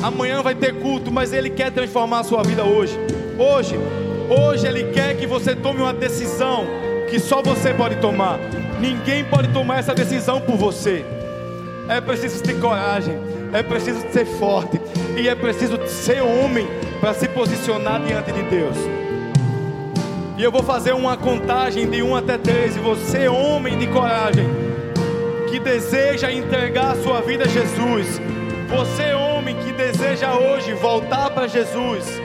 amanhã 0.01 0.41
vai 0.41 0.55
ter 0.55 0.73
culto, 0.81 1.11
mas 1.11 1.33
Ele 1.33 1.51
quer 1.51 1.71
transformar 1.71 2.21
a 2.21 2.23
sua 2.23 2.41
vida 2.41 2.63
hoje. 2.63 2.97
Hoje, 3.37 3.75
hoje 4.29 4.65
Ele 4.65 4.85
quer 4.91 5.15
que 5.15 5.27
você 5.27 5.55
tome 5.55 5.79
uma 5.79 5.93
decisão 5.93 6.65
que 7.07 7.19
só 7.19 7.41
você 7.41 7.71
pode 7.71 7.97
tomar. 7.97 8.39
Ninguém 8.79 9.23
pode 9.23 9.49
tomar 9.49 9.77
essa 9.77 9.93
decisão 9.93 10.41
por 10.41 10.55
você. 10.57 11.05
É 11.87 12.01
preciso 12.01 12.41
ter 12.43 12.59
coragem, 12.59 13.15
é 13.53 13.61
preciso 13.61 14.01
ser 14.11 14.25
forte 14.25 14.81
e 15.15 15.29
é 15.29 15.35
preciso 15.35 15.79
ser 15.87 16.21
homem 16.21 16.67
para 16.99 17.13
se 17.13 17.27
posicionar 17.27 18.01
diante 18.01 18.31
de 18.31 18.41
Deus. 18.43 18.75
E 20.35 20.43
eu 20.43 20.51
vou 20.51 20.63
fazer 20.63 20.93
uma 20.93 21.15
contagem 21.15 21.87
de 21.87 22.01
1 22.01 22.15
até 22.15 22.37
3 22.37 22.75
e 22.75 22.79
você, 22.79 23.27
homem 23.27 23.77
de 23.77 23.87
coragem, 23.87 24.45
que 25.49 25.59
deseja 25.59 26.31
entregar 26.31 26.91
a 26.91 26.95
sua 26.95 27.21
vida 27.21 27.45
a 27.45 27.47
Jesus, 27.47 28.19
você, 28.67 29.13
homem 29.13 29.55
que 29.55 29.71
deseja 29.71 30.35
hoje 30.35 30.73
voltar 30.73 31.29
para 31.29 31.47
Jesus, 31.47 32.21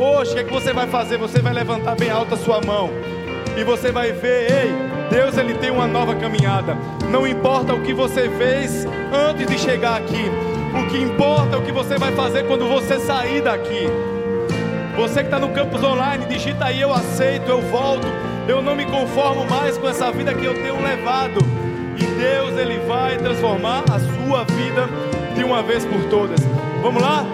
hoje 0.00 0.30
o 0.30 0.34
que, 0.34 0.40
é 0.40 0.44
que 0.44 0.52
você 0.52 0.72
vai 0.72 0.86
fazer? 0.86 1.18
Você 1.18 1.40
vai 1.40 1.52
levantar 1.52 1.94
bem 1.94 2.10
alta 2.10 2.34
a 2.34 2.38
sua 2.38 2.60
mão 2.60 2.90
e 3.56 3.64
você 3.64 3.92
vai 3.92 4.12
ver, 4.12 4.50
ei, 4.50 4.72
Deus 5.10 5.36
ele 5.36 5.54
tem 5.54 5.70
uma 5.70 5.86
nova 5.86 6.14
caminhada. 6.14 6.76
Não 7.10 7.26
importa 7.26 7.74
o 7.74 7.82
que 7.82 7.92
você 7.92 8.28
fez 8.30 8.86
antes 9.12 9.46
de 9.46 9.58
chegar 9.58 9.96
aqui, 9.96 10.30
o 10.72 10.88
que 10.88 10.98
importa 10.98 11.56
é 11.56 11.58
o 11.58 11.62
que 11.62 11.72
você 11.72 11.98
vai 11.98 12.12
fazer 12.12 12.46
quando 12.46 12.68
você 12.68 12.98
sair 13.00 13.42
daqui. 13.42 13.88
Você 14.96 15.20
que 15.20 15.26
está 15.26 15.38
no 15.38 15.50
campus 15.50 15.82
online, 15.82 16.26
digita 16.26 16.66
aí 16.66 16.80
eu 16.80 16.92
aceito, 16.92 17.48
eu 17.48 17.60
volto, 17.60 18.06
eu 18.48 18.60
não 18.62 18.74
me 18.74 18.84
conformo 18.84 19.46
mais 19.48 19.76
com 19.76 19.88
essa 19.88 20.10
vida 20.10 20.34
que 20.34 20.44
eu 20.44 20.54
tenho 20.54 20.80
levado. 20.82 21.40
E 21.96 22.04
Deus 22.04 22.58
ele 22.58 22.78
vai 22.86 23.16
transformar 23.18 23.84
a 23.90 23.98
sua 23.98 24.44
vida 24.44 24.88
de 25.34 25.44
uma 25.44 25.62
vez 25.62 25.84
por 25.84 26.02
todas. 26.04 26.40
Vamos 26.82 27.02
lá? 27.02 27.24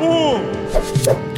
Um. 0.00 1.35